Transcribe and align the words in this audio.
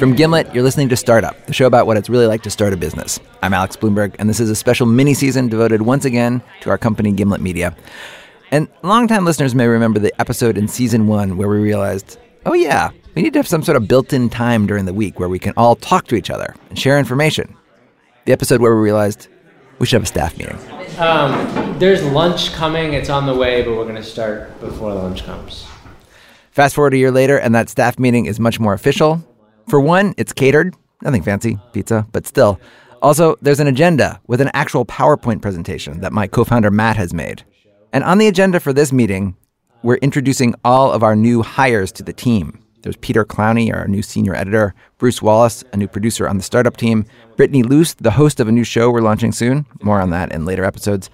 From 0.00 0.14
Gimlet, 0.14 0.54
you're 0.54 0.64
listening 0.64 0.88
to 0.88 0.96
Startup, 0.96 1.36
the 1.44 1.52
show 1.52 1.66
about 1.66 1.86
what 1.86 1.98
it's 1.98 2.08
really 2.08 2.26
like 2.26 2.40
to 2.44 2.50
start 2.50 2.72
a 2.72 2.76
business. 2.78 3.20
I'm 3.42 3.52
Alex 3.52 3.76
Blumberg, 3.76 4.16
and 4.18 4.30
this 4.30 4.40
is 4.40 4.48
a 4.48 4.56
special 4.56 4.86
mini 4.86 5.12
season 5.12 5.48
devoted 5.48 5.82
once 5.82 6.06
again 6.06 6.40
to 6.62 6.70
our 6.70 6.78
company, 6.78 7.12
Gimlet 7.12 7.42
Media. 7.42 7.76
And 8.50 8.66
longtime 8.82 9.26
listeners 9.26 9.54
may 9.54 9.66
remember 9.66 10.00
the 10.00 10.18
episode 10.18 10.56
in 10.56 10.68
season 10.68 11.06
one 11.06 11.36
where 11.36 11.48
we 11.48 11.58
realized, 11.58 12.18
oh, 12.46 12.54
yeah, 12.54 12.92
we 13.14 13.20
need 13.20 13.34
to 13.34 13.40
have 13.40 13.46
some 13.46 13.62
sort 13.62 13.76
of 13.76 13.88
built 13.88 14.14
in 14.14 14.30
time 14.30 14.66
during 14.66 14.86
the 14.86 14.94
week 14.94 15.20
where 15.20 15.28
we 15.28 15.38
can 15.38 15.52
all 15.58 15.76
talk 15.76 16.06
to 16.06 16.14
each 16.14 16.30
other 16.30 16.56
and 16.70 16.78
share 16.78 16.98
information. 16.98 17.54
The 18.24 18.32
episode 18.32 18.62
where 18.62 18.74
we 18.74 18.80
realized 18.80 19.28
we 19.80 19.84
should 19.84 19.96
have 19.96 20.04
a 20.04 20.06
staff 20.06 20.34
meeting. 20.38 20.58
Um, 20.98 21.78
there's 21.78 22.02
lunch 22.04 22.54
coming. 22.54 22.94
It's 22.94 23.10
on 23.10 23.26
the 23.26 23.34
way, 23.34 23.60
but 23.60 23.72
we're 23.76 23.84
going 23.84 23.96
to 23.96 24.02
start 24.02 24.58
before 24.60 24.94
lunch 24.94 25.26
comes. 25.26 25.66
Fast 26.52 26.74
forward 26.74 26.94
a 26.94 26.96
year 26.96 27.10
later, 27.10 27.36
and 27.36 27.54
that 27.54 27.68
staff 27.68 27.98
meeting 27.98 28.24
is 28.24 28.40
much 28.40 28.58
more 28.58 28.72
official. 28.72 29.22
For 29.70 29.80
one, 29.80 30.14
it's 30.16 30.32
catered, 30.32 30.74
nothing 31.00 31.22
fancy, 31.22 31.56
pizza, 31.72 32.04
but 32.10 32.26
still. 32.26 32.58
Also, 33.02 33.36
there's 33.40 33.60
an 33.60 33.68
agenda 33.68 34.20
with 34.26 34.40
an 34.40 34.50
actual 34.52 34.84
PowerPoint 34.84 35.42
presentation 35.42 36.00
that 36.00 36.12
my 36.12 36.26
co 36.26 36.42
founder 36.42 36.72
Matt 36.72 36.96
has 36.96 37.14
made. 37.14 37.44
And 37.92 38.02
on 38.02 38.18
the 38.18 38.26
agenda 38.26 38.58
for 38.58 38.72
this 38.72 38.92
meeting, 38.92 39.36
we're 39.84 39.98
introducing 39.98 40.56
all 40.64 40.90
of 40.90 41.04
our 41.04 41.14
new 41.14 41.42
hires 41.42 41.92
to 41.92 42.02
the 42.02 42.12
team. 42.12 42.60
There's 42.82 42.96
Peter 42.96 43.24
Clowney, 43.24 43.72
our 43.72 43.86
new 43.86 44.02
senior 44.02 44.34
editor, 44.34 44.74
Bruce 44.98 45.22
Wallace, 45.22 45.62
a 45.72 45.76
new 45.76 45.86
producer 45.86 46.28
on 46.28 46.36
the 46.36 46.42
startup 46.42 46.76
team, 46.76 47.04
Brittany 47.36 47.62
Luce, 47.62 47.94
the 47.94 48.10
host 48.10 48.40
of 48.40 48.48
a 48.48 48.52
new 48.52 48.64
show 48.64 48.90
we're 48.90 49.02
launching 49.02 49.30
soon. 49.30 49.66
More 49.82 50.00
on 50.00 50.10
that 50.10 50.32
in 50.32 50.46
later 50.46 50.64
episodes. 50.64 51.10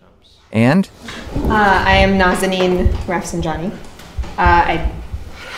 And 0.51 0.89
uh, 1.35 1.85
I 1.87 1.97
am 1.97 2.19
Nazanin 2.19 2.91
Rafsanjani. 3.05 3.71
Uh, 3.71 3.77
I 4.39 4.93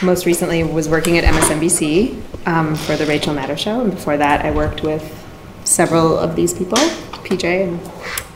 most 0.03 0.27
recently 0.27 0.63
was 0.63 0.89
working 0.89 1.19
at 1.19 1.25
MSNBC 1.25 2.47
um, 2.47 2.75
for 2.75 2.97
the 2.97 3.07
Rachel 3.07 3.35
Maddow 3.35 3.59
Show, 3.59 3.81
and 3.81 3.91
before 3.91 4.17
that, 4.17 4.45
I 4.45 4.51
worked 4.51 4.83
with 4.83 5.03
several 5.65 6.19
of 6.19 6.37
these 6.37 6.55
people, 6.55 6.79
PJ 6.79 7.45
and 7.45 7.81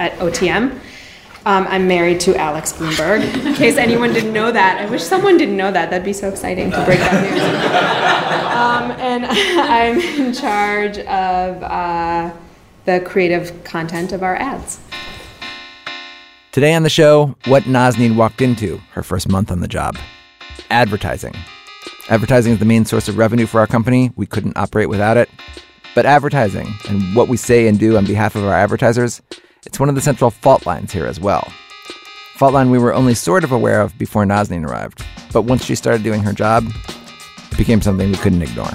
at 0.01 0.13
OTM. 0.19 0.79
Um, 1.45 1.67
I'm 1.69 1.89
married 1.89 2.21
to 2.21 2.37
Alex 2.37 2.73
Blumberg. 2.73 3.23
In 3.45 3.55
case 3.55 3.77
anyone 3.77 4.13
didn't 4.13 4.33
know 4.33 4.53
that, 4.53 4.81
I 4.81 4.89
wish 4.89 5.03
someone 5.03 5.39
didn't 5.39 5.57
know 5.57 5.73
that. 5.73 5.91
That'd 5.91 6.05
be 6.05 6.13
so 6.13 6.29
exciting 6.29 6.71
to 6.71 6.85
break 6.85 6.99
that 7.01 7.23
news. 7.23 7.43
Um, 8.53 8.91
and 9.01 9.27
I'm 9.27 9.99
in 9.99 10.33
charge 10.33 10.99
of 10.99 11.63
uh, 11.63 12.33
the 12.85 13.01
creative 13.01 13.65
content 13.65 14.13
of 14.13 14.23
our 14.23 14.37
ads. 14.37 14.79
Today 16.53 16.75
on 16.75 16.83
the 16.83 16.91
show, 16.91 17.35
what 17.47 17.65
Nazanin 17.65 18.15
walked 18.15 18.41
into 18.41 18.81
her 18.93 19.03
first 19.03 19.29
month 19.29 19.51
on 19.51 19.61
the 19.61 19.69
job 19.69 19.97
advertising. 20.73 21.35
Advertising 22.09 22.53
is 22.53 22.59
the 22.59 22.65
main 22.65 22.85
source 22.85 23.09
of 23.09 23.17
revenue 23.17 23.47
for 23.47 23.61
our 23.61 23.67
company. 23.67 24.11
We 24.17 24.27
couldn't 24.27 24.57
operate 24.57 24.89
without 24.89 25.17
it. 25.17 25.31
But 25.95 26.07
advertising 26.07 26.69
and 26.89 27.15
what 27.15 27.29
we 27.29 27.37
say 27.37 27.69
and 27.69 27.79
do 27.79 27.97
on 27.97 28.07
behalf 28.07 28.35
of 28.35 28.45
our 28.45 28.55
advertisers 28.55 29.21
it's 29.65 29.79
one 29.79 29.89
of 29.89 29.95
the 29.95 30.01
central 30.01 30.31
fault 30.31 30.67
lines 30.67 30.93
here 30.93 31.07
as 31.07 31.21
well. 31.21 31.53
Fault 32.35 32.53
line 32.53 32.71
we 32.71 32.79
were 32.79 32.93
only 32.93 33.15
sort 33.15 33.45
of 33.45 33.53
aware 33.53 33.81
of 33.81 33.97
before 33.97 34.25
Nazanin 34.25 34.67
arrived, 34.69 35.05
but 35.33 35.43
once 35.43 35.65
she 35.65 35.77
started 35.77 36.03
doing 36.03 36.21
her 36.23 36.33
job, 36.33 36.65
it 37.51 37.57
became 37.57 37.81
something 37.81 38.11
we 38.11 38.17
couldn't 38.17 38.43
ignore. 38.43 38.67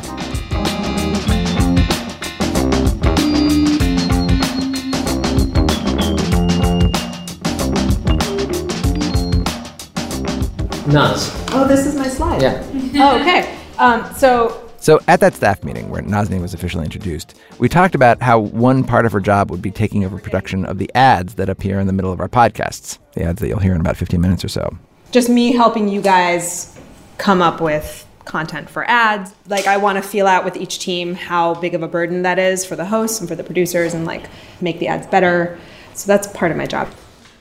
Naz. 10.87 11.33
Oh, 11.51 11.65
this 11.67 11.85
is 11.85 11.95
my 11.95 12.07
slide. 12.07 12.41
Yeah. 12.41 12.76
oh, 12.95 13.19
okay. 13.19 13.57
Um, 13.77 14.13
so 14.15 14.67
so, 14.79 14.99
at 15.07 15.19
that 15.21 15.33
staff 15.33 15.63
meeting 15.63 15.89
where 15.89 16.01
Nazanin 16.03 16.41
was 16.41 16.53
officially 16.53 16.85
introduced, 16.85 17.37
we 17.57 17.67
talked 17.67 17.95
about 17.95 18.21
how 18.21 18.39
one 18.39 18.83
part 18.83 19.05
of 19.05 19.11
her 19.11 19.19
job 19.19 19.49
would 19.49 19.61
be 19.61 19.71
taking 19.71 20.05
over 20.05 20.19
production 20.19 20.65
of 20.65 20.77
the 20.77 20.89
ads 20.93 21.35
that 21.35 21.49
appear 21.49 21.79
in 21.79 21.87
the 21.87 21.93
middle 21.93 22.13
of 22.13 22.19
our 22.19 22.29
podcasts, 22.29 22.99
the 23.13 23.23
ads 23.23 23.41
that 23.41 23.47
you'll 23.47 23.59
hear 23.59 23.73
in 23.73 23.81
about 23.81 23.97
15 23.97 24.21
minutes 24.21 24.45
or 24.45 24.47
so. 24.47 24.77
Just 25.11 25.29
me 25.29 25.51
helping 25.51 25.87
you 25.87 26.01
guys 26.01 26.79
come 27.17 27.41
up 27.41 27.59
with 27.59 28.07
content 28.25 28.69
for 28.69 28.87
ads. 28.89 29.33
Like, 29.47 29.65
I 29.65 29.77
want 29.77 30.01
to 30.01 30.07
feel 30.07 30.27
out 30.27 30.45
with 30.45 30.55
each 30.55 30.79
team 30.79 31.15
how 31.15 31.55
big 31.55 31.73
of 31.73 31.81
a 31.81 31.87
burden 31.87 32.21
that 32.21 32.37
is 32.37 32.63
for 32.63 32.75
the 32.75 32.85
hosts 32.85 33.19
and 33.19 33.27
for 33.27 33.35
the 33.35 33.43
producers 33.43 33.93
and 33.93 34.05
like 34.05 34.29
make 34.61 34.79
the 34.79 34.87
ads 34.87 35.07
better. 35.07 35.57
So, 35.95 36.07
that's 36.07 36.27
part 36.27 36.51
of 36.51 36.57
my 36.57 36.67
job. 36.67 36.87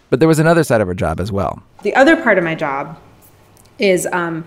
But 0.08 0.20
there 0.20 0.28
was 0.28 0.38
another 0.38 0.64
side 0.64 0.80
of 0.80 0.88
her 0.88 0.94
job 0.94 1.20
as 1.20 1.30
well. 1.30 1.62
The 1.82 1.94
other 1.94 2.16
part 2.16 2.38
of 2.38 2.44
my 2.44 2.54
job 2.54 2.98
is 3.78 4.06
um, 4.10 4.44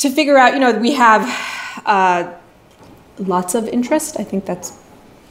to 0.00 0.10
figure 0.10 0.36
out, 0.36 0.54
you 0.54 0.60
know, 0.60 0.72
we 0.72 0.92
have 0.92 1.22
uh, 1.84 2.32
lots 3.18 3.54
of 3.54 3.68
interest. 3.68 4.18
I 4.18 4.24
think 4.24 4.46
that's 4.46 4.78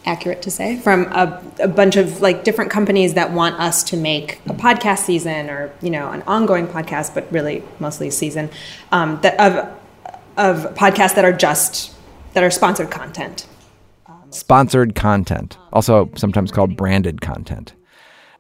accurate 0.06 0.42
to 0.44 0.50
say 0.50 0.78
from 0.78 1.04
a, 1.12 1.44
a, 1.60 1.68
bunch 1.68 1.98
of 1.98 2.22
like 2.22 2.44
different 2.44 2.72
companies 2.72 3.16
that 3.16 3.32
want 3.32 3.60
us 3.60 3.84
to 3.84 3.98
make 3.98 4.40
a 4.46 4.54
podcast 4.54 5.00
season 5.00 5.50
or 5.50 5.72
you 5.82 5.90
know 5.90 6.10
an 6.12 6.22
ongoing 6.24 6.68
podcast, 6.68 7.14
but 7.14 7.30
really 7.32 7.64
mostly 7.80 8.10
season 8.10 8.50
um, 8.92 9.20
that 9.22 9.40
of 9.40 9.78
of 10.38 10.74
podcasts 10.76 11.16
that 11.16 11.26
are 11.26 11.34
just 11.34 11.94
that 12.34 12.44
are 12.44 12.52
sponsored 12.52 12.90
content. 12.90 13.46
Sponsored 14.30 14.96
content, 14.96 15.58
also 15.74 16.10
sometimes 16.16 16.52
called 16.52 16.78
branded 16.78 17.20
content. 17.20 17.74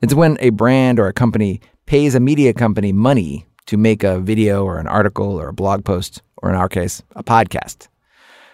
It's 0.01 0.13
when 0.13 0.37
a 0.39 0.51
brand 0.51 0.99
or 0.99 1.07
a 1.07 1.13
company 1.13 1.59
pays 1.87 2.15
a 2.15 2.19
media 2.19 2.53
company 2.53 2.93
money 2.93 3.47
to 3.69 3.77
make 3.77 4.03
a 4.03 4.19
video 4.19 4.65
or 4.65 4.79
an 4.79 4.87
article 4.87 5.39
or 5.39 5.49
a 5.49 5.53
blog 5.53 5.85
post, 5.85 6.23
or 6.37 6.49
in 6.49 6.55
our 6.55 6.67
case, 6.67 7.03
a 7.15 7.23
podcast. 7.23 7.87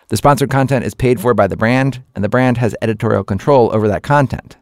The 0.10 0.18
sponsored 0.18 0.50
content 0.50 0.84
is 0.84 0.94
paid 0.94 1.22
for 1.22 1.34
by 1.34 1.48
the 1.48 1.56
brand, 1.56 2.04
and 2.16 2.22
the 2.22 2.28
brand 2.28 2.58
has 2.58 2.76
editorial 2.82 3.24
control 3.24 3.74
over 3.74 3.88
that 3.88 4.04
content. 4.04 4.58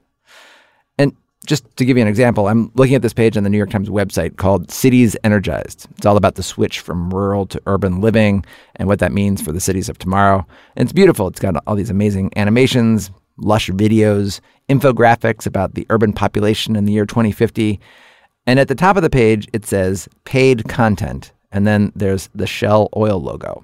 And 1.00 1.16
just 1.48 1.66
to 1.78 1.86
give 1.86 1.98
you 1.98 2.04
an 2.04 2.08
example, 2.08 2.48
I'm 2.48 2.70
looking 2.76 2.94
at 2.94 3.02
this 3.02 3.16
page 3.16 3.36
on 3.36 3.44
the 3.44 3.50
New 3.50 3.58
York 3.58 3.72
Times 3.72 3.90
website 3.90 4.38
called 4.38 4.70
Cities 4.70 5.18
Energized. 5.24 5.88
It's 5.98 6.06
all 6.06 6.18
about 6.18 6.36
the 6.36 6.44
switch 6.44 6.82
from 6.82 7.12
rural 7.12 7.48
to 7.48 7.60
urban 7.66 8.00
living 8.00 8.46
and 8.76 8.88
what 8.88 9.00
that 9.00 9.12
means 9.12 9.42
for 9.42 9.52
the 9.52 9.60
cities 9.60 9.90
of 9.90 9.98
tomorrow. 9.98 10.46
And 10.76 10.86
it's 10.86 10.94
beautiful. 10.94 11.26
It's 11.30 11.40
got 11.40 11.56
all 11.66 11.76
these 11.76 11.90
amazing 11.90 12.32
animations, 12.36 13.10
lush 13.38 13.72
videos, 13.72 14.40
infographics 14.70 15.48
about 15.48 15.74
the 15.74 15.88
urban 15.90 16.14
population 16.14 16.76
in 16.76 16.86
the 16.86 16.94
year 16.94 17.08
2050. 17.08 17.80
And 18.46 18.60
at 18.60 18.68
the 18.68 18.76
top 18.76 18.98
of 18.98 19.04
the 19.04 19.10
page, 19.10 19.48
it 19.54 19.66
says 19.66 20.10
paid 20.26 20.68
content. 20.68 21.32
And 21.52 21.68
then 21.68 21.92
there's 21.96 22.30
the 22.34 22.48
Shell 22.48 22.90
Oil 22.96 23.22
logo. 23.22 23.64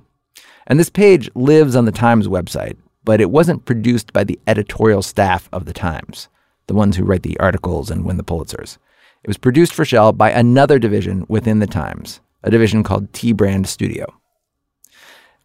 And 0.68 0.80
this 0.80 0.90
page 0.90 1.30
lives 1.36 1.76
on 1.76 1.86
the 1.86 1.92
Times 1.92 2.28
website, 2.28 2.78
but 3.04 3.20
it 3.20 3.32
wasn't 3.32 3.66
produced 3.66 4.14
by 4.14 4.24
the 4.24 4.40
editorial 4.46 5.02
staff 5.02 5.50
of 5.52 5.66
the 5.66 5.74
Times, 5.74 6.30
the 6.68 6.76
ones 6.76 6.96
who 6.96 7.04
write 7.04 7.24
the 7.24 7.40
articles 7.40 7.90
and 7.90 8.06
win 8.06 8.18
the 8.18 8.24
Pulitzers. 8.24 8.78
It 9.24 9.28
was 9.28 9.38
produced 9.38 9.74
for 9.74 9.84
Shell 9.84 10.14
by 10.14 10.32
another 10.32 10.80
division 10.80 11.26
within 11.28 11.60
the 11.60 11.68
Times, 11.68 12.22
a 12.44 12.52
division 12.52 12.84
called 12.84 13.12
T 13.12 13.34
Brand 13.34 13.68
Studio. 13.68 14.14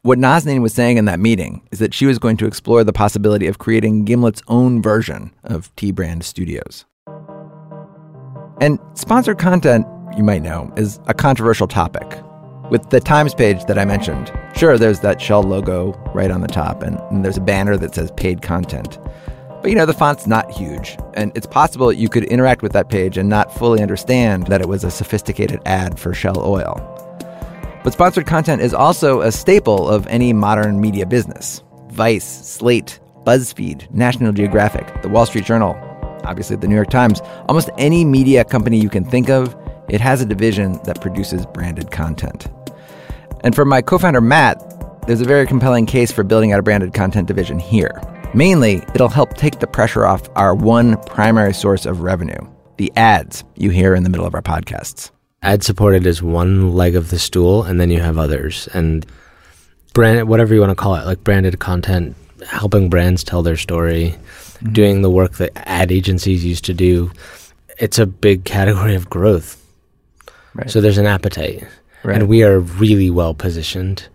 What 0.02 0.18
Nazanin 0.18 0.60
was 0.60 0.74
saying 0.74 0.98
in 0.98 1.06
that 1.06 1.18
meeting 1.18 1.66
is 1.72 1.78
that 1.78 1.94
she 1.94 2.04
was 2.04 2.18
going 2.18 2.36
to 2.36 2.46
explore 2.46 2.84
the 2.84 2.92
possibility 2.92 3.46
of 3.46 3.58
creating 3.58 4.04
Gimlet's 4.04 4.42
own 4.48 4.82
version 4.82 5.32
of 5.42 5.74
T 5.76 5.90
Brand 5.90 6.24
Studios. 6.24 6.84
And 8.60 8.78
sponsored 8.94 9.38
content, 9.38 9.86
you 10.16 10.22
might 10.22 10.42
know, 10.42 10.72
is 10.76 11.00
a 11.06 11.14
controversial 11.14 11.66
topic. 11.66 12.20
With 12.70 12.90
the 12.90 13.00
Times 13.00 13.34
page 13.34 13.64
that 13.64 13.78
I 13.78 13.84
mentioned, 13.84 14.32
sure, 14.56 14.78
there's 14.78 15.00
that 15.00 15.20
Shell 15.20 15.42
logo 15.42 15.92
right 16.14 16.30
on 16.30 16.40
the 16.40 16.48
top, 16.48 16.82
and, 16.82 16.98
and 17.10 17.24
there's 17.24 17.36
a 17.36 17.42
banner 17.42 17.76
that 17.76 17.94
says 17.94 18.10
paid 18.16 18.42
content. 18.42 18.98
But 19.60 19.70
you 19.70 19.74
know, 19.74 19.86
the 19.86 19.92
font's 19.92 20.26
not 20.26 20.50
huge, 20.50 20.96
and 21.14 21.32
it's 21.34 21.46
possible 21.46 21.92
you 21.92 22.08
could 22.08 22.24
interact 22.24 22.62
with 22.62 22.72
that 22.72 22.90
page 22.90 23.18
and 23.18 23.28
not 23.28 23.52
fully 23.52 23.82
understand 23.82 24.46
that 24.46 24.60
it 24.60 24.68
was 24.68 24.84
a 24.84 24.90
sophisticated 24.90 25.60
ad 25.66 25.98
for 25.98 26.14
Shell 26.14 26.38
Oil. 26.38 26.76
But 27.82 27.92
sponsored 27.92 28.26
content 28.26 28.62
is 28.62 28.72
also 28.72 29.20
a 29.20 29.32
staple 29.32 29.88
of 29.88 30.06
any 30.06 30.32
modern 30.32 30.80
media 30.80 31.06
business. 31.06 31.62
Vice, 31.90 32.24
Slate, 32.24 33.00
BuzzFeed, 33.24 33.90
National 33.92 34.32
Geographic, 34.32 35.02
The 35.02 35.08
Wall 35.08 35.26
Street 35.26 35.44
Journal, 35.44 35.74
obviously 36.24 36.56
the 36.56 36.68
New 36.68 36.74
York 36.74 36.90
Times, 36.90 37.20
almost 37.48 37.70
any 37.78 38.04
media 38.04 38.44
company 38.44 38.78
you 38.78 38.88
can 38.88 39.04
think 39.04 39.28
of, 39.28 39.56
it 39.88 40.00
has 40.00 40.20
a 40.20 40.26
division 40.26 40.80
that 40.84 41.00
produces 41.00 41.46
branded 41.46 41.90
content. 41.90 42.48
And 43.42 43.54
for 43.54 43.64
my 43.64 43.82
co 43.82 43.98
founder, 43.98 44.20
Matt, 44.20 44.60
there's 45.06 45.20
a 45.20 45.26
very 45.26 45.46
compelling 45.46 45.86
case 45.86 46.10
for 46.10 46.24
building 46.24 46.52
out 46.52 46.58
a 46.58 46.62
branded 46.62 46.94
content 46.94 47.28
division 47.28 47.58
here. 47.58 48.00
Mainly, 48.32 48.76
it'll 48.94 49.08
help 49.08 49.36
take 49.36 49.60
the 49.60 49.66
pressure 49.66 50.06
off 50.06 50.28
our 50.34 50.54
one 50.54 50.96
primary 51.04 51.54
source 51.54 51.86
of 51.86 52.00
revenue 52.00 52.40
the 52.76 52.92
ads 52.96 53.44
you 53.54 53.70
hear 53.70 53.94
in 53.94 54.02
the 54.02 54.10
middle 54.10 54.26
of 54.26 54.34
our 54.34 54.42
podcasts. 54.42 55.10
Ad 55.42 55.62
supported 55.62 56.06
is 56.06 56.22
one 56.22 56.72
leg 56.72 56.96
of 56.96 57.10
the 57.10 57.18
stool, 57.18 57.62
and 57.62 57.80
then 57.80 57.90
you 57.90 58.00
have 58.00 58.18
others. 58.18 58.68
And 58.74 59.06
brand, 59.92 60.28
whatever 60.28 60.54
you 60.54 60.60
want 60.60 60.70
to 60.70 60.74
call 60.74 60.96
it, 60.96 61.06
like 61.06 61.22
branded 61.22 61.58
content, 61.60 62.16
helping 62.46 62.88
brands 62.88 63.22
tell 63.22 63.42
their 63.42 63.56
story, 63.56 64.16
mm-hmm. 64.64 64.72
doing 64.72 65.02
the 65.02 65.10
work 65.10 65.34
that 65.34 65.52
ad 65.68 65.92
agencies 65.92 66.44
used 66.44 66.64
to 66.64 66.74
do. 66.74 67.12
It's 67.78 67.98
a 67.98 68.06
big 68.06 68.44
category 68.44 68.94
of 68.94 69.08
growth. 69.08 69.64
Right. 70.54 70.70
So 70.70 70.80
there's 70.80 70.98
an 70.98 71.06
appetite. 71.06 71.66
Right. 72.02 72.16
And 72.16 72.28
we 72.28 72.42
are 72.42 72.58
really 72.58 73.10
well 73.10 73.34
positioned 73.34 74.08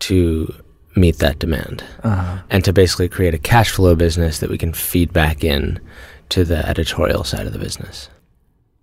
to 0.00 0.54
meet 0.96 1.18
that 1.18 1.38
demand 1.40 1.82
and 2.02 2.64
to 2.64 2.72
basically 2.72 3.08
create 3.08 3.34
a 3.34 3.38
cash 3.38 3.70
flow 3.70 3.96
business 3.96 4.38
that 4.38 4.50
we 4.50 4.58
can 4.58 4.72
feed 4.72 5.12
back 5.12 5.42
in 5.42 5.80
to 6.28 6.44
the 6.44 6.66
editorial 6.68 7.24
side 7.24 7.46
of 7.46 7.52
the 7.52 7.58
business. 7.58 8.08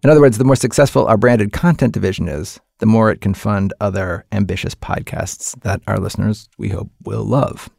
In 0.03 0.09
other 0.09 0.19
words, 0.19 0.37
the 0.37 0.43
more 0.43 0.55
successful 0.55 1.05
our 1.05 1.17
branded 1.17 1.53
content 1.53 1.93
division 1.93 2.27
is, 2.27 2.59
the 2.79 2.85
more 2.85 3.11
it 3.11 3.21
can 3.21 3.33
fund 3.33 3.73
other 3.79 4.25
ambitious 4.31 4.75
podcasts 4.75 5.57
that 5.61 5.81
our 5.87 5.99
listeners, 5.99 6.49
we 6.57 6.69
hope, 6.69 6.89
will 7.03 7.23
love. 7.23 7.69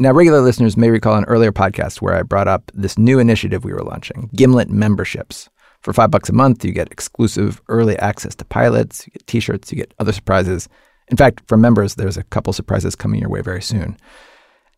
Now, 0.00 0.12
regular 0.12 0.40
listeners 0.40 0.78
may 0.78 0.88
recall 0.88 1.16
an 1.16 1.26
earlier 1.26 1.52
podcast 1.52 2.00
where 2.00 2.14
I 2.14 2.22
brought 2.22 2.48
up 2.48 2.70
this 2.72 2.96
new 2.96 3.18
initiative 3.18 3.64
we 3.64 3.74
were 3.74 3.82
launching 3.82 4.30
Gimlet 4.34 4.70
memberships. 4.70 5.50
For 5.82 5.92
five 5.92 6.10
bucks 6.10 6.30
a 6.30 6.32
month, 6.32 6.64
you 6.64 6.72
get 6.72 6.90
exclusive 6.90 7.60
early 7.68 7.98
access 7.98 8.34
to 8.36 8.46
pilots, 8.46 9.06
you 9.06 9.12
get 9.12 9.26
t 9.26 9.40
shirts, 9.40 9.70
you 9.70 9.76
get 9.76 9.92
other 9.98 10.12
surprises. 10.12 10.70
In 11.08 11.18
fact, 11.18 11.42
for 11.48 11.58
members, 11.58 11.96
there's 11.96 12.16
a 12.16 12.22
couple 12.22 12.54
surprises 12.54 12.96
coming 12.96 13.20
your 13.20 13.28
way 13.28 13.42
very 13.42 13.60
soon. 13.60 13.98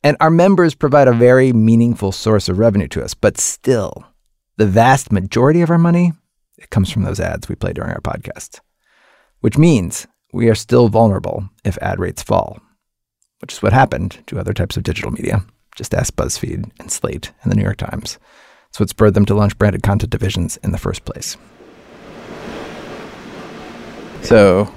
And 0.03 0.17
our 0.19 0.29
members 0.29 0.75
provide 0.75 1.07
a 1.07 1.13
very 1.13 1.53
meaningful 1.53 2.11
source 2.11 2.49
of 2.49 2.59
revenue 2.59 2.89
to 2.89 3.05
us, 3.05 3.15
but 3.15 3.39
still, 3.39 4.05
the 4.57 4.67
vast 4.67 5.13
majority 5.13 5.63
of 5.63 5.71
our 5.71 5.79
money 5.79 6.13
it 6.59 6.71
comes 6.71 6.91
from 6.91 7.05
those 7.05 7.21
ads 7.21 7.49
we 7.49 7.55
play 7.55 7.73
during 7.73 7.93
our 7.93 8.01
podcast. 8.01 8.59
Which 9.39 9.57
means 9.57 10.09
we 10.33 10.49
are 10.49 10.57
still 10.57 10.89
vulnerable 10.89 11.49
if 11.63 11.79
ad 11.81 12.01
rates 12.01 12.25
fall, 12.25 12.61
which 13.43 13.53
is 13.53 13.63
what 13.63 13.73
happened 13.73 14.23
to 14.29 14.39
other 14.39 14.55
types 14.55 14.77
of 14.77 14.85
digital 14.85 15.11
media. 15.11 15.45
Just 15.75 15.95
ask 15.95 16.15
BuzzFeed 16.15 16.71
and 16.79 16.91
Slate 16.91 17.33
and 17.43 17.51
the 17.51 17.57
New 17.57 17.63
York 17.63 17.77
Times. 17.77 18.19
It's 18.69 18.79
what 18.79 18.89
spurred 18.89 19.15
them 19.15 19.27
to 19.27 19.35
launch 19.35 19.59
branded 19.59 19.83
content 19.83 20.11
divisions 20.11 20.57
in 20.59 20.71
the 20.71 20.79
first 20.79 21.05
place. 21.05 21.37
So 24.23 24.73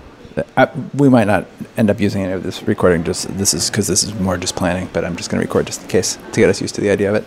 I, 0.58 0.70
we 0.96 1.08
might 1.10 1.28
not 1.28 1.46
end 1.78 1.90
up 1.90 2.00
using 2.00 2.24
any 2.24 2.34
of 2.34 2.44
this 2.44 2.64
recording. 2.64 3.04
Just 3.04 3.38
this 3.38 3.54
is 3.54 3.70
because 3.70 3.88
this 3.88 4.04
is 4.04 4.14
more 4.16 4.36
just 4.36 4.56
planning. 4.56 4.90
But 4.92 5.06
I'm 5.06 5.16
just 5.16 5.30
going 5.30 5.40
to 5.40 5.48
record 5.48 5.68
just 5.68 5.84
in 5.84 5.88
case 5.88 6.18
to 6.32 6.40
get 6.40 6.50
us 6.50 6.60
used 6.60 6.76
to 6.76 6.82
the 6.82 6.90
idea 6.90 7.10
of 7.10 7.16
it. 7.16 7.26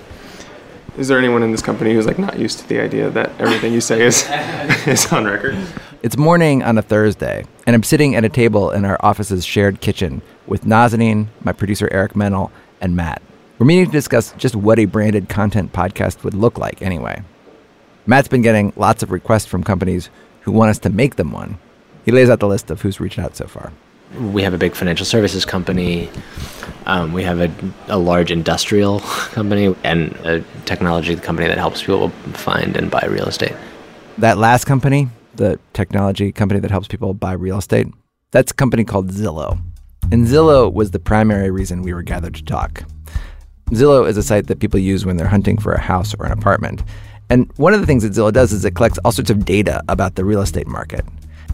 Is 0.98 1.06
there 1.06 1.16
anyone 1.16 1.44
in 1.44 1.52
this 1.52 1.62
company 1.62 1.94
who's 1.94 2.06
like 2.06 2.18
not 2.18 2.38
used 2.38 2.58
to 2.58 2.68
the 2.68 2.80
idea 2.80 3.08
that 3.10 3.30
everything 3.40 3.72
you 3.72 3.80
say 3.80 4.02
is 4.02 4.28
is 4.86 5.10
on 5.12 5.24
record? 5.24 5.56
It's 6.02 6.16
morning 6.16 6.64
on 6.64 6.76
a 6.76 6.82
Thursday, 6.82 7.44
and 7.66 7.76
I'm 7.76 7.84
sitting 7.84 8.16
at 8.16 8.24
a 8.24 8.28
table 8.28 8.72
in 8.72 8.84
our 8.84 8.98
office's 9.00 9.44
shared 9.44 9.80
kitchen 9.80 10.22
with 10.48 10.64
Nazanin, 10.64 11.28
my 11.42 11.52
producer 11.52 11.88
Eric 11.92 12.16
Mennel, 12.16 12.50
and 12.80 12.96
Matt. 12.96 13.22
We're 13.58 13.66
meeting 13.66 13.86
to 13.86 13.92
discuss 13.92 14.32
just 14.38 14.56
what 14.56 14.78
a 14.78 14.84
branded 14.84 15.28
content 15.28 15.72
podcast 15.72 16.24
would 16.24 16.34
look 16.34 16.58
like 16.58 16.80
anyway. 16.80 17.22
Matt's 18.06 18.28
been 18.28 18.42
getting 18.42 18.72
lots 18.76 19.02
of 19.02 19.10
requests 19.10 19.46
from 19.46 19.62
companies 19.62 20.10
who 20.40 20.52
want 20.52 20.70
us 20.70 20.78
to 20.80 20.90
make 20.90 21.16
them 21.16 21.32
one. 21.32 21.58
He 22.04 22.12
lays 22.12 22.30
out 22.30 22.40
the 22.40 22.48
list 22.48 22.70
of 22.70 22.80
who's 22.80 23.00
reached 23.00 23.18
out 23.18 23.36
so 23.36 23.46
far. 23.46 23.72
We 24.32 24.42
have 24.42 24.54
a 24.54 24.58
big 24.58 24.74
financial 24.74 25.04
services 25.04 25.44
company. 25.44 26.08
Um, 26.86 27.12
we 27.12 27.22
have 27.24 27.40
a, 27.40 27.52
a 27.88 27.98
large 27.98 28.30
industrial 28.30 29.00
company 29.32 29.74
and 29.84 30.12
a 30.24 30.42
technology 30.64 31.14
company 31.16 31.48
that 31.48 31.58
helps 31.58 31.82
people 31.82 32.08
find 32.32 32.76
and 32.76 32.90
buy 32.90 33.04
real 33.10 33.26
estate. 33.28 33.54
That 34.16 34.38
last 34.38 34.64
company, 34.64 35.08
the 35.34 35.58
technology 35.74 36.32
company 36.32 36.60
that 36.60 36.70
helps 36.70 36.88
people 36.88 37.12
buy 37.12 37.32
real 37.32 37.58
estate, 37.58 37.88
that's 38.30 38.52
a 38.52 38.54
company 38.54 38.84
called 38.84 39.10
Zillow. 39.10 39.58
And 40.10 40.26
Zillow 40.26 40.72
was 40.72 40.90
the 40.90 40.98
primary 40.98 41.50
reason 41.50 41.82
we 41.82 41.92
were 41.92 42.02
gathered 42.02 42.34
to 42.34 42.44
talk. 42.44 42.84
Zillow 43.70 44.08
is 44.08 44.16
a 44.16 44.22
site 44.22 44.46
that 44.46 44.60
people 44.60 44.80
use 44.80 45.04
when 45.04 45.16
they're 45.16 45.28
hunting 45.28 45.58
for 45.58 45.72
a 45.72 45.80
house 45.80 46.14
or 46.18 46.26
an 46.26 46.32
apartment. 46.32 46.82
And 47.30 47.50
one 47.56 47.74
of 47.74 47.80
the 47.80 47.86
things 47.86 48.02
that 48.02 48.12
Zillow 48.12 48.32
does 48.32 48.52
is 48.52 48.64
it 48.64 48.74
collects 48.74 48.98
all 49.04 49.12
sorts 49.12 49.30
of 49.30 49.44
data 49.44 49.82
about 49.88 50.14
the 50.14 50.24
real 50.24 50.40
estate 50.40 50.66
market. 50.66 51.04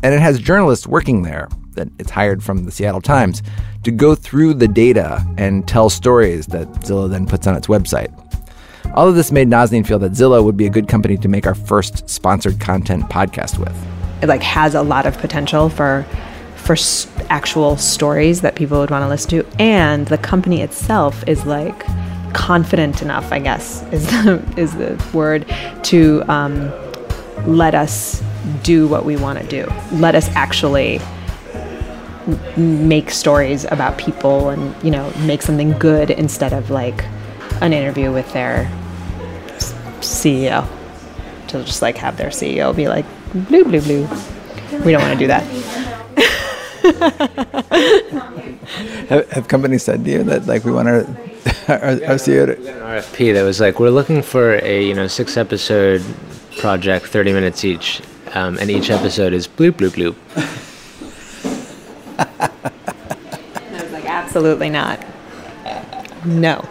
And 0.02 0.14
it 0.14 0.20
has 0.20 0.38
journalists 0.38 0.86
working 0.86 1.22
there 1.22 1.48
that 1.72 1.88
it's 1.98 2.10
hired 2.10 2.42
from 2.42 2.64
the 2.64 2.70
Seattle 2.70 3.00
Times 3.00 3.42
to 3.82 3.90
go 3.90 4.14
through 4.14 4.54
the 4.54 4.68
data 4.68 5.24
and 5.36 5.66
tell 5.66 5.90
stories 5.90 6.46
that 6.48 6.68
Zillow 6.82 7.10
then 7.10 7.26
puts 7.26 7.46
on 7.46 7.56
its 7.56 7.66
website. 7.66 8.12
All 8.94 9.08
of 9.08 9.16
this 9.16 9.32
made 9.32 9.48
Nazanin 9.48 9.84
feel 9.84 9.98
that 9.98 10.12
Zillow 10.12 10.44
would 10.44 10.56
be 10.56 10.66
a 10.66 10.70
good 10.70 10.86
company 10.86 11.16
to 11.16 11.26
make 11.26 11.46
our 11.46 11.54
first 11.54 12.08
sponsored 12.08 12.60
content 12.60 13.04
podcast 13.04 13.58
with. 13.58 13.74
It 14.22 14.28
like 14.28 14.42
has 14.42 14.74
a 14.74 14.82
lot 14.82 15.06
of 15.06 15.18
potential 15.18 15.68
for 15.68 16.06
for 16.64 16.72
s- 16.72 17.06
actual 17.28 17.76
stories 17.76 18.40
that 18.40 18.54
people 18.54 18.80
would 18.80 18.90
want 18.90 19.02
to 19.02 19.08
listen 19.08 19.30
to, 19.30 19.46
and 19.58 20.06
the 20.08 20.18
company 20.18 20.60
itself 20.62 21.22
is 21.28 21.44
like 21.46 21.84
confident 22.32 23.02
enough, 23.02 23.30
I 23.30 23.38
guess 23.38 23.82
is 23.92 24.06
the 24.06 24.42
is 24.56 24.72
the 24.74 25.02
word 25.12 25.46
to 25.84 26.22
um, 26.28 26.72
let 27.46 27.74
us 27.74 28.22
do 28.62 28.88
what 28.88 29.04
we 29.04 29.16
want 29.16 29.38
to 29.40 29.46
do. 29.46 29.70
Let 29.92 30.14
us 30.14 30.28
actually 30.30 31.00
make 32.56 33.10
stories 33.10 33.64
about 33.66 33.98
people 33.98 34.48
and 34.48 34.74
you 34.82 34.90
know 34.90 35.10
make 35.26 35.42
something 35.42 35.72
good 35.78 36.10
instead 36.10 36.52
of 36.54 36.70
like 36.70 37.04
an 37.60 37.72
interview 37.74 38.10
with 38.10 38.30
their 38.32 38.64
CEO 40.00 40.66
to 41.48 41.62
just 41.64 41.82
like 41.82 41.96
have 41.98 42.16
their 42.16 42.30
CEO 42.30 42.74
be 42.74 42.88
like 42.88 43.04
blue 43.34 43.64
blue 43.64 43.80
blue. 43.82 44.08
We 44.84 44.92
don't 44.92 45.02
want 45.02 45.12
to 45.12 45.18
do 45.18 45.26
that. 45.28 46.03
Have, 49.08 49.30
have 49.30 49.48
companies 49.48 49.82
said 49.82 50.04
to 50.04 50.10
you 50.10 50.22
that 50.24 50.46
like 50.46 50.64
we 50.64 50.72
want 50.72 50.88
our 50.88 51.04
our, 51.68 51.90
our 52.08 52.16
CEO 52.16 52.46
to, 52.46 52.56
An 52.56 52.80
RFP 53.02 53.34
that 53.34 53.42
was 53.42 53.60
like, 53.60 53.78
we're 53.78 53.90
looking 53.90 54.22
for 54.22 54.54
a 54.62 54.82
you 54.82 54.94
know 54.94 55.06
six 55.06 55.36
episode 55.36 56.02
project, 56.58 57.06
thirty 57.06 57.32
minutes 57.32 57.64
each, 57.64 58.02
um, 58.34 58.58
and 58.58 58.70
each 58.70 58.90
episode 58.90 59.32
is 59.32 59.46
bloop 59.46 59.72
bloop 59.72 59.90
bloop. 59.90 60.16
I 62.18 63.82
was 63.82 63.92
like, 63.92 64.06
absolutely 64.06 64.70
not. 64.70 65.04
No. 66.24 66.66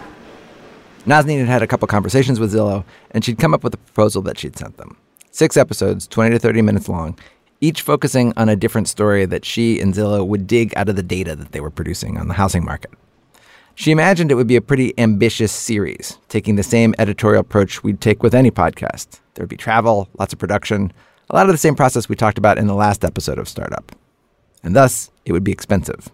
Nazanin 1.06 1.40
had 1.40 1.48
had 1.48 1.62
a 1.62 1.66
couple 1.66 1.86
conversations 1.86 2.40
with 2.40 2.52
Zillow, 2.52 2.84
and 3.10 3.24
she'd 3.24 3.38
come 3.38 3.54
up 3.54 3.62
with 3.62 3.74
a 3.74 3.78
proposal 3.78 4.22
that 4.22 4.38
she'd 4.38 4.56
sent 4.56 4.76
them. 4.78 4.96
Six 5.30 5.56
episodes, 5.56 6.06
20 6.06 6.30
to 6.30 6.38
30 6.38 6.62
minutes 6.62 6.88
long, 6.88 7.18
each 7.64 7.80
focusing 7.80 8.34
on 8.36 8.50
a 8.50 8.56
different 8.56 8.88
story 8.88 9.24
that 9.24 9.42
she 9.42 9.80
and 9.80 9.94
Zillow 9.94 10.26
would 10.26 10.46
dig 10.46 10.76
out 10.76 10.90
of 10.90 10.96
the 10.96 11.02
data 11.02 11.34
that 11.34 11.52
they 11.52 11.60
were 11.60 11.70
producing 11.70 12.18
on 12.18 12.28
the 12.28 12.34
housing 12.34 12.62
market. 12.62 12.90
She 13.74 13.90
imagined 13.90 14.30
it 14.30 14.34
would 14.34 14.46
be 14.46 14.56
a 14.56 14.60
pretty 14.60 14.92
ambitious 14.98 15.50
series, 15.50 16.18
taking 16.28 16.56
the 16.56 16.62
same 16.62 16.94
editorial 16.98 17.40
approach 17.40 17.82
we'd 17.82 18.02
take 18.02 18.22
with 18.22 18.34
any 18.34 18.50
podcast. 18.50 19.18
There 19.32 19.42
would 19.42 19.48
be 19.48 19.56
travel, 19.56 20.08
lots 20.18 20.34
of 20.34 20.38
production, 20.38 20.92
a 21.30 21.34
lot 21.34 21.46
of 21.46 21.52
the 21.52 21.58
same 21.58 21.74
process 21.74 22.06
we 22.06 22.16
talked 22.16 22.36
about 22.36 22.58
in 22.58 22.66
the 22.66 22.74
last 22.74 23.02
episode 23.02 23.38
of 23.38 23.48
Startup. 23.48 23.96
And 24.62 24.76
thus, 24.76 25.10
it 25.24 25.32
would 25.32 25.42
be 25.42 25.52
expensive. 25.52 26.10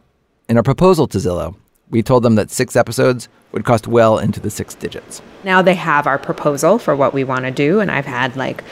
In 0.49 0.57
our 0.57 0.63
proposal 0.63 1.09
to 1.09 1.19
Zillow, 1.19 1.57
we 1.91 2.01
told 2.01 2.23
them 2.23 2.37
that 2.37 2.53
six 2.53 2.77
episodes 2.77 3.29
would 3.51 3.65
cost 3.65 3.89
well 3.89 4.19
into 4.19 4.39
the 4.39 4.51
six 4.51 4.77
digits. 4.77 5.21
Now 5.43 5.63
they 5.63 5.75
have 5.75 6.07
our 6.07 6.19
proposal 6.19 6.79
for 6.79 6.95
what 6.95 7.13
we 7.13 7.25
want 7.25 7.45
to 7.45 7.51
do, 7.51 7.81
and 7.81 7.91
I've 7.91 8.07
had 8.07 8.37
like 8.37 8.63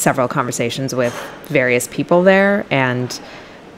several 0.00 0.28
conversations 0.28 0.94
with 0.94 1.14
various 1.44 1.86
people 1.88 2.22
there, 2.22 2.66
and 2.70 3.20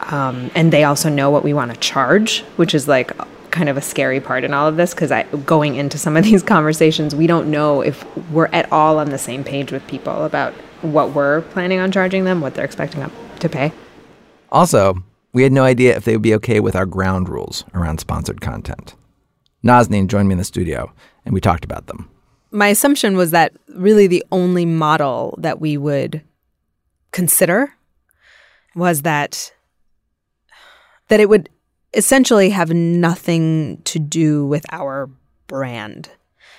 um, 0.00 0.50
and 0.55 0.73
they 0.73 0.85
also 0.85 1.09
know 1.09 1.31
what 1.31 1.45
we 1.45 1.52
want 1.55 1.73
to 1.73 1.76
charge, 1.79 2.41
which 2.57 2.75
is 2.75 2.88
like 2.88 3.12
kind 3.50 3.69
of 3.69 3.76
a 3.76 3.83
scary 3.83 4.19
part 4.19 4.45
in 4.45 4.55
all 4.55 4.67
of 4.67 4.76
this 4.76 4.95
because 4.95 5.12
I 5.12 5.25
going 5.47 5.76
into 5.76 5.99
some 5.99 6.17
of 6.17 6.25
these 6.31 6.43
conversations, 6.43 7.14
we 7.14 7.26
don't 7.26 7.50
know 7.50 7.83
if 7.83 8.05
we're 8.31 8.47
at 8.47 8.71
all 8.73 8.99
on 8.99 9.11
the 9.11 9.19
same 9.19 9.45
page 9.45 9.71
with 9.71 9.87
people 9.87 10.25
about 10.25 10.52
what 10.83 11.12
we're 11.12 11.43
planning 11.43 11.79
on 11.79 11.93
charging 11.93 12.25
them, 12.25 12.41
what 12.41 12.55
they're 12.55 12.64
expecting 12.64 13.09
to 13.38 13.49
pay. 13.49 13.73
Also, 14.50 15.02
we 15.33 15.43
had 15.43 15.52
no 15.52 15.64
idea 15.64 15.97
if 15.97 16.05
they 16.05 16.14
would 16.14 16.23
be 16.23 16.35
okay 16.35 16.61
with 16.61 16.76
our 16.76 16.87
ground 16.87 17.29
rules 17.29 17.64
around 17.75 18.00
sponsored 18.00 18.41
content. 18.41 18.95
Nazanin 19.64 20.09
joined 20.09 20.29
me 20.29 20.33
in 20.33 20.38
the 20.38 20.45
studio, 20.45 20.93
and 21.25 21.33
we 21.33 21.41
talked 21.41 21.64
about 21.64 21.87
them. 21.87 22.11
My 22.53 22.69
assumption 22.69 23.17
was 23.17 23.31
that 23.31 23.53
really 23.75 24.07
the 24.07 24.25
only 24.31 24.67
model 24.67 25.35
that 25.39 25.61
we 25.61 25.77
would 25.77 26.23
consider 27.11 27.75
was 28.75 29.03
that 29.03 29.53
that 31.09 31.21
it 31.21 31.29
would 31.29 31.49
essentially 31.95 32.51
have 32.51 32.71
nothing 32.73 33.81
to 33.85 33.99
do 33.99 34.47
with 34.47 34.65
our 34.71 35.11
brand. 35.47 36.11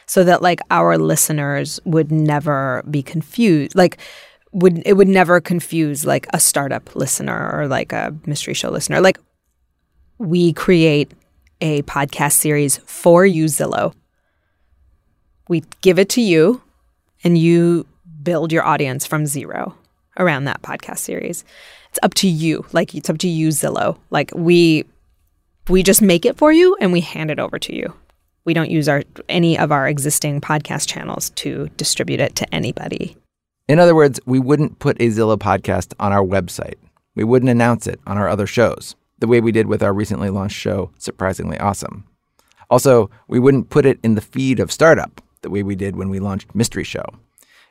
So 0.06 0.24
that 0.26 0.42
like 0.42 0.60
our 0.70 0.98
listeners 0.98 1.80
would 1.86 2.12
never 2.12 2.84
be 2.90 3.02
confused 3.02 3.74
like 3.74 3.98
would 4.52 4.84
it 4.86 4.94
would 4.94 5.08
never 5.08 5.40
confuse 5.40 6.06
like 6.06 6.28
a 6.34 6.40
startup 6.40 6.96
listener 6.96 7.52
or 7.54 7.68
like 7.68 7.94
a 7.94 8.16
mystery 8.26 8.54
show 8.54 8.70
listener. 8.70 9.00
Like 9.00 9.18
we 10.18 10.54
create 10.54 11.12
a 11.62 11.82
podcast 11.84 12.34
series 12.34 12.78
for 12.86 13.26
you 13.26 13.46
zillow 13.46 13.94
we 15.54 15.64
give 15.82 16.00
it 16.00 16.10
to 16.10 16.20
you 16.20 16.64
and 17.24 17.38
you 17.38 17.86
build 18.24 18.52
your 18.52 18.64
audience 18.64 19.06
from 19.06 19.28
zero 19.28 19.78
around 20.18 20.46
that 20.46 20.64
podcast 20.64 20.98
series. 20.98 21.46
It's 21.90 22.00
up 22.02 22.16
to 22.16 22.28
you. 22.28 22.66
Like 22.72 22.96
it's 22.96 23.08
up 23.08 23.20
to 23.20 23.28
you 23.28 23.50
zillow. 23.50 24.00
Like 24.10 24.32
we 24.34 24.86
we 25.70 25.84
just 25.84 26.02
make 26.02 26.26
it 26.26 26.40
for 26.40 26.52
you 26.52 26.76
and 26.82 26.92
we 26.92 27.02
hand 27.02 27.30
it 27.30 27.38
over 27.38 27.60
to 27.60 27.76
you. 27.76 27.94
We 28.46 28.56
don't 28.56 28.72
use 28.72 28.90
our 28.90 29.04
any 29.30 29.56
of 29.56 29.72
our 29.72 29.88
existing 29.88 30.42
podcast 30.42 30.88
channels 30.88 31.30
to 31.42 31.70
distribute 31.78 32.20
it 32.20 32.36
to 32.38 32.52
anybody. 32.52 33.16
In 33.68 33.78
other 33.78 33.94
words, 33.94 34.20
we 34.26 34.40
wouldn't 34.40 34.80
put 34.80 35.00
a 35.00 35.10
Zillow 35.10 35.38
podcast 35.38 35.94
on 36.00 36.12
our 36.12 36.26
website. 36.26 36.80
We 37.14 37.24
wouldn't 37.24 37.52
announce 37.52 37.86
it 37.86 38.00
on 38.08 38.18
our 38.18 38.28
other 38.28 38.48
shows, 38.48 38.96
the 39.20 39.28
way 39.28 39.40
we 39.40 39.52
did 39.52 39.68
with 39.68 39.84
our 39.84 39.94
recently 39.94 40.32
launched 40.32 40.58
show, 40.58 40.90
Surprisingly 40.98 41.60
Awesome. 41.60 42.06
Also, 42.72 43.12
we 43.28 43.38
wouldn't 43.38 43.70
put 43.70 43.86
it 43.86 44.00
in 44.02 44.16
the 44.16 44.22
feed 44.22 44.60
of 44.60 44.72
Startup 44.72 45.22
the 45.44 45.50
way 45.50 45.62
we 45.62 45.76
did 45.76 45.96
when 45.96 46.10
we 46.10 46.20
launched 46.20 46.56
Mystery 46.56 46.84
Show. 46.84 47.06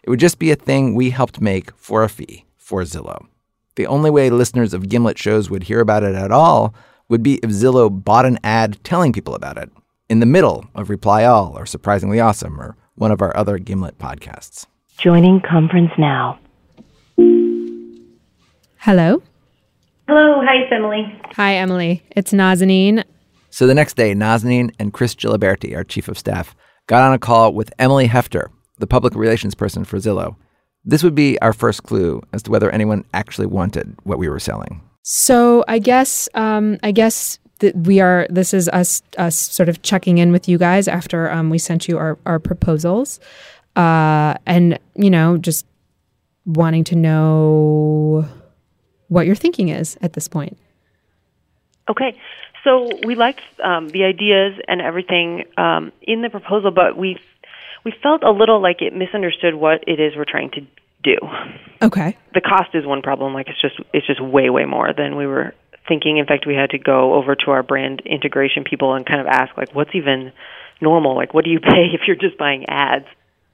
It 0.03 0.11
would 0.11 0.21
just 0.21 0.39
be 0.39 0.51
a 0.51 0.57
thing 0.57 0.95
we 0.95 1.11
helped 1.11 1.41
make 1.41 1.75
for 1.77 2.03
a 2.03 2.09
fee 2.09 2.45
for 2.57 2.83
Zillow. 2.83 3.27
The 3.77 3.87
only 3.87 4.11
way 4.11 4.31
listeners 4.31 4.75
of 4.75 4.89
Gimlet 4.89 5.19
shows 5.19 5.51
would 5.51 5.65
hear 5.65 5.81
about 5.81 6.03
it 6.03 6.15
at 6.15 6.31
all 6.31 6.75
would 7.09 7.23
be 7.23 7.41
if 7.43 7.51
Zillow 7.51 7.91
bought 7.91 8.27
an 8.27 8.39
ad 8.45 8.79
telling 8.85 9.13
people 9.13 9.35
about 9.35 9.59
it 9.59 9.71
in 10.09 10.21
the 10.21 10.27
middle 10.27 10.67
of 10.75 10.91
Reply 10.91 11.25
All 11.25 11.57
or 11.57 11.67
Surprisingly 11.67 12.21
Awesome 12.21 12.61
or 12.61 12.77
one 12.95 13.11
of 13.11 13.23
our 13.23 13.37
other 13.37 13.59
Gimlet 13.59 13.99
podcasts. 13.99 14.67
Joining 14.99 15.41
conference 15.41 15.91
now. 15.99 16.39
Hello. 18.79 19.23
Hello, 20.09 20.43
hi, 20.45 20.57
it's 20.63 20.73
Emily. 20.73 21.21
Hi, 21.37 21.55
Emily. 21.55 22.03
It's 22.11 22.33
Nazanin. 22.33 23.05
So 23.51 23.67
the 23.67 23.75
next 23.75 23.95
day, 23.97 24.15
Nazanin 24.15 24.75
and 24.79 24.93
Chris 24.93 25.15
Giliberti, 25.15 25.77
our 25.77 25.85
chief 25.85 26.09
of 26.09 26.19
staff, 26.19 26.55
got 26.87 27.03
on 27.03 27.13
a 27.13 27.19
call 27.19 27.53
with 27.53 27.73
Emily 27.79 28.09
Hefter, 28.09 28.49
the 28.79 28.87
public 28.87 29.15
relations 29.15 29.55
person 29.55 29.85
for 29.85 29.99
Zillow. 29.99 30.37
This 30.85 31.03
would 31.03 31.15
be 31.15 31.41
our 31.41 31.53
first 31.53 31.85
clue 31.85 32.23
as 32.33 32.43
to 32.45 32.51
whether 32.51 32.71
anyone 32.71 33.05
actually 33.15 33.47
wanted 33.47 33.97
what 34.03 34.19
we 34.19 34.29
were 34.29 34.41
selling. 34.41 34.83
So 35.03 35.65
I 35.69 35.79
guess 35.79 36.29
um, 36.35 36.79
I 36.83 36.93
guess 36.93 37.39
that 37.59 37.77
we 37.77 38.01
are. 38.01 38.27
This 38.31 38.53
is 38.53 38.69
us 38.69 39.03
us 39.19 39.37
sort 39.37 39.69
of 39.69 39.83
checking 39.83 40.19
in 40.19 40.33
with 40.33 40.49
you 40.49 40.59
guys 40.59 40.89
after 40.89 41.31
um, 41.31 41.51
we 41.51 41.59
sent 41.59 41.89
you 41.89 41.99
our 41.99 42.19
our 42.27 42.39
proposals, 42.39 43.21
uh, 43.77 44.35
and 44.47 44.79
you 44.95 45.11
know 45.11 45.39
just 45.39 45.67
wanting 46.45 46.85
to 46.85 46.97
know 46.97 48.29
what 49.09 49.27
your 49.27 49.37
thinking 49.37 49.69
is 49.69 49.97
at 50.03 50.13
this 50.13 50.29
point. 50.29 50.59
Okay. 51.89 52.17
So 52.65 52.91
we 53.05 53.15
liked 53.15 53.43
um, 53.63 53.89
the 53.89 54.05
ideas 54.05 54.61
and 54.69 54.81
everything 54.81 55.45
um, 55.57 55.93
in 56.03 56.23
the 56.23 56.31
proposal, 56.31 56.71
but 56.71 56.97
we 56.97 57.19
we 57.85 57.93
felt 58.03 58.23
a 58.23 58.31
little 58.31 58.61
like 58.61 58.81
it 58.81 58.95
misunderstood 58.95 59.55
what 59.55 59.85
it 59.89 59.99
is 59.99 60.15
we're 60.17 60.25
trying 60.25 60.51
to 60.51 60.61
do. 61.03 61.17
Okay. 61.81 62.17
The 62.35 62.41
cost 62.41 62.75
is 62.75 62.87
one 62.87 63.03
problem. 63.03 63.35
Like 63.35 63.49
it's 63.49 63.61
just 63.61 63.75
it's 63.93 64.07
just 64.07 64.21
way 64.21 64.51
way 64.51 64.65
more 64.65 64.93
than 64.97 65.17
we 65.17 65.27
were 65.27 65.55
thinking. 65.89 66.19
In 66.19 66.27
fact, 66.27 66.47
we 66.47 66.55
had 66.55 66.71
to 66.71 66.79
go 66.79 67.15
over 67.15 67.35
to 67.35 67.51
our 67.51 67.63
brand 67.63 68.03
integration 68.07 68.65
people 68.65 68.95
and 68.95 69.05
kind 69.05 69.21
of 69.21 69.27
ask 69.27 69.57
like, 69.57 69.75
what's 69.75 69.95
even 69.95 70.33
normal? 70.81 71.17
Like, 71.17 71.35
what 71.35 71.45
do 71.45 71.51
you 71.51 71.61
pay 71.61 71.91
if 71.93 72.03
you're 72.07 72.17
just 72.17 72.39
buying 72.39 72.67
ads? 72.67 73.07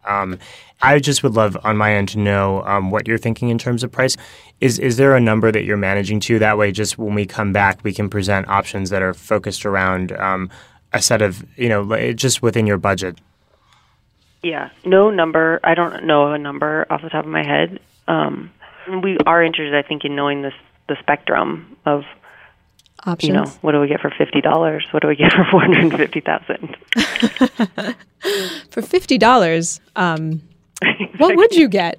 Um, 0.04 0.38
I 0.80 0.98
just 0.98 1.22
would 1.22 1.34
love 1.34 1.56
on 1.64 1.76
my 1.76 1.94
end 1.94 2.08
to 2.10 2.18
know 2.18 2.62
um, 2.64 2.90
what 2.90 3.08
you're 3.08 3.18
thinking 3.18 3.48
in 3.48 3.58
terms 3.58 3.82
of 3.82 3.90
price. 3.90 4.16
Is 4.60 4.78
is 4.78 4.96
there 4.96 5.16
a 5.16 5.20
number 5.20 5.52
that 5.52 5.64
you're 5.64 5.76
managing 5.76 6.20
to? 6.20 6.38
That 6.38 6.58
way, 6.58 6.72
just 6.72 6.98
when 6.98 7.14
we 7.14 7.26
come 7.26 7.52
back, 7.52 7.82
we 7.82 7.92
can 7.92 8.08
present 8.08 8.48
options 8.48 8.90
that 8.90 9.02
are 9.02 9.14
focused 9.14 9.66
around 9.66 10.12
um, 10.12 10.50
a 10.92 11.02
set 11.02 11.22
of 11.22 11.44
you 11.56 11.68
know 11.68 12.12
just 12.12 12.42
within 12.42 12.66
your 12.66 12.78
budget. 12.78 13.18
Yeah, 14.42 14.70
no 14.84 15.10
number. 15.10 15.60
I 15.64 15.74
don't 15.74 16.04
know 16.04 16.32
a 16.32 16.38
number 16.38 16.86
off 16.90 17.02
the 17.02 17.10
top 17.10 17.24
of 17.24 17.30
my 17.30 17.44
head. 17.44 17.80
Um, 18.06 18.50
we 19.02 19.18
are 19.26 19.42
interested, 19.42 19.74
I 19.74 19.86
think, 19.86 20.04
in 20.04 20.14
knowing 20.14 20.42
this 20.42 20.54
the 20.88 20.96
spectrum 21.00 21.76
of 21.84 22.04
Options. 23.08 23.28
you 23.28 23.34
know 23.34 23.50
what 23.62 23.72
do 23.72 23.80
we 23.80 23.88
get 23.88 24.00
for 24.00 24.10
fifty 24.16 24.40
dollars? 24.40 24.86
What 24.90 25.02
do 25.02 25.08
we 25.08 25.16
get 25.16 25.32
for 25.36 25.44
four 25.50 25.60
hundred 25.62 25.96
fifty 25.96 26.20
thousand? 26.20 26.76
For 28.70 28.82
fifty 28.82 29.16
dollars, 29.18 29.80
um, 29.96 30.42
what 31.18 31.36
would 31.36 31.54
you 31.54 31.68
get? 31.68 31.98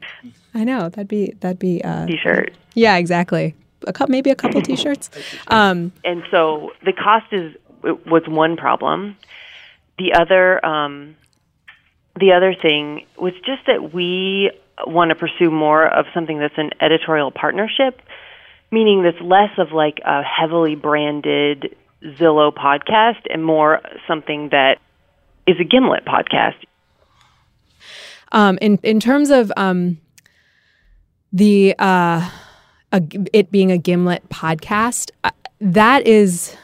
I 0.53 0.63
know 0.63 0.89
that'd 0.89 1.07
be 1.07 1.33
that'd 1.39 1.59
be 1.59 1.83
uh, 1.83 2.05
T-shirt. 2.07 2.53
yeah, 2.73 2.97
exactly. 2.97 3.55
A 3.87 3.93
cup, 3.93 4.09
maybe 4.09 4.29
a 4.29 4.35
couple 4.35 4.61
t-shirts. 4.69 5.09
Um, 5.47 5.93
and 6.03 6.23
so 6.31 6.71
the 6.83 6.93
cost 6.93 7.31
is 7.31 7.55
was 8.05 8.23
one 8.27 8.57
problem. 8.57 9.15
The 9.97 10.13
other 10.13 10.63
um, 10.65 11.15
the 12.19 12.33
other 12.33 12.53
thing 12.53 13.05
was 13.17 13.33
just 13.45 13.65
that 13.67 13.93
we 13.93 14.51
want 14.85 15.09
to 15.09 15.15
pursue 15.15 15.49
more 15.49 15.87
of 15.87 16.05
something 16.13 16.39
that's 16.39 16.57
an 16.57 16.71
editorial 16.81 17.31
partnership, 17.31 18.01
meaning 18.71 19.03
that's 19.03 19.21
less 19.21 19.51
of 19.57 19.71
like 19.71 19.99
a 20.05 20.21
heavily 20.23 20.75
branded 20.75 21.75
Zillow 22.03 22.53
podcast 22.53 23.21
and 23.29 23.43
more 23.43 23.81
something 24.07 24.49
that 24.49 24.79
is 25.47 25.57
a 25.59 25.63
Gimlet 25.63 26.05
podcast. 26.05 26.55
um, 28.31 28.57
in 28.61 28.79
in 28.83 28.99
terms 28.99 29.29
of 29.29 29.51
um, 29.57 29.99
the 31.33 31.75
uh, 31.79 32.29
a, 32.91 33.01
it 33.33 33.51
being 33.51 33.71
a 33.71 33.77
Gimlet 33.77 34.27
podcast, 34.29 35.11
uh, 35.23 35.31
that 35.59 36.05
is 36.07 36.55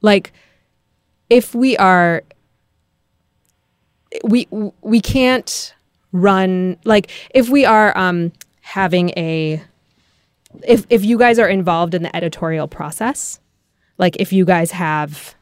like 0.00 0.32
if 1.30 1.54
we 1.54 1.76
are 1.76 2.22
we 4.22 4.46
we 4.80 5.00
can't 5.00 5.74
run 6.12 6.76
like 6.84 7.10
if 7.34 7.48
we 7.48 7.64
are 7.64 7.96
um, 7.98 8.32
having 8.60 9.10
a 9.10 9.62
if 10.66 10.86
if 10.90 11.04
you 11.04 11.18
guys 11.18 11.38
are 11.38 11.48
involved 11.48 11.94
in 11.94 12.02
the 12.02 12.14
editorial 12.14 12.68
process, 12.68 13.40
like 13.98 14.16
if 14.16 14.32
you 14.32 14.44
guys 14.44 14.70
have 14.70 15.34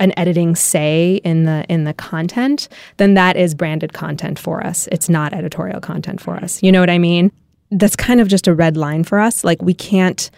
an 0.00 0.12
editing 0.16 0.56
say 0.56 1.20
in 1.24 1.44
the 1.44 1.64
in 1.68 1.84
the 1.84 1.94
content, 1.94 2.68
then 2.96 3.14
that 3.14 3.36
is 3.36 3.54
branded 3.54 3.92
content 3.92 4.38
for 4.38 4.64
us. 4.66 4.88
It's 4.90 5.08
not 5.08 5.32
editorial 5.32 5.80
content 5.80 6.20
for 6.20 6.36
us. 6.36 6.62
You 6.62 6.72
know 6.72 6.80
what 6.80 6.90
I 6.90 6.98
mean? 6.98 7.30
That's 7.70 7.96
kind 7.96 8.20
of 8.20 8.28
just 8.28 8.46
a 8.46 8.54
red 8.54 8.76
line 8.76 9.04
for 9.04 9.18
us. 9.18 9.44
Like 9.44 9.62
we 9.62 9.74
can't 9.74 10.30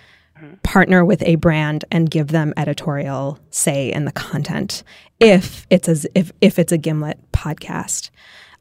partner 0.63 1.05
with 1.05 1.23
a 1.23 1.37
brand 1.37 1.85
and 1.91 2.11
give 2.11 2.29
them 2.29 2.53
editorial 2.57 3.39
say 3.51 3.91
in 3.91 4.05
the 4.05 4.13
content 4.13 4.83
if 5.21 5.67
it's 5.71 5.89
a 5.89 6.09
if 6.15 6.33
if 6.41 6.59
it's 6.59 6.73
a 6.73 6.79
Gimlet 6.79 7.19
podcast. 7.33 8.11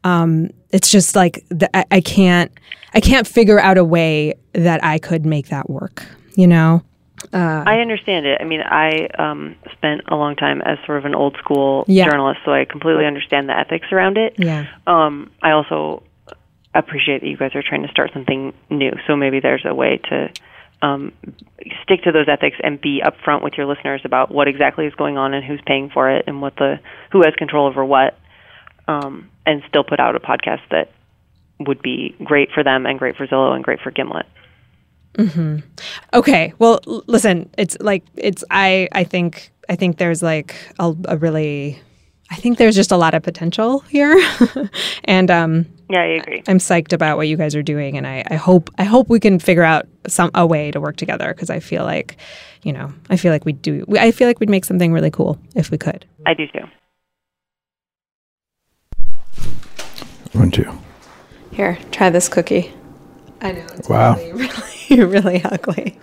Um, 0.06 0.52
it's 0.70 0.90
just 0.90 1.16
like 1.16 1.44
the, 1.50 1.70
I, 1.76 1.86
I 1.92 2.02
can't 2.02 2.52
I 2.94 3.02
can't 3.02 3.28
figure 3.28 3.60
out 3.60 3.78
a 3.78 3.84
way 3.84 4.36
that 4.54 4.82
I 4.84 5.00
could 5.00 5.26
make 5.26 5.50
that 5.50 5.70
work. 5.70 6.06
You 6.36 6.48
know? 6.48 6.84
I 7.34 7.80
understand 7.80 8.26
it. 8.26 8.40
I 8.40 8.46
mean, 8.46 8.62
I 8.62 9.08
um, 9.18 9.56
spent 9.74 10.02
a 10.08 10.16
long 10.16 10.36
time 10.36 10.62
as 10.62 10.78
sort 10.86 11.00
of 11.00 11.06
an 11.06 11.16
old 11.16 11.36
school 11.38 11.84
Yeah. 11.88 12.06
journalist, 12.10 12.42
so 12.46 12.54
I 12.54 12.66
completely 12.66 13.06
understand 13.06 13.50
the 13.50 13.58
ethics 13.58 13.88
around 13.92 14.18
it. 14.18 14.36
Yeah. 14.38 14.68
Um, 14.88 15.32
I 15.42 15.52
also 15.52 16.04
appreciate 16.74 17.22
that 17.22 17.28
you 17.28 17.38
guys 17.38 17.56
are 17.56 17.64
trying 17.64 17.84
to 17.84 17.90
start 17.90 18.12
something 18.14 18.54
new. 18.70 18.92
So 19.08 19.16
maybe 19.16 19.40
there's 19.40 19.66
a 19.66 19.74
way 19.74 19.98
to 20.10 20.30
um, 20.82 21.14
stick 21.84 22.04
to 22.04 22.12
those 22.12 22.28
ethics 22.28 22.58
and 22.64 22.80
be 22.80 23.02
upfront 23.04 23.42
with 23.42 23.54
your 23.58 23.66
listeners 23.66 24.02
about 24.04 24.30
what 24.30 24.48
exactly 24.48 24.86
is 24.86 24.94
going 24.96 25.18
on 25.18 25.34
and 25.34 25.44
who's 25.44 25.62
paying 25.66 25.90
for 25.90 26.10
it 26.12 26.26
and 26.28 26.42
what 26.42 26.56
the 26.58 26.80
who 27.12 27.24
has 27.24 27.34
control 27.36 27.66
over 27.68 27.84
what, 27.84 28.18
um, 28.88 29.30
and 29.46 29.62
still 29.68 29.84
put 29.84 30.00
out 30.00 30.16
a 30.16 30.20
podcast 30.20 30.62
that 30.72 30.92
would 31.60 31.82
be 31.82 32.16
great 32.24 32.52
for 32.52 32.64
them 32.64 32.86
and 32.86 33.00
great 33.00 33.16
for 33.16 33.28
Zillow 33.28 33.54
and 33.56 33.64
great 33.64 33.80
for 33.80 33.92
Gimlet. 33.92 34.26
Okay. 36.14 36.54
Well, 36.60 36.80
listen, 37.08 37.50
it's 37.58 37.78
like 37.80 38.04
it's 38.16 38.44
I 38.52 38.90
I 38.92 39.04
think 39.04 39.52
I 39.70 39.76
think 39.76 39.98
there's 39.98 40.22
like 40.22 40.56
a, 40.80 40.94
a 41.06 41.18
really 41.18 41.80
I 42.32 42.36
think 42.36 42.58
there's 42.58 42.76
just 42.76 42.92
a 42.92 42.98
lot 42.98 43.14
of 43.14 43.24
potential 43.24 43.80
here. 43.82 44.20
and 45.06 45.32
um 45.32 45.66
Yeah, 45.90 46.02
I 46.02 46.06
agree. 46.06 46.44
I'm 46.48 46.58
psyched 46.58 46.92
about 46.92 47.18
what 47.18 47.28
you 47.28 47.38
guys 47.38 47.56
are 47.56 47.64
doing 47.64 47.98
and 47.98 48.06
I, 48.06 48.24
I 48.30 48.36
hope 48.36 48.70
I 48.78 48.84
hope 48.84 49.08
we 49.10 49.20
can 49.20 49.40
figure 49.40 49.64
out 49.64 49.88
some 50.08 50.32
a 50.34 50.46
way 50.46 50.72
to 50.72 50.82
work 50.82 50.98
together 50.98 51.34
because 51.34 51.50
I 51.50 51.60
feel 51.60 51.84
like, 51.84 52.18
you 52.64 52.74
know, 52.74 52.92
I 53.10 53.18
feel 53.18 53.32
like 53.32 53.46
we 53.46 53.54
do 53.54 53.86
I 53.98 54.12
feel 54.12 54.28
like 54.28 54.40
we'd 54.40 54.50
make 54.50 54.66
something 54.66 54.92
really 54.92 55.12
cool 55.12 55.40
if 55.56 55.72
we 55.72 55.78
could. 55.78 56.06
I 56.26 56.34
do 56.34 56.48
too. 56.48 56.66
One, 60.36 60.52
two. 60.52 60.72
Here, 61.52 61.78
try 61.92 62.10
this 62.10 62.28
cookie. 62.30 62.74
I 63.42 63.52
know 63.54 63.66
it's 63.76 63.88
Wow. 63.90 64.16
really 64.16 64.32
really 64.90 65.04
really 65.06 65.44
ugly. 65.44 65.98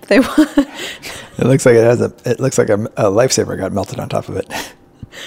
But 0.00 0.08
they 0.08 0.20
want 0.20 0.38
It 1.38 1.46
looks 1.46 1.64
like 1.64 1.76
it 1.76 1.84
has 1.84 2.00
a. 2.00 2.12
It 2.24 2.40
looks 2.40 2.58
like 2.58 2.68
a, 2.68 2.74
a 2.96 3.04
lifesaver 3.10 3.56
got 3.56 3.72
melted 3.72 3.98
on 4.00 4.08
top 4.08 4.28
of 4.28 4.36
it. 4.36 4.46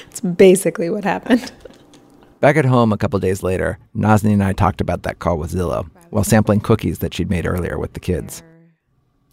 it's 0.09 0.21
basically 0.21 0.89
what 0.89 1.03
happened. 1.03 1.51
Back 2.41 2.57
at 2.57 2.65
home 2.65 2.91
a 2.93 2.97
couple 2.97 3.17
days 3.19 3.41
later, 3.43 3.79
Nazni 3.95 4.33
and 4.33 4.43
I 4.43 4.53
talked 4.53 4.81
about 4.81 5.03
that 5.03 5.19
call 5.19 5.37
with 5.37 5.51
Zillow 5.51 5.89
while 6.11 6.23
sampling 6.23 6.59
cookies 6.59 6.99
that 6.99 7.13
she'd 7.13 7.29
made 7.29 7.45
earlier 7.47 7.79
with 7.79 7.93
the 7.93 7.99
kids. 7.99 8.43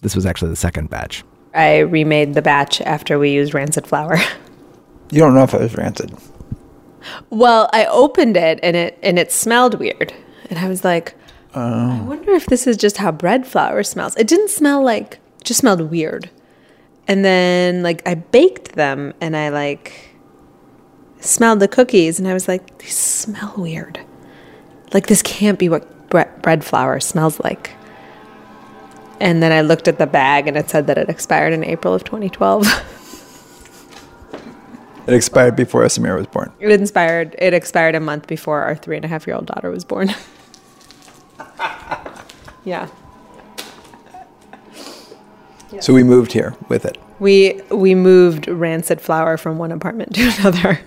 This 0.02 0.16
was 0.16 0.24
actually 0.24 0.50
the 0.50 0.56
second 0.56 0.88
batch. 0.88 1.24
I 1.54 1.78
remade 1.80 2.34
the 2.34 2.42
batch 2.42 2.80
after 2.80 3.18
we 3.18 3.30
used 3.30 3.52
rancid 3.54 3.86
flour. 3.86 4.16
You 5.10 5.18
don't 5.18 5.34
know 5.34 5.42
if 5.42 5.52
it 5.52 5.60
was 5.60 5.76
rancid. 5.76 6.10
Well, 7.30 7.68
I 7.72 7.86
opened 7.86 8.36
it 8.36 8.60
and 8.62 8.76
it 8.76 8.98
and 9.02 9.18
it 9.18 9.32
smelled 9.32 9.78
weird. 9.78 10.12
And 10.50 10.58
I 10.58 10.68
was 10.68 10.84
like, 10.84 11.14
I 11.54 12.00
oh. 12.00 12.04
wonder 12.04 12.32
if 12.32 12.46
this 12.46 12.66
is 12.66 12.76
just 12.76 12.98
how 12.98 13.12
bread 13.12 13.46
flour 13.46 13.82
smells. 13.82 14.16
It 14.16 14.26
didn't 14.26 14.50
smell 14.50 14.82
like 14.82 15.14
it 15.38 15.44
just 15.44 15.60
smelled 15.60 15.80
weird. 15.90 16.30
And 17.08 17.24
then 17.24 17.82
like 17.82 18.06
I 18.06 18.14
baked 18.14 18.72
them 18.72 19.12
and 19.20 19.36
I 19.36 19.48
like 19.48 20.14
smelled 21.20 21.60
the 21.60 21.68
cookies 21.68 22.18
and 22.18 22.28
I 22.28 22.34
was 22.34 22.48
like, 22.48 22.78
these 22.78 22.96
smell 22.96 23.54
weird. 23.56 24.00
Like 24.92 25.06
this 25.06 25.22
can't 25.22 25.58
be 25.58 25.68
what 25.68 26.10
bre- 26.10 26.22
bread 26.42 26.64
flour 26.64 27.00
smells 27.00 27.40
like. 27.40 27.72
And 29.20 29.42
then 29.42 29.52
I 29.52 29.60
looked 29.60 29.88
at 29.88 29.98
the 29.98 30.06
bag 30.06 30.48
and 30.48 30.56
it 30.56 30.68
said 30.68 30.86
that 30.88 30.98
it 30.98 31.08
expired 31.08 31.52
in 31.52 31.64
April 31.64 31.94
of 31.94 32.02
2012. 32.04 32.66
It 35.06 35.14
expired 35.14 35.56
before 35.56 35.82
Samira 35.84 36.16
was 36.16 36.26
born. 36.28 36.52
It 36.60 36.70
inspired. 36.70 37.34
It 37.38 37.54
expired 37.54 37.94
a 37.94 38.00
month 38.00 38.26
before 38.28 38.62
our 38.62 38.76
three 38.76 38.96
and 38.96 39.04
a 39.04 39.08
half 39.08 39.26
year 39.26 39.34
old 39.34 39.46
daughter 39.46 39.70
was 39.70 39.84
born. 39.84 40.14
yeah. 42.64 42.88
So 45.80 45.92
we 45.92 46.04
moved 46.04 46.32
here 46.32 46.54
with 46.68 46.84
it. 46.84 46.98
We 47.18 47.60
we 47.70 47.94
moved 47.94 48.46
rancid 48.46 49.00
flour 49.00 49.36
from 49.36 49.58
one 49.58 49.72
apartment 49.72 50.14
to 50.14 50.32
another. 50.38 50.80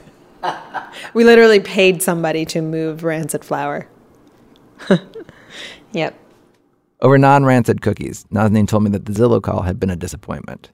we 1.14 1.24
literally 1.24 1.60
paid 1.60 2.02
somebody 2.02 2.46
to 2.46 2.62
move 2.62 3.04
rancid 3.04 3.44
flour. 3.44 3.88
yep. 5.92 6.18
Over 7.02 7.18
non 7.18 7.44
rancid 7.44 7.82
cookies, 7.82 8.26
Nazanin 8.32 8.68
told 8.68 8.84
me 8.84 8.90
that 8.92 9.06
the 9.06 9.12
Zillow 9.12 9.42
call 9.42 9.64
had 9.64 9.80
been 9.80 9.90
a 9.90 9.96
disappointment. 9.96 10.72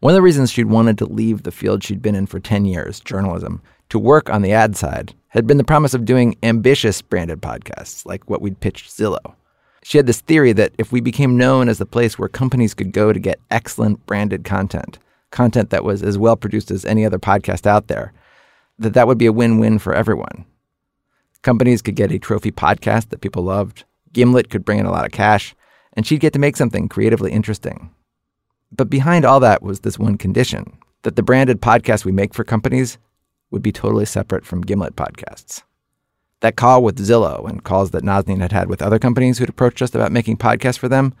One 0.00 0.12
of 0.12 0.16
the 0.16 0.22
reasons 0.22 0.50
she'd 0.50 0.64
wanted 0.64 0.96
to 0.98 1.04
leave 1.04 1.42
the 1.42 1.50
field 1.50 1.84
she'd 1.84 2.00
been 2.00 2.14
in 2.14 2.24
for 2.24 2.40
10 2.40 2.64
years, 2.64 3.00
journalism, 3.00 3.60
to 3.90 3.98
work 3.98 4.30
on 4.30 4.40
the 4.40 4.52
ad 4.52 4.74
side 4.74 5.12
had 5.28 5.46
been 5.46 5.58
the 5.58 5.64
promise 5.64 5.92
of 5.92 6.06
doing 6.06 6.36
ambitious 6.42 7.02
branded 7.02 7.42
podcasts 7.42 8.06
like 8.06 8.28
what 8.28 8.40
we'd 8.40 8.60
pitched 8.60 8.90
Zillow. 8.90 9.34
She 9.82 9.98
had 9.98 10.06
this 10.06 10.22
theory 10.22 10.54
that 10.54 10.72
if 10.78 10.90
we 10.90 11.02
became 11.02 11.36
known 11.36 11.68
as 11.68 11.76
the 11.76 11.84
place 11.84 12.18
where 12.18 12.30
companies 12.30 12.72
could 12.72 12.92
go 12.92 13.12
to 13.12 13.20
get 13.20 13.40
excellent 13.50 14.04
branded 14.06 14.42
content, 14.42 14.98
content 15.32 15.68
that 15.68 15.84
was 15.84 16.02
as 16.02 16.16
well 16.16 16.34
produced 16.34 16.70
as 16.70 16.86
any 16.86 17.04
other 17.04 17.18
podcast 17.18 17.66
out 17.66 17.88
there, 17.88 18.14
that 18.78 18.94
that 18.94 19.06
would 19.06 19.18
be 19.18 19.26
a 19.26 19.32
win-win 19.32 19.78
for 19.78 19.94
everyone. 19.94 20.46
Companies 21.42 21.82
could 21.82 21.94
get 21.94 22.10
a 22.10 22.18
trophy 22.18 22.50
podcast 22.50 23.10
that 23.10 23.20
people 23.20 23.42
loved, 23.42 23.84
Gimlet 24.14 24.48
could 24.48 24.64
bring 24.64 24.78
in 24.78 24.86
a 24.86 24.90
lot 24.90 25.04
of 25.04 25.12
cash, 25.12 25.54
and 25.92 26.06
she'd 26.06 26.20
get 26.20 26.32
to 26.32 26.38
make 26.38 26.56
something 26.56 26.88
creatively 26.88 27.32
interesting. 27.32 27.90
But 28.72 28.90
behind 28.90 29.24
all 29.24 29.40
that 29.40 29.62
was 29.62 29.80
this 29.80 29.98
one 29.98 30.16
condition 30.16 30.78
that 31.02 31.16
the 31.16 31.22
branded 31.22 31.60
podcasts 31.60 32.04
we 32.04 32.12
make 32.12 32.34
for 32.34 32.44
companies 32.44 32.98
would 33.50 33.62
be 33.62 33.72
totally 33.72 34.04
separate 34.04 34.44
from 34.44 34.60
Gimlet 34.60 34.96
podcasts. 34.96 35.62
That 36.40 36.56
call 36.56 36.82
with 36.82 36.98
Zillow 36.98 37.48
and 37.48 37.64
calls 37.64 37.90
that 37.90 38.04
Nazanin 38.04 38.40
had 38.40 38.52
had 38.52 38.68
with 38.68 38.80
other 38.80 38.98
companies 38.98 39.38
who'd 39.38 39.48
approached 39.48 39.82
us 39.82 39.94
about 39.94 40.12
making 40.12 40.38
podcasts 40.38 40.78
for 40.78 40.88
them 40.88 41.14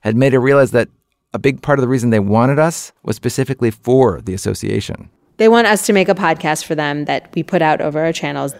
had 0.00 0.16
made 0.16 0.32
her 0.32 0.40
realize 0.40 0.70
that 0.72 0.88
a 1.32 1.38
big 1.38 1.62
part 1.62 1.78
of 1.78 1.82
the 1.82 1.88
reason 1.88 2.10
they 2.10 2.20
wanted 2.20 2.58
us 2.58 2.92
was 3.02 3.16
specifically 3.16 3.70
for 3.70 4.20
the 4.20 4.34
association. 4.34 5.10
They 5.36 5.48
want 5.48 5.66
us 5.66 5.86
to 5.86 5.92
make 5.92 6.08
a 6.08 6.14
podcast 6.14 6.64
for 6.64 6.74
them 6.74 7.06
that 7.06 7.32
we 7.34 7.42
put 7.42 7.62
out 7.62 7.80
over 7.80 8.00
our 8.00 8.12
channels, 8.12 8.54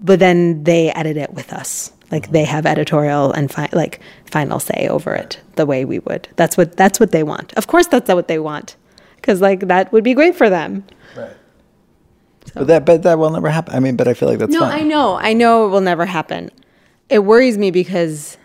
but 0.00 0.18
then 0.18 0.64
they 0.64 0.90
edit 0.90 1.16
it 1.16 1.32
with 1.34 1.52
us. 1.52 1.92
Like 2.10 2.30
they 2.30 2.44
have 2.44 2.64
editorial 2.64 3.32
and 3.32 3.50
fi- 3.50 3.68
like 3.72 4.00
final 4.24 4.60
say 4.60 4.88
over 4.88 5.14
it 5.14 5.40
the 5.56 5.66
way 5.66 5.84
we 5.84 5.98
would. 5.98 6.28
That's 6.36 6.56
what 6.56 6.76
that's 6.76 6.98
what 6.98 7.12
they 7.12 7.22
want. 7.22 7.52
Of 7.54 7.66
course, 7.66 7.86
that's 7.86 8.08
what 8.12 8.28
they 8.28 8.38
want, 8.38 8.76
because 9.16 9.40
like 9.40 9.60
that 9.68 9.92
would 9.92 10.04
be 10.04 10.14
great 10.14 10.34
for 10.34 10.48
them. 10.48 10.84
Right. 11.16 11.36
But 12.54 12.66
that 12.68 12.84
but 12.86 13.02
that 13.02 13.18
will 13.18 13.30
never 13.30 13.50
happen. 13.50 13.74
I 13.74 13.80
mean, 13.80 13.96
but 13.96 14.08
I 14.08 14.14
feel 14.14 14.28
like 14.28 14.38
that's 14.38 14.52
no, 14.52 14.60
fine. 14.60 14.80
I 14.80 14.82
know, 14.82 15.16
I 15.16 15.34
know 15.34 15.66
it 15.66 15.68
will 15.68 15.82
never 15.82 16.06
happen. 16.06 16.50
It 17.10 17.20
worries 17.20 17.58
me 17.58 17.70
because 17.70 18.38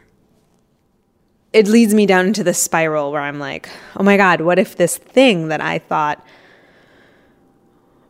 it 1.53 1.67
leads 1.67 1.93
me 1.93 2.05
down 2.05 2.27
into 2.27 2.43
the 2.43 2.53
spiral 2.53 3.11
where 3.11 3.21
I'm 3.21 3.39
like, 3.39 3.69
oh 3.95 4.03
my 4.03 4.17
god, 4.17 4.41
what 4.41 4.59
if 4.59 4.75
this 4.75 4.97
thing 4.97 5.47
that 5.49 5.61
I 5.61 5.79
thought 5.79 6.25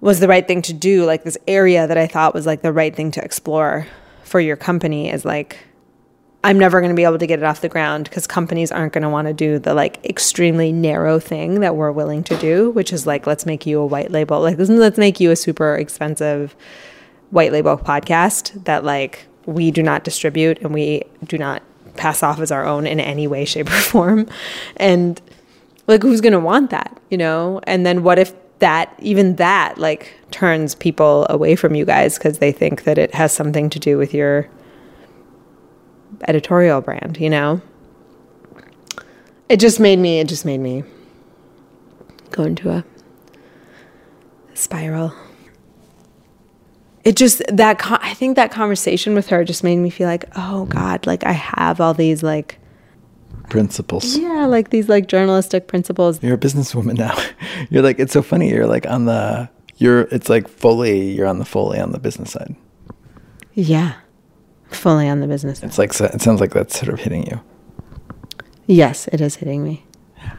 was 0.03 0.19
the 0.19 0.27
right 0.27 0.45
thing 0.45 0.61
to 0.63 0.73
do, 0.73 1.05
like 1.05 1.23
this 1.23 1.37
area 1.47 1.87
that 1.87 1.97
I 1.97 2.07
thought 2.07 2.33
was 2.33 2.45
like 2.45 2.61
the 2.61 2.73
right 2.73 2.93
thing 2.93 3.09
to 3.11 3.23
explore 3.23 3.87
for 4.23 4.41
your 4.41 4.57
company 4.57 5.09
is 5.09 5.23
like 5.23 5.59
I'm 6.43 6.59
never 6.59 6.81
going 6.81 6.89
to 6.89 6.95
be 6.95 7.05
able 7.05 7.19
to 7.19 7.25
get 7.25 7.39
it 7.39 7.45
off 7.45 7.61
the 7.61 7.69
ground 7.69 8.03
because 8.03 8.27
companies 8.27 8.69
aren't 8.69 8.91
going 8.91 9.03
to 9.03 9.09
want 9.09 9.29
to 9.29 9.33
do 9.33 9.59
the 9.59 9.73
like 9.73 10.03
extremely 10.03 10.73
narrow 10.73 11.19
thing 11.19 11.61
that 11.61 11.77
we're 11.77 11.91
willing 11.91 12.21
to 12.25 12.37
do, 12.37 12.69
which 12.71 12.91
is 12.91 13.07
like 13.07 13.25
let's 13.25 13.45
make 13.45 13.65
you 13.65 13.79
a 13.79 13.85
white 13.85 14.11
label, 14.11 14.41
like 14.41 14.57
let's 14.57 14.97
make 14.97 15.21
you 15.21 15.31
a 15.31 15.37
super 15.37 15.75
expensive 15.75 16.53
white 17.29 17.53
label 17.53 17.77
podcast 17.77 18.65
that 18.65 18.83
like 18.83 19.25
we 19.45 19.71
do 19.71 19.81
not 19.81 20.03
distribute 20.03 20.59
and 20.59 20.73
we 20.73 21.03
do 21.23 21.37
not 21.37 21.63
pass 21.95 22.21
off 22.21 22.41
as 22.41 22.51
our 22.51 22.65
own 22.65 22.85
in 22.85 22.99
any 22.99 23.25
way, 23.25 23.45
shape, 23.45 23.67
or 23.67 23.79
form. 23.79 24.27
And 24.75 25.21
like 25.87 26.01
who's 26.01 26.19
going 26.19 26.33
to 26.33 26.39
want 26.41 26.71
that, 26.71 26.99
you 27.09 27.17
know? 27.17 27.61
And 27.63 27.85
then 27.85 28.03
what 28.03 28.19
if 28.19 28.33
that 28.63 28.95
even 28.99 29.35
that 29.35 29.77
like 29.77 30.13
turns 30.31 30.73
people 30.73 31.27
away 31.29 31.53
from 31.53 31.75
you 31.75 31.83
guys 31.83 32.17
because 32.17 32.39
they 32.39 32.53
think 32.53 32.85
that 32.85 32.97
it 32.97 33.13
has 33.13 33.33
something 33.33 33.69
to 33.69 33.77
do 33.77 33.97
with 33.97 34.13
your 34.13 34.47
editorial 36.29 36.79
brand, 36.79 37.17
you 37.19 37.29
know? 37.29 37.61
It 39.49 39.59
just 39.59 39.81
made 39.81 39.99
me, 39.99 40.21
it 40.21 40.29
just 40.29 40.45
made 40.45 40.59
me 40.59 40.85
go 42.31 42.43
into 42.43 42.69
a 42.69 42.85
spiral. 44.53 45.13
It 47.03 47.17
just, 47.17 47.43
that, 47.49 47.79
con- 47.79 47.99
I 48.01 48.13
think 48.13 48.37
that 48.37 48.49
conversation 48.49 49.13
with 49.13 49.27
her 49.27 49.43
just 49.43 49.61
made 49.61 49.75
me 49.75 49.89
feel 49.89 50.07
like, 50.07 50.23
oh 50.37 50.67
God, 50.67 51.05
like 51.05 51.25
I 51.25 51.33
have 51.33 51.81
all 51.81 51.93
these 51.93 52.23
like, 52.23 52.59
principles. 53.49 54.17
yeah, 54.17 54.45
like 54.45 54.69
these 54.69 54.87
like 54.87 55.09
journalistic 55.09 55.67
principles. 55.67 56.23
You're 56.23 56.35
a 56.35 56.37
businesswoman 56.37 56.97
now. 56.97 57.13
You're 57.69 57.83
like 57.83 57.99
it's 57.99 58.13
so 58.13 58.21
funny. 58.21 58.49
You're 58.49 58.67
like 58.67 58.85
on 58.87 59.05
the 59.05 59.49
you're 59.77 60.01
it's 60.01 60.29
like 60.29 60.47
fully 60.47 61.11
you're 61.11 61.27
on 61.27 61.39
the 61.39 61.45
fully 61.45 61.79
on 61.79 61.91
the 61.91 61.99
business 61.99 62.31
side. 62.31 62.55
Yeah. 63.53 63.93
Fully 64.69 65.07
on 65.07 65.19
the 65.19 65.27
business. 65.27 65.61
It's 65.63 65.77
like 65.77 65.99
it 65.99 66.21
sounds 66.21 66.41
like 66.41 66.53
that's 66.53 66.77
sort 66.77 66.91
of 66.93 66.99
hitting 66.99 67.25
you. 67.27 67.41
Yes, 68.65 69.07
it 69.09 69.21
is 69.21 69.35
hitting 69.35 69.63
me. 69.63 69.85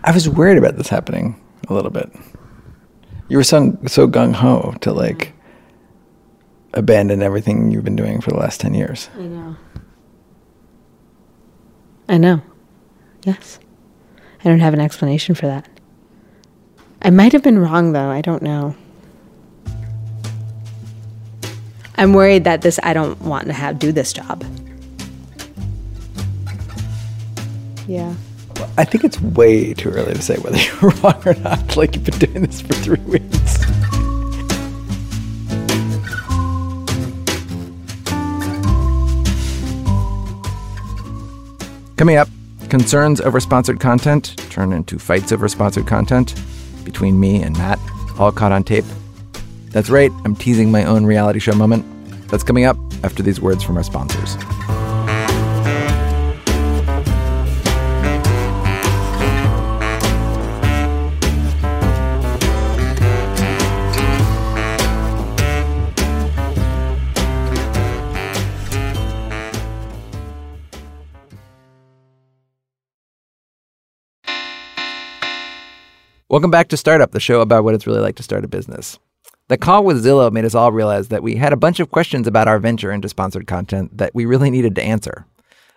I 0.02 0.12
was 0.12 0.28
worried 0.28 0.58
about 0.58 0.76
this 0.76 0.88
happening 0.88 1.40
a 1.68 1.74
little 1.74 1.90
bit. 1.90 2.10
You 3.28 3.36
were 3.36 3.44
so 3.44 3.78
so 3.86 4.08
gung 4.08 4.34
ho 4.34 4.74
to 4.80 4.92
like 4.92 5.32
abandon 6.72 7.22
everything 7.22 7.70
you've 7.70 7.84
been 7.84 7.96
doing 7.96 8.20
for 8.20 8.30
the 8.30 8.38
last 8.38 8.60
ten 8.60 8.74
years. 8.74 9.08
I 9.16 9.22
know. 9.22 9.56
I 12.08 12.18
know. 12.18 12.42
Yes. 13.24 13.58
I 14.44 14.48
don't 14.48 14.60
have 14.60 14.74
an 14.74 14.80
explanation 14.80 15.34
for 15.34 15.46
that. 15.46 15.66
I 17.04 17.10
might 17.10 17.32
have 17.32 17.42
been 17.42 17.58
wrong 17.58 17.92
though. 17.92 18.08
I 18.08 18.22
don't 18.22 18.42
know. 18.42 18.74
I'm 21.96 22.14
worried 22.14 22.44
that 22.44 22.62
this 22.62 22.80
I 22.82 22.94
don't 22.94 23.20
want 23.20 23.46
to 23.48 23.52
have 23.52 23.78
do 23.78 23.92
this 23.92 24.10
job. 24.14 24.42
Yeah. 27.86 28.14
I 28.78 28.84
think 28.84 29.04
it's 29.04 29.20
way 29.20 29.74
too 29.74 29.90
early 29.90 30.14
to 30.14 30.22
say 30.22 30.36
whether 30.36 30.56
you're 30.80 30.92
wrong 31.02 31.22
or 31.26 31.34
not. 31.34 31.76
Like 31.76 31.94
you've 31.94 32.04
been 32.04 32.18
doing 32.18 32.42
this 32.46 32.62
for 32.62 32.72
three 32.72 32.96
weeks. 33.00 33.62
Coming 41.96 42.16
up, 42.16 42.28
concerns 42.70 43.20
over 43.20 43.40
sponsored 43.40 43.78
content 43.78 44.36
turn 44.48 44.72
into 44.72 44.98
fights 44.98 45.32
over 45.32 45.48
sponsored 45.48 45.86
content 45.86 46.34
between 46.84 47.18
me 47.18 47.42
and 47.42 47.56
Matt, 47.56 47.78
all 48.18 48.32
caught 48.32 48.52
on 48.52 48.64
tape. 48.64 48.84
That's 49.70 49.90
right, 49.90 50.12
I'm 50.24 50.36
teasing 50.36 50.70
my 50.70 50.84
own 50.84 51.04
reality 51.04 51.40
show 51.40 51.54
moment. 51.54 51.84
That's 52.28 52.44
coming 52.44 52.64
up 52.64 52.76
after 53.02 53.22
these 53.22 53.40
words 53.40 53.62
from 53.62 53.76
our 53.76 53.82
sponsors. 53.82 54.36
Welcome 76.34 76.50
back 76.50 76.66
to 76.70 76.76
Startup, 76.76 77.12
the 77.12 77.20
show 77.20 77.42
about 77.42 77.62
what 77.62 77.76
it's 77.76 77.86
really 77.86 78.00
like 78.00 78.16
to 78.16 78.24
start 78.24 78.44
a 78.44 78.48
business. 78.48 78.98
The 79.46 79.56
call 79.56 79.84
with 79.84 80.04
Zillow 80.04 80.32
made 80.32 80.44
us 80.44 80.56
all 80.56 80.72
realize 80.72 81.06
that 81.06 81.22
we 81.22 81.36
had 81.36 81.52
a 81.52 81.56
bunch 81.56 81.78
of 81.78 81.92
questions 81.92 82.26
about 82.26 82.48
our 82.48 82.58
venture 82.58 82.90
into 82.90 83.08
sponsored 83.08 83.46
content 83.46 83.96
that 83.96 84.16
we 84.16 84.24
really 84.24 84.50
needed 84.50 84.74
to 84.74 84.82
answer. 84.82 85.26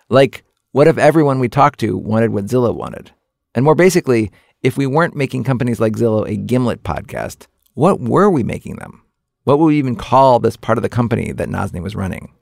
Like, 0.08 0.42
what 0.72 0.88
if 0.88 0.98
everyone 0.98 1.38
we 1.38 1.48
talked 1.48 1.78
to 1.78 1.96
wanted 1.96 2.30
what 2.30 2.46
Zillow 2.46 2.74
wanted? 2.74 3.12
And 3.54 3.64
more 3.64 3.76
basically, 3.76 4.32
if 4.64 4.76
we 4.76 4.84
weren't 4.84 5.14
making 5.14 5.44
companies 5.44 5.78
like 5.78 5.92
Zillow 5.92 6.28
a 6.28 6.34
Gimlet 6.34 6.82
podcast, 6.82 7.46
what 7.74 8.00
were 8.00 8.28
we 8.28 8.42
making 8.42 8.78
them? 8.78 9.00
What 9.44 9.60
would 9.60 9.66
we 9.66 9.78
even 9.78 9.94
call 9.94 10.40
this 10.40 10.56
part 10.56 10.76
of 10.76 10.82
the 10.82 10.88
company 10.88 11.30
that 11.30 11.48
Nazanin 11.48 11.84
was 11.84 11.94
running? 11.94 12.32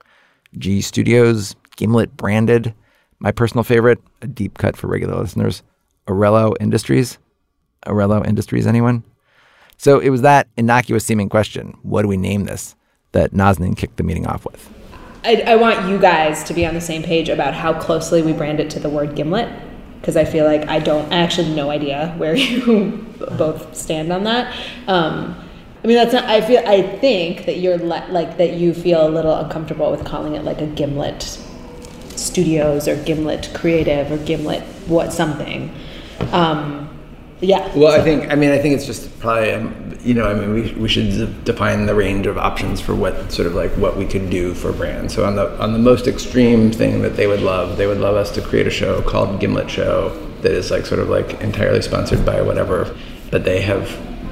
G 0.57 0.81
Studios, 0.81 1.55
Gimlet 1.77 2.17
branded, 2.17 2.73
my 3.19 3.31
personal 3.31 3.63
favorite, 3.63 4.01
a 4.23 4.27
deep 4.27 4.57
cut 4.57 4.75
for 4.75 4.87
regular 4.87 5.21
listeners, 5.21 5.63
Arello 6.09 6.55
Industries. 6.61 7.19
Arello 7.87 8.27
Industries, 8.27 8.67
anyone? 8.67 9.03
So 9.79 9.99
it 9.99 10.11
was 10.11 10.23
that 10.23 10.49
innocuous 10.57 11.05
seeming 11.05 11.29
question, 11.29 11.77
what 11.83 12.03
do 12.03 12.09
we 12.09 12.17
name 12.17 12.45
this, 12.45 12.75
that 13.13 13.33
Nazanin 13.33 13.77
kicked 13.77 13.97
the 13.97 14.03
meeting 14.03 14.27
off 14.27 14.45
with. 14.45 14.73
I, 15.25 15.43
I 15.47 15.57
want 15.57 15.89
you 15.89 15.99
guys 15.99 16.45
to 16.45 16.55
be 16.55 16.65
on 16.65 16.75
the 16.75 16.81
same 16.81 17.03
page 17.03 17.29
about 17.29 17.55
how 17.55 17.75
closely 17.79 18.23
we 18.23 18.33
brand 18.33 18.61
it 18.61 18.71
to 18.71 18.81
the 18.81 18.89
word 18.89 19.17
gimlet 19.17 19.49
because 20.01 20.17
I 20.17 20.25
feel 20.25 20.45
like 20.45 20.69
I 20.69 20.79
don't, 20.79 21.13
I 21.13 21.17
actually 21.17 21.49
have 21.49 21.57
no 21.57 21.71
idea 21.71 22.15
where 22.17 22.35
you 22.37 23.05
both 23.37 23.77
stand 23.77 24.13
on 24.13 24.25
that. 24.25 24.55
Um, 24.87 25.43
I 25.83 25.89
mean, 25.89 25.97
that's 25.97 26.13
not. 26.13 26.25
I 26.25 26.41
feel. 26.41 26.63
I 26.67 26.83
think 26.83 27.45
that 27.47 27.59
you're 27.59 27.79
le- 27.79 28.09
like 28.11 28.39
that. 28.39 28.55
You 28.55 28.75
feel 28.75 29.07
a 29.07 29.11
little 29.11 29.35
uncomfortable 29.35 29.91
with 29.91 30.05
calling 30.05 30.35
it 30.35 30.43
like 30.43 30.61
a 30.61 30.67
Gimlet 30.67 31.23
Studios 32.17 32.89
or 32.89 32.97
Gimlet 33.05 33.51
Creative 33.55 34.11
or 34.11 34.17
Gimlet 34.19 34.63
what 34.89 35.13
something. 35.13 35.73
Um, 36.33 36.96
yeah. 37.41 37.71
Well, 37.77 37.93
I 37.93 38.03
think, 38.03 38.31
I 38.31 38.35
mean, 38.35 38.51
I 38.51 38.59
think 38.59 38.75
it's 38.75 38.87
just 38.87 39.19
probably, 39.21 39.53
um, 39.53 39.99
you 40.01 40.15
know, 40.15 40.27
I 40.27 40.35
mean, 40.35 40.55
we, 40.55 40.73
we 40.75 40.89
should 40.89 41.11
d- 41.11 41.35
define 41.45 41.87
the 41.87 41.95
range 41.95 42.27
of 42.27 42.39
options 42.39 42.81
for 42.81 42.95
what 42.95 43.31
sort 43.31 43.47
of 43.47 43.55
like 43.55 43.71
what 43.73 43.97
we 43.97 44.07
could 44.07 44.31
do 44.31 44.55
for 44.55 44.73
brands. 44.73 45.15
So 45.15 45.25
on 45.25 45.37
the 45.37 45.61
on 45.61 45.73
the 45.73 45.79
most 45.79 46.07
extreme 46.07 46.71
thing 46.73 47.03
that 47.03 47.17
they 47.17 47.27
would 47.27 47.43
love, 47.43 47.77
they 47.77 47.87
would 47.87 47.99
love 47.99 48.17
us 48.17 48.31
to 48.33 48.41
create 48.41 48.67
a 48.67 48.71
show 48.71 49.03
called 49.03 49.41
Gimlet 49.41 49.71
Show 49.71 50.11
that 50.43 50.53
is 50.53 50.71
like 50.71 50.87
sort 50.87 51.01
of 51.01 51.09
like 51.09 51.41
entirely 51.41 51.83
sponsored 51.83 52.25
by 52.25 52.41
whatever, 52.41 52.97
but 53.31 53.45
they 53.45 53.61
have 53.61 53.91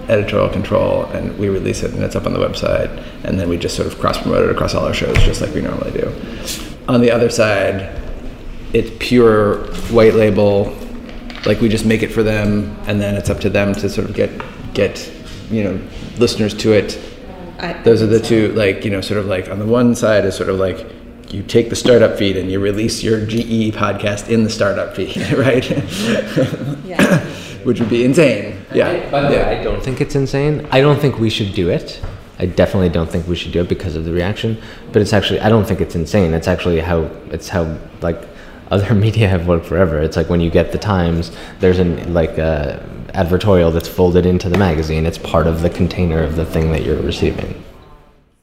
editorial 0.09 0.51
control 0.51 1.05
and 1.07 1.37
we 1.39 1.49
release 1.49 1.83
it 1.83 1.93
and 1.93 2.03
it's 2.03 2.15
up 2.15 2.27
on 2.27 2.33
the 2.33 2.39
website 2.39 2.91
and 3.25 3.41
then 3.41 3.49
we 3.49 3.57
just 3.57 3.75
sort 3.75 3.91
of 3.91 3.99
cross 3.99 4.21
promote 4.21 4.45
it 4.45 4.51
across 4.51 4.75
all 4.75 4.85
our 4.85 4.93
shows 4.95 5.17
just 5.19 5.41
like 5.41 5.53
we 5.55 5.63
normally 5.63 5.91
do. 5.93 6.13
On 6.89 7.01
the 7.01 7.11
other 7.11 7.31
side, 7.31 8.01
it's 8.75 8.91
pure 8.99 9.65
white 9.91 10.15
label 10.15 10.77
like 11.47 11.61
we 11.61 11.69
just 11.69 11.85
make 11.85 12.03
it 12.03 12.13
for 12.13 12.23
them 12.23 12.77
and 12.87 13.01
then 13.01 13.15
it's 13.15 13.31
up 13.31 13.41
to 13.41 13.51
them 13.51 13.73
to 13.75 13.89
sort 13.89 14.09
of 14.09 14.15
get 14.15 14.31
get 14.75 15.11
you 15.51 15.63
know 15.65 15.81
listeners 16.19 16.55
to 16.55 16.73
it 16.73 16.99
I- 17.61 17.75
those 17.83 18.03
are 18.03 18.07
the 18.07 18.21
two 18.21 18.53
like 18.53 18.85
you 18.85 18.91
know 18.91 19.01
sort 19.01 19.19
of 19.21 19.27
like 19.27 19.49
on 19.51 19.59
the 19.59 19.67
one 19.67 19.95
side 19.95 20.25
is 20.25 20.35
sort 20.35 20.49
of 20.49 20.57
like 20.59 20.87
you 21.33 21.43
take 21.43 21.69
the 21.71 21.77
startup 21.77 22.17
feed 22.17 22.37
and 22.37 22.51
you 22.51 22.61
release 22.61 23.03
your 23.03 23.25
ge 23.27 23.73
podcast 23.75 24.29
in 24.29 24.45
the 24.45 24.51
startup 24.51 24.95
feed 24.97 25.17
right 25.33 25.69
Yeah. 26.85 27.19
which 27.65 27.81
would 27.81 27.89
be 27.91 28.05
insane 28.05 28.57
yeah 28.75 29.11
By 29.11 29.21
the 29.23 29.29
way, 29.29 29.35
yeah. 29.37 29.61
I 29.61 29.63
don't 29.65 29.83
think 29.83 30.01
it's 30.01 30.15
insane. 30.15 30.67
I 30.71 30.81
don't 30.81 31.01
think 31.01 31.19
we 31.19 31.31
should 31.31 31.55
do 31.55 31.69
it. 31.71 32.01
I 32.39 32.47
definitely 32.47 32.89
don't 32.91 33.09
think 33.11 33.27
we 33.29 33.37
should 33.37 33.53
do 33.53 33.61
it 33.61 33.69
because 33.69 33.95
of 33.97 34.05
the 34.05 34.13
reaction. 34.13 34.61
But 34.93 35.01
it's 35.03 35.13
actually, 35.13 35.39
I 35.41 35.49
don't 35.49 35.65
think 35.65 35.81
it's 35.81 35.95
insane. 35.95 36.35
It's 36.35 36.49
actually 36.49 36.81
how 36.81 37.05
it's 37.31 37.49
how 37.49 37.79
like 38.03 38.21
other 38.75 38.95
media 39.07 39.29
have 39.29 39.47
worked 39.47 39.67
forever. 39.67 39.99
It's 39.99 40.17
like 40.17 40.29
when 40.29 40.41
you 40.41 40.51
get 40.51 40.73
the 40.73 40.79
Times, 40.79 41.31
there's 41.61 41.79
an 41.79 42.13
like 42.13 42.39
uh, 42.39 42.81
advertorial 43.15 43.73
that's 43.73 43.89
folded 43.89 44.27
into 44.27 44.49
the 44.49 44.59
magazine. 44.59 45.07
It's 45.07 45.19
part 45.19 45.47
of 45.47 45.63
the 45.63 45.71
container 45.71 46.23
of 46.23 46.37
the 46.37 46.45
thing 46.45 46.73
that 46.73 46.83
you're 46.83 47.01
receiving. 47.01 47.65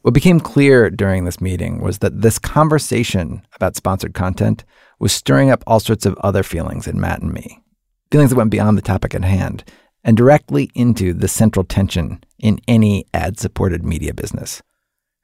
What 0.02 0.15
became 0.15 0.39
clear 0.39 0.89
during 0.89 1.26
this 1.26 1.41
meeting 1.41 1.82
was 1.82 2.00
that 2.00 2.22
this 2.22 2.39
conversation 2.39 3.46
about 3.54 3.76
sponsored 3.76 4.15
content 4.15 4.63
was 4.98 5.12
stirring 5.12 5.52
up 5.52 5.63
all 5.67 5.80
sorts 5.80 6.08
of 6.08 6.17
other 6.20 6.41
feelings 6.41 6.88
in 6.88 7.00
Matt 7.00 7.22
and 7.22 7.32
me. 7.32 7.62
Feelings 8.10 8.32
that 8.32 8.38
went 8.38 8.50
beyond 8.50 8.78
the 8.78 8.82
topic 8.82 9.13
at 9.13 9.24
hand 9.24 9.63
and 10.04 10.17
directly 10.17 10.72
into 10.74 11.13
the 11.13 11.28
central 11.28 11.63
tension 11.63 12.24
in 12.39 12.60
any 12.67 13.06
ad 13.13 13.39
supported 13.39 13.84
media 13.84 14.13
business. 14.13 14.63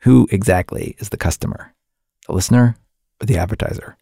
Who 0.02 0.28
exactly 0.32 0.96
is 1.00 1.10
the 1.10 1.18
customer? 1.18 1.74
The 2.28 2.34
listener 2.34 2.78
or 3.20 3.26
the 3.26 3.38
advertiser? 3.38 3.98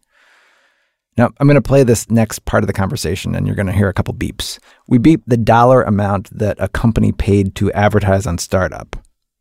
Now, 1.18 1.30
I'm 1.40 1.48
going 1.48 1.56
to 1.56 1.62
play 1.62 1.84
this 1.84 2.10
next 2.10 2.44
part 2.46 2.64
of 2.64 2.68
the 2.68 2.74
conversation 2.74 3.36
and 3.36 3.48
you're 3.48 3.56
going 3.56 3.68
to 3.68 3.74
hear 3.74 3.88
a 3.88 3.94
couple 3.94 4.14
beeps. 4.14 4.60
We 4.88 4.98
beep 4.98 5.22
the 5.26 5.38
dollar 5.38 5.82
amount 5.82 6.38
that 6.38 6.58
a 6.60 6.68
company 6.68 7.14
paid 7.14 7.56
to 7.56 7.72
advertise 7.72 8.28
on 8.28 8.38
Startup. 8.38 8.96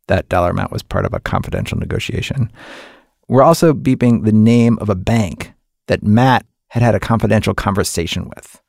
That 0.07 0.29
dollar 0.29 0.51
amount 0.51 0.71
was 0.71 0.83
part 0.83 1.05
of 1.05 1.13
a 1.13 1.19
confidential 1.19 1.77
negotiation. 1.77 2.51
We're 3.27 3.43
also 3.43 3.73
beeping 3.73 4.23
the 4.23 4.31
name 4.31 4.77
of 4.79 4.89
a 4.89 4.95
bank 4.95 5.53
that 5.87 6.03
Matt 6.03 6.45
had 6.69 6.83
had 6.83 6.95
a 6.95 6.99
confidential 6.99 7.53
conversation 7.53 8.29
with. 8.35 8.61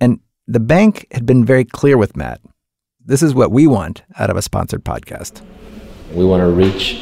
And 0.00 0.20
the 0.46 0.60
bank 0.60 1.06
had 1.12 1.26
been 1.26 1.44
very 1.44 1.64
clear 1.64 1.96
with 1.98 2.16
Matt. 2.16 2.40
This 3.04 3.22
is 3.22 3.34
what 3.34 3.52
we 3.52 3.66
want 3.66 4.02
out 4.18 4.30
of 4.30 4.36
a 4.36 4.42
sponsored 4.42 4.84
podcast. 4.84 5.42
We 6.12 6.24
want 6.24 6.40
to 6.40 6.48
reach 6.48 7.00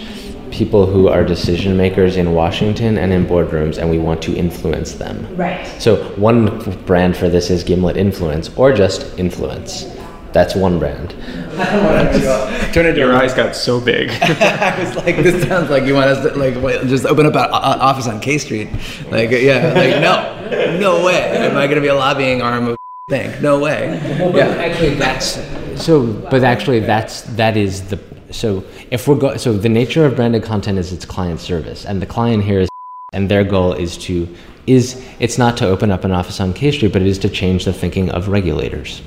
people 0.50 0.86
who 0.86 1.08
are 1.08 1.24
decision 1.24 1.76
makers 1.76 2.16
in 2.16 2.32
Washington 2.32 2.98
and 2.98 3.12
in 3.12 3.26
boardrooms, 3.26 3.78
and 3.78 3.90
we 3.90 3.98
want 3.98 4.22
to 4.22 4.34
influence 4.34 4.92
them. 4.92 5.26
Right. 5.36 5.66
So 5.80 6.04
one 6.16 6.58
brand 6.84 7.16
for 7.16 7.28
this 7.28 7.50
is 7.50 7.62
Gimlet 7.62 7.96
Influence, 7.96 8.50
or 8.56 8.72
just 8.72 9.18
Influence. 9.18 9.86
That's 10.32 10.54
one 10.54 10.78
brand. 10.78 11.10
turn 12.74 12.84
it 12.84 12.98
Your 12.98 13.14
eyes 13.14 13.32
got 13.32 13.56
so 13.56 13.80
big. 13.80 14.10
I 14.22 14.78
was 14.78 14.94
like, 14.96 15.16
this 15.16 15.42
sounds 15.48 15.70
like 15.70 15.84
you 15.84 15.94
want 15.94 16.10
us 16.10 16.30
to 16.30 16.38
like 16.38 16.62
wait, 16.62 16.86
just 16.88 17.06
open 17.06 17.24
up 17.24 17.34
an 17.34 17.50
office 17.50 18.06
on 18.06 18.20
K 18.20 18.36
Street. 18.36 18.68
Like, 19.10 19.30
yeah, 19.30 19.72
like 19.74 20.00
no, 20.02 20.78
no 20.78 21.04
way. 21.04 21.22
Am 21.38 21.56
I 21.56 21.66
going 21.66 21.76
to 21.76 21.80
be 21.80 21.88
a 21.88 21.94
lobbying 21.94 22.42
arm 22.42 22.68
of 22.68 22.76
bank? 23.08 23.40
No 23.40 23.58
way. 23.58 23.98
Yeah. 24.34 24.48
Actually, 24.58 24.94
that's 24.96 25.40
so. 25.82 26.06
But 26.30 26.44
actually, 26.44 26.80
that's 26.80 27.22
that 27.22 27.56
is 27.56 27.88
the 27.88 27.98
so. 28.36 28.64
If 28.90 29.08
we're 29.08 29.16
go, 29.16 29.36
so 29.36 29.52
the 29.52 29.68
nature 29.68 30.04
of 30.06 30.16
branded 30.16 30.42
content 30.42 30.78
is 30.78 30.92
its 30.92 31.04
client 31.04 31.40
service, 31.40 31.84
and 31.84 32.00
the 32.00 32.06
client 32.06 32.44
here 32.44 32.60
is, 32.60 32.68
and 33.12 33.28
their 33.28 33.44
goal 33.44 33.72
is 33.72 33.96
to 33.98 34.28
is 34.66 35.04
it's 35.20 35.38
not 35.38 35.56
to 35.56 35.66
open 35.66 35.90
up 35.90 36.04
an 36.04 36.12
office 36.12 36.40
on 36.40 36.52
K 36.52 36.72
Street, 36.72 36.92
but 36.92 37.02
it 37.02 37.08
is 37.08 37.18
to 37.20 37.28
change 37.28 37.64
the 37.64 37.72
thinking 37.72 38.10
of 38.10 38.28
regulators, 38.28 39.02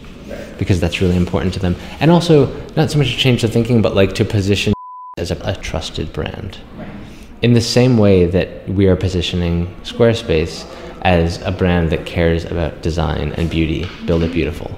because 0.58 0.80
that's 0.80 1.02
really 1.02 1.18
important 1.18 1.54
to 1.54 1.60
them, 1.60 1.76
and 2.00 2.12
also 2.12 2.48
not 2.76 2.90
so 2.92 2.98
much 2.98 3.12
to 3.12 3.18
change 3.18 3.42
the 3.42 3.48
thinking, 3.48 3.82
but 3.82 3.96
like 3.96 4.14
to 4.16 4.26
position 4.26 4.74
as 5.18 5.32
a, 5.32 5.38
a 5.44 5.56
trusted 5.56 6.12
brand. 6.14 6.58
In 7.42 7.54
the 7.54 7.62
same 7.62 7.98
way 7.98 8.26
that 8.26 8.68
we 8.68 8.88
are 8.88 8.96
positioning 8.96 9.74
Squarespace 9.84 10.66
as 11.02 11.42
a 11.44 11.52
brand 11.52 11.90
that 11.92 12.06
cares 12.06 12.46
about 12.46 12.82
design 12.82 13.34
and 13.34 13.50
beauty, 13.50 13.88
build 14.06 14.24
it 14.24 14.32
beautiful. 14.32 14.78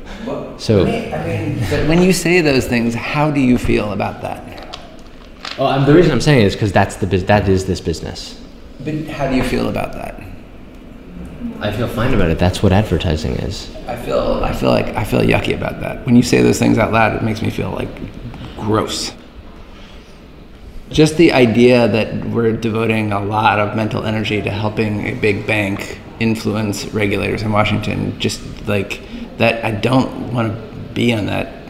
So, 0.57 0.85
But 0.85 1.87
when 1.87 2.01
you 2.01 2.13
say 2.13 2.41
those 2.41 2.67
things, 2.67 2.93
how 2.93 3.31
do 3.31 3.39
you 3.39 3.57
feel 3.57 3.91
about 3.93 4.21
that? 4.21 4.77
oh, 5.57 5.65
um, 5.65 5.85
the 5.85 5.93
reason 5.93 6.11
I'm 6.11 6.21
saying 6.21 6.41
it 6.41 6.45
is 6.45 6.53
because 6.53 6.71
that's 6.71 6.95
the 6.97 7.05
that 7.05 7.47
is 7.49 7.65
this 7.65 7.81
business. 7.81 8.39
But 8.83 9.07
how 9.07 9.29
do 9.29 9.35
you 9.35 9.43
feel 9.43 9.69
about 9.69 9.93
that? 9.93 10.21
I 11.59 11.71
feel 11.71 11.87
fine 11.87 12.13
about 12.13 12.29
it. 12.29 12.39
That's 12.39 12.63
what 12.63 12.71
advertising 12.71 13.33
is. 13.33 13.69
I 13.87 13.95
feel 13.95 14.43
I 14.43 14.53
feel 14.53 14.69
like 14.69 14.87
I 14.95 15.03
feel 15.03 15.21
yucky 15.21 15.55
about 15.55 15.79
that. 15.81 16.05
When 16.05 16.15
you 16.15 16.23
say 16.23 16.41
those 16.41 16.59
things 16.59 16.77
out 16.77 16.91
loud, 16.91 17.15
it 17.15 17.23
makes 17.23 17.41
me 17.41 17.49
feel 17.49 17.71
like 17.71 17.89
gross. 18.57 19.13
Just 20.89 21.17
the 21.17 21.31
idea 21.31 21.87
that 21.87 22.25
we're 22.25 22.51
devoting 22.51 23.13
a 23.13 23.23
lot 23.23 23.59
of 23.59 23.75
mental 23.75 24.03
energy 24.03 24.41
to 24.41 24.49
helping 24.49 25.07
a 25.07 25.13
big 25.13 25.47
bank 25.47 25.99
influence 26.21 26.85
regulators 26.93 27.41
in 27.41 27.51
Washington, 27.51 28.19
just 28.19 28.41
like 28.67 29.01
that, 29.37 29.65
I 29.65 29.71
don't 29.71 30.33
want 30.33 30.53
to 30.53 30.93
be 30.93 31.13
on 31.13 31.25
that. 31.25 31.63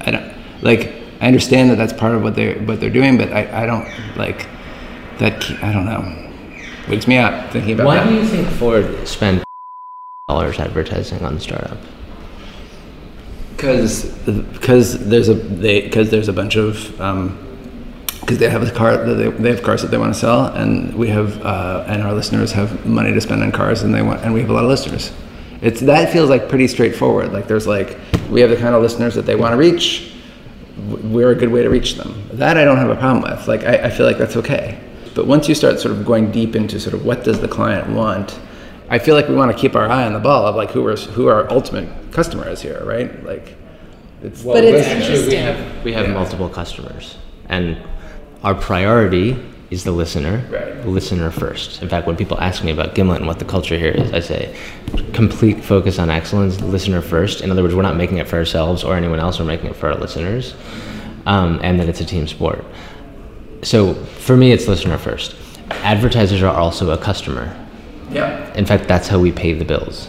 I 0.00 0.10
don't 0.10 0.34
like. 0.62 0.92
I 1.20 1.26
understand 1.28 1.70
that 1.70 1.76
that's 1.76 1.92
part 1.92 2.14
of 2.14 2.22
what 2.22 2.34
they're 2.34 2.58
what 2.62 2.80
they're 2.80 2.90
doing, 2.90 3.16
but 3.16 3.32
I, 3.32 3.62
I 3.62 3.66
don't 3.66 3.88
like 4.16 4.48
that. 5.18 5.48
I 5.62 5.72
don't 5.72 5.86
know. 5.86 6.02
Wakes 6.88 7.06
me 7.06 7.18
up 7.18 7.52
thinking 7.52 7.74
about 7.74 7.86
Why 7.86 7.96
that. 7.96 8.08
do 8.08 8.14
you 8.14 8.24
think 8.24 8.48
Ford 8.48 9.06
spent 9.06 9.44
dollars 10.28 10.58
advertising 10.58 11.24
on 11.24 11.38
startup? 11.38 11.78
Because 13.50 14.06
because 14.26 15.08
there's 15.08 15.28
a 15.28 15.34
they 15.34 15.82
because 15.82 16.10
there's 16.10 16.28
a 16.28 16.32
bunch 16.32 16.56
of 16.56 17.00
um, 17.00 17.38
because 18.22 18.38
they 18.38 18.48
have 18.48 18.62
a 18.62 18.70
car 18.70 18.96
that 18.96 19.14
they, 19.14 19.28
they 19.28 19.50
have 19.50 19.62
cars 19.62 19.82
that 19.82 19.90
they 19.90 19.98
want 19.98 20.14
to 20.14 20.18
sell 20.18 20.46
and 20.46 20.94
we 20.94 21.08
have 21.08 21.40
uh, 21.44 21.84
and 21.88 22.02
our 22.02 22.14
listeners 22.14 22.52
have 22.52 22.86
money 22.86 23.12
to 23.12 23.20
spend 23.20 23.42
on 23.42 23.52
cars 23.52 23.82
and 23.82 23.92
they 23.94 24.00
want 24.00 24.22
and 24.22 24.32
we 24.32 24.40
have 24.40 24.48
a 24.50 24.52
lot 24.52 24.64
of 24.64 24.70
listeners. 24.70 25.12
It's 25.60 25.80
that 25.80 26.12
feels 26.12 26.30
like 26.30 26.48
pretty 26.48 26.68
straightforward. 26.68 27.32
Like 27.32 27.46
there's 27.48 27.66
like 27.66 27.98
we 28.30 28.40
have 28.40 28.50
the 28.50 28.56
kind 28.56 28.74
of 28.74 28.82
listeners 28.82 29.14
that 29.16 29.26
they 29.26 29.34
want 29.34 29.52
to 29.52 29.56
reach. 29.56 30.12
We're 30.88 31.30
a 31.30 31.34
good 31.34 31.50
way 31.50 31.62
to 31.62 31.68
reach 31.68 31.94
them. 31.96 32.28
That 32.32 32.56
I 32.56 32.64
don't 32.64 32.78
have 32.78 32.90
a 32.90 32.96
problem 32.96 33.22
with. 33.30 33.46
Like 33.46 33.64
I, 33.64 33.86
I 33.86 33.90
feel 33.90 34.06
like 34.06 34.18
that's 34.18 34.36
okay. 34.36 34.80
But 35.14 35.26
once 35.26 35.48
you 35.48 35.54
start 35.54 35.78
sort 35.78 35.94
of 35.94 36.06
going 36.06 36.30
deep 36.30 36.56
into 36.56 36.80
sort 36.80 36.94
of 36.94 37.04
what 37.04 37.22
does 37.24 37.40
the 37.40 37.48
client 37.48 37.88
want, 37.90 38.38
I 38.88 38.98
feel 38.98 39.14
like 39.14 39.28
we 39.28 39.34
want 39.34 39.52
to 39.52 39.58
keep 39.58 39.76
our 39.76 39.88
eye 39.88 40.04
on 40.04 40.12
the 40.12 40.18
ball 40.18 40.46
of 40.46 40.56
like 40.56 40.70
who 40.70 40.86
our 40.88 40.96
who 40.96 41.26
our 41.26 41.50
ultimate 41.50 42.12
customer 42.12 42.48
is 42.48 42.62
here, 42.62 42.82
right? 42.84 43.22
Like, 43.24 43.56
it's 44.22 44.42
But 44.42 44.64
it's 44.64 44.86
Actually, 44.86 45.08
we 45.08 45.36
interesting. 45.36 45.40
have 45.40 45.84
we 45.84 45.92
have 45.92 46.08
multiple 46.10 46.48
customers, 46.48 47.18
and 47.48 47.76
our 48.44 48.54
priority 48.54 49.36
is 49.70 49.84
the 49.84 49.92
listener. 49.92 50.44
Right. 50.50 50.86
Listener 50.86 51.30
first. 51.30 51.80
In 51.82 51.88
fact, 51.88 52.06
when 52.06 52.16
people 52.16 52.38
ask 52.40 52.62
me 52.62 52.72
about 52.72 52.94
Gimlet 52.94 53.18
and 53.18 53.26
what 53.26 53.38
the 53.38 53.44
culture 53.44 53.78
here 53.78 53.92
is, 53.92 54.12
I 54.12 54.20
say, 54.20 54.54
complete 55.14 55.64
focus 55.64 55.98
on 55.98 56.10
excellence, 56.10 56.60
listener 56.60 57.00
first. 57.00 57.40
In 57.40 57.50
other 57.50 57.62
words, 57.62 57.74
we're 57.74 57.82
not 57.82 57.96
making 57.96 58.18
it 58.18 58.28
for 58.28 58.36
ourselves 58.36 58.84
or 58.84 58.96
anyone 58.96 59.18
else. 59.20 59.38
We're 59.38 59.46
making 59.46 59.70
it 59.70 59.76
for 59.76 59.88
our 59.90 59.96
listeners, 59.98 60.54
um, 61.24 61.58
and 61.62 61.80
that 61.80 61.88
it's 61.88 62.00
a 62.00 62.04
team 62.04 62.26
sport. 62.26 62.64
So 63.62 63.94
for 63.94 64.36
me, 64.36 64.52
it's 64.52 64.68
listener 64.68 64.98
first. 64.98 65.36
Advertisers 65.70 66.42
are 66.42 66.54
also 66.54 66.90
a 66.90 66.98
customer. 66.98 67.56
yeah. 68.10 68.52
In 68.54 68.66
fact, 68.66 68.88
that's 68.88 69.08
how 69.08 69.18
we 69.18 69.32
pay 69.32 69.54
the 69.54 69.64
bills. 69.64 70.08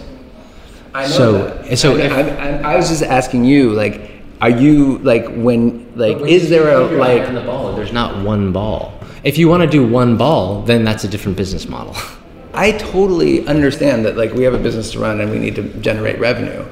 I 0.93 1.04
know 1.04 1.08
So- 1.08 1.48
that. 1.63 1.78
so 1.78 1.96
I, 1.96 2.00
if- 2.02 2.12
I, 2.12 2.22
I, 2.22 2.74
I 2.74 2.76
was 2.76 2.89
just 2.89 3.04
asking 3.04 3.46
you, 3.46 3.72
like, 3.72 4.12
are 4.44 4.50
you 4.50 4.98
like 4.98 5.26
when 5.38 5.90
like 5.96 6.18
is 6.18 6.50
there 6.50 6.68
a 6.76 6.82
like 6.98 7.34
the 7.34 7.40
ball? 7.40 7.74
There's 7.78 7.94
not 7.94 8.26
one 8.26 8.52
ball. 8.52 8.94
If 9.24 9.38
you 9.38 9.48
want 9.48 9.64
to 9.64 9.70
do 9.70 9.88
one 9.88 10.18
ball, 10.18 10.64
then 10.64 10.84
that's 10.84 11.06
a 11.06 11.08
different 11.08 11.38
business 11.38 11.70
model. 11.70 11.96
I 12.54 12.74
totally 12.74 13.48
understand 13.48 14.04
that 14.04 14.18
like 14.18 14.34
we 14.34 14.44
have 14.44 14.54
a 14.54 14.60
business 14.60 14.92
to 14.92 15.00
run 15.00 15.22
and 15.22 15.32
we 15.32 15.40
need 15.40 15.56
to 15.56 15.64
generate 15.80 16.20
revenue. 16.20 16.66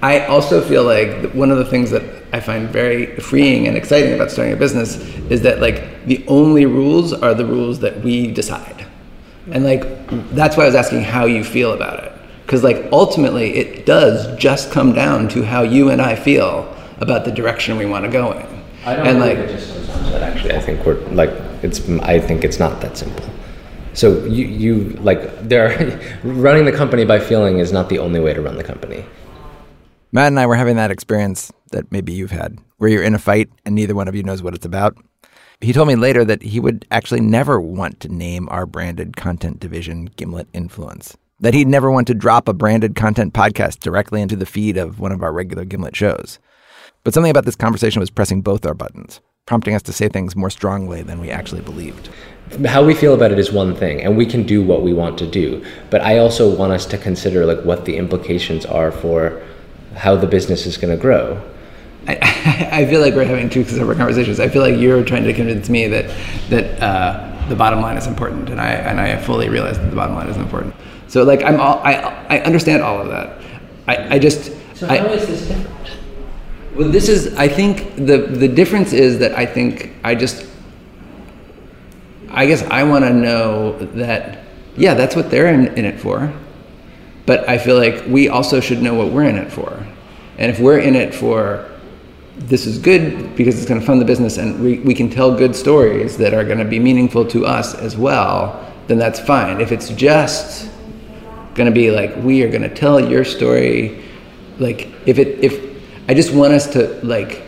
I 0.00 0.24
also 0.24 0.62
feel 0.62 0.84
like 0.84 1.32
one 1.32 1.50
of 1.50 1.58
the 1.58 1.66
things 1.66 1.90
that 1.90 2.02
I 2.32 2.40
find 2.40 2.70
very 2.70 3.16
freeing 3.16 3.68
and 3.68 3.76
exciting 3.76 4.14
about 4.14 4.30
starting 4.30 4.54
a 4.54 4.56
business 4.56 4.96
is 5.28 5.42
that 5.42 5.60
like 5.60 6.06
the 6.06 6.24
only 6.28 6.64
rules 6.64 7.12
are 7.12 7.34
the 7.34 7.44
rules 7.44 7.78
that 7.80 8.00
we 8.00 8.32
decide. 8.32 8.86
And 9.52 9.64
like 9.64 9.84
that's 10.30 10.56
why 10.56 10.62
I 10.62 10.66
was 10.66 10.74
asking 10.74 11.02
how 11.02 11.26
you 11.26 11.44
feel 11.44 11.74
about 11.74 12.02
it. 12.04 12.12
Cuz 12.46 12.64
like 12.64 12.88
ultimately 12.90 13.54
it 13.58 13.84
does 13.84 14.34
just 14.38 14.72
come 14.72 14.94
down 14.94 15.28
to 15.28 15.42
how 15.42 15.62
you 15.62 15.90
and 15.90 16.00
I 16.00 16.14
feel 16.14 16.74
about 17.00 17.24
the 17.24 17.32
direction 17.32 17.76
we 17.76 17.86
want 17.86 18.04
to 18.04 18.10
go 18.10 18.32
in. 18.32 18.64
I 18.84 18.96
don't 18.96 19.06
and 19.06 19.18
like 19.20 19.38
it 19.38 19.48
just 19.48 19.90
comes 19.90 20.10
that. 20.10 20.22
Actually, 20.22 20.54
I 20.54 20.60
think 20.60 20.84
we're 20.86 21.00
like 21.08 21.30
it's. 21.62 21.88
I 22.00 22.20
think 22.20 22.44
it's 22.44 22.58
not 22.58 22.80
that 22.80 22.96
simple. 22.96 23.28
So 23.94 24.24
you 24.26 24.46
you 24.46 24.90
like 25.00 25.48
there 25.48 26.00
running 26.24 26.64
the 26.64 26.72
company 26.72 27.04
by 27.04 27.18
feeling 27.18 27.58
is 27.58 27.72
not 27.72 27.88
the 27.88 27.98
only 27.98 28.20
way 28.20 28.32
to 28.32 28.40
run 28.40 28.56
the 28.56 28.64
company. 28.64 29.04
Matt 30.12 30.28
and 30.28 30.40
I 30.40 30.46
were 30.46 30.56
having 30.56 30.76
that 30.76 30.90
experience 30.90 31.52
that 31.72 31.90
maybe 31.92 32.12
you've 32.12 32.30
had, 32.30 32.58
where 32.78 32.88
you're 32.88 33.02
in 33.02 33.14
a 33.14 33.18
fight 33.18 33.50
and 33.66 33.74
neither 33.74 33.94
one 33.94 34.08
of 34.08 34.14
you 34.14 34.22
knows 34.22 34.42
what 34.42 34.54
it's 34.54 34.64
about. 34.64 34.96
He 35.60 35.72
told 35.72 35.88
me 35.88 35.96
later 35.96 36.24
that 36.24 36.42
he 36.42 36.60
would 36.60 36.86
actually 36.90 37.20
never 37.20 37.60
want 37.60 37.98
to 38.00 38.08
name 38.08 38.48
our 38.48 38.64
branded 38.64 39.16
content 39.16 39.58
division 39.58 40.06
Gimlet 40.16 40.46
Influence. 40.52 41.16
That 41.40 41.52
he'd 41.52 41.68
never 41.68 41.90
want 41.90 42.06
to 42.06 42.14
drop 42.14 42.48
a 42.48 42.54
branded 42.54 42.94
content 42.94 43.34
podcast 43.34 43.80
directly 43.80 44.22
into 44.22 44.36
the 44.36 44.46
feed 44.46 44.76
of 44.76 45.00
one 45.00 45.12
of 45.12 45.22
our 45.22 45.32
regular 45.32 45.64
Gimlet 45.64 45.96
shows. 45.96 46.38
But 47.08 47.14
something 47.14 47.30
about 47.30 47.46
this 47.46 47.56
conversation 47.56 48.00
was 48.00 48.10
pressing 48.10 48.42
both 48.42 48.66
our 48.66 48.74
buttons, 48.74 49.22
prompting 49.46 49.74
us 49.74 49.80
to 49.84 49.94
say 49.94 50.08
things 50.10 50.36
more 50.36 50.50
strongly 50.50 51.00
than 51.00 51.22
we 51.22 51.30
actually 51.30 51.62
believed. 51.62 52.10
How 52.66 52.84
we 52.84 52.92
feel 52.92 53.14
about 53.14 53.32
it 53.32 53.38
is 53.38 53.50
one 53.50 53.74
thing, 53.74 54.02
and 54.02 54.14
we 54.14 54.26
can 54.26 54.42
do 54.42 54.62
what 54.62 54.82
we 54.82 54.92
want 54.92 55.16
to 55.20 55.26
do. 55.26 55.64
But 55.88 56.02
I 56.02 56.18
also 56.18 56.54
want 56.54 56.74
us 56.74 56.84
to 56.84 56.98
consider 56.98 57.46
like 57.46 57.64
what 57.64 57.86
the 57.86 57.96
implications 57.96 58.66
are 58.66 58.92
for 58.92 59.42
how 59.96 60.16
the 60.16 60.26
business 60.26 60.66
is 60.66 60.76
going 60.76 60.94
to 60.94 61.00
grow. 61.00 61.42
I, 62.06 62.68
I 62.72 62.84
feel 62.84 63.00
like 63.00 63.14
we're 63.14 63.24
having 63.24 63.48
two 63.48 63.64
separate 63.64 63.96
conversations. 63.96 64.38
I 64.38 64.50
feel 64.50 64.60
like 64.60 64.78
you're 64.78 65.02
trying 65.02 65.24
to 65.24 65.32
convince 65.32 65.70
me 65.70 65.86
that 65.88 66.14
that 66.50 66.82
uh, 66.82 67.48
the 67.48 67.56
bottom 67.56 67.80
line 67.80 67.96
is 67.96 68.06
important, 68.06 68.50
and 68.50 68.60
I 68.60 68.72
and 68.72 69.00
I 69.00 69.16
fully 69.16 69.48
realize 69.48 69.78
that 69.78 69.88
the 69.88 69.96
bottom 69.96 70.14
line 70.14 70.28
is 70.28 70.36
important. 70.36 70.74
So 71.06 71.22
like 71.22 71.42
I'm 71.42 71.58
all 71.58 71.78
I 71.78 71.94
I 72.28 72.40
understand 72.40 72.82
all 72.82 73.00
of 73.00 73.08
that. 73.08 73.40
I, 73.86 74.16
I 74.16 74.18
just 74.18 74.52
So 74.74 74.86
I, 74.86 74.98
how 74.98 75.06
is 75.06 75.26
this 75.26 75.48
different? 75.48 75.77
Well, 76.74 76.88
this 76.88 77.08
is. 77.08 77.34
I 77.36 77.48
think 77.48 77.96
the 77.96 78.18
the 78.18 78.48
difference 78.48 78.92
is 78.92 79.18
that 79.18 79.32
I 79.36 79.46
think 79.46 79.94
I 80.04 80.14
just. 80.14 80.46
I 82.30 82.46
guess 82.46 82.62
I 82.64 82.84
want 82.84 83.04
to 83.04 83.12
know 83.12 83.78
that, 83.94 84.44
yeah, 84.76 84.92
that's 84.94 85.16
what 85.16 85.30
they're 85.30 85.48
in, 85.48 85.68
in 85.78 85.84
it 85.86 85.98
for. 85.98 86.32
But 87.24 87.48
I 87.48 87.58
feel 87.58 87.76
like 87.76 88.04
we 88.06 88.28
also 88.28 88.60
should 88.60 88.82
know 88.82 88.94
what 88.94 89.10
we're 89.10 89.24
in 89.24 89.36
it 89.36 89.50
for. 89.50 89.84
And 90.36 90.50
if 90.50 90.60
we're 90.60 90.78
in 90.78 90.94
it 90.94 91.14
for 91.14 91.68
this 92.36 92.66
is 92.66 92.78
good 92.78 93.34
because 93.34 93.58
it's 93.58 93.66
going 93.68 93.80
to 93.80 93.84
fund 93.84 94.00
the 94.00 94.04
business 94.04 94.36
and 94.36 94.62
we, 94.62 94.78
we 94.80 94.94
can 94.94 95.10
tell 95.10 95.36
good 95.36 95.56
stories 95.56 96.16
that 96.18 96.32
are 96.32 96.44
going 96.44 96.58
to 96.58 96.64
be 96.64 96.78
meaningful 96.78 97.26
to 97.26 97.44
us 97.44 97.74
as 97.74 97.96
well, 97.96 98.72
then 98.86 98.98
that's 98.98 99.18
fine. 99.18 99.60
If 99.60 99.72
it's 99.72 99.88
just 99.90 100.70
going 101.54 101.66
to 101.66 101.74
be 101.74 101.90
like, 101.90 102.14
we 102.16 102.42
are 102.44 102.48
going 102.48 102.62
to 102.62 102.72
tell 102.72 103.00
your 103.00 103.24
story, 103.24 104.04
like, 104.58 104.88
if 105.06 105.18
it, 105.18 105.42
if, 105.42 105.67
I 106.08 106.14
just 106.14 106.32
want 106.32 106.52
us 106.54 106.66
to, 106.72 106.98
like, 107.04 107.42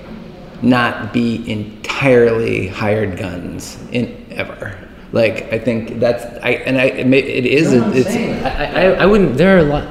not 0.63 1.13
be 1.13 1.51
entirely 1.51 2.69
hired 2.69 3.17
guns 3.17 3.79
in 3.93 4.27
ever. 4.31 4.77
Like, 5.13 5.53
I 5.53 5.59
think 5.59 5.99
that's, 5.99 6.25
I, 6.45 6.51
and 6.67 6.79
I, 6.79 6.85
it 6.85 7.47
is, 7.47 7.73
No, 7.73 7.91
it's, 7.93 8.09
I, 8.11 8.65
I, 8.67 8.83
I 9.03 9.07
wouldn't. 9.07 9.37
There 9.37 9.57
are 9.57 9.61
a 9.61 9.65
lot. 9.65 9.89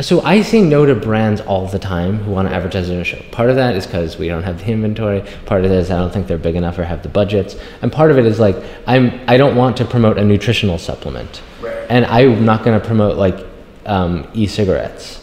So 0.00 0.22
I 0.22 0.40
say 0.40 0.62
no 0.62 0.86
to 0.86 0.94
brands 0.94 1.42
all 1.42 1.66
the 1.66 1.78
time 1.78 2.16
who 2.20 2.30
want 2.32 2.48
to 2.48 2.54
advertise 2.54 2.88
on 2.88 2.96
a 2.96 3.04
show. 3.04 3.20
Part 3.30 3.50
of 3.50 3.56
that 3.56 3.74
is 3.76 3.84
because 3.86 4.16
we 4.16 4.26
don't 4.26 4.42
have 4.42 4.58
the 4.58 4.72
inventory. 4.72 5.22
Part 5.44 5.66
of 5.66 5.70
it 5.70 5.74
is 5.74 5.90
I 5.90 5.98
don't 5.98 6.10
think 6.10 6.26
they're 6.28 6.38
big 6.38 6.56
enough 6.56 6.78
or 6.78 6.84
have 6.84 7.02
the 7.02 7.10
budgets. 7.10 7.56
And 7.82 7.92
part 7.92 8.10
of 8.10 8.16
it 8.16 8.24
is 8.24 8.40
like 8.40 8.56
I'm 8.86 9.20
I 9.28 9.36
don't 9.36 9.54
want 9.54 9.76
to 9.76 9.84
promote 9.84 10.16
a 10.16 10.24
nutritional 10.24 10.78
supplement, 10.78 11.42
Right. 11.60 11.76
and 11.90 12.06
I'm 12.06 12.46
not 12.46 12.64
going 12.64 12.80
to 12.80 12.84
promote 12.86 13.18
like 13.18 13.36
um, 13.84 14.26
e-cigarettes. 14.32 15.21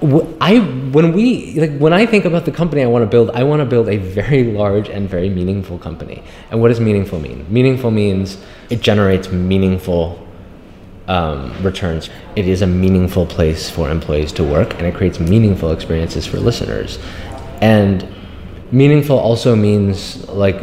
I 0.00 0.60
when 0.92 1.12
we 1.12 1.58
like 1.58 1.76
when 1.78 1.92
I 1.92 2.06
think 2.06 2.24
about 2.24 2.44
the 2.44 2.52
company 2.52 2.82
I 2.82 2.86
want 2.86 3.02
to 3.02 3.06
build, 3.06 3.30
I 3.30 3.42
want 3.42 3.60
to 3.60 3.66
build 3.66 3.88
a 3.88 3.96
very 3.96 4.44
large 4.44 4.88
and 4.88 5.10
very 5.10 5.28
meaningful 5.28 5.76
company. 5.78 6.22
And 6.50 6.60
what 6.60 6.68
does 6.68 6.78
meaningful 6.78 7.18
mean? 7.18 7.44
Meaningful 7.48 7.90
means 7.90 8.38
it 8.70 8.80
generates 8.80 9.30
meaningful 9.32 10.24
um, 11.08 11.52
returns. 11.64 12.10
It 12.36 12.46
is 12.46 12.62
a 12.62 12.66
meaningful 12.66 13.26
place 13.26 13.68
for 13.68 13.90
employees 13.90 14.30
to 14.32 14.44
work, 14.44 14.74
and 14.74 14.86
it 14.86 14.94
creates 14.94 15.18
meaningful 15.18 15.72
experiences 15.72 16.26
for 16.26 16.38
listeners. 16.38 17.00
And 17.60 18.06
meaningful 18.70 19.18
also 19.18 19.56
means 19.56 20.28
like 20.28 20.62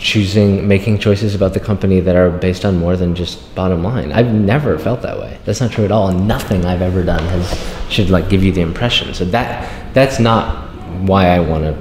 choosing, 0.00 0.66
making 0.66 0.98
choices 0.98 1.34
about 1.34 1.52
the 1.52 1.60
company 1.60 2.00
that 2.00 2.16
are 2.16 2.30
based 2.30 2.64
on 2.64 2.76
more 2.78 2.96
than 2.96 3.14
just 3.14 3.54
bottom 3.54 3.84
line. 3.84 4.10
I've 4.12 4.32
never 4.32 4.78
felt 4.78 5.02
that 5.02 5.18
way. 5.18 5.38
That's 5.44 5.60
not 5.60 5.70
true 5.70 5.84
at 5.84 5.92
all. 5.92 6.08
And 6.08 6.26
nothing 6.26 6.64
I've 6.64 6.82
ever 6.82 7.02
done 7.02 7.22
has 7.22 7.92
should 7.92 8.08
like 8.08 8.30
give 8.30 8.42
you 8.42 8.50
the 8.50 8.62
impression. 8.62 9.12
So 9.12 9.24
that 9.26 9.94
that's 9.94 10.18
not 10.18 10.70
why 11.02 11.26
I 11.26 11.40
want 11.40 11.64
to 11.64 11.72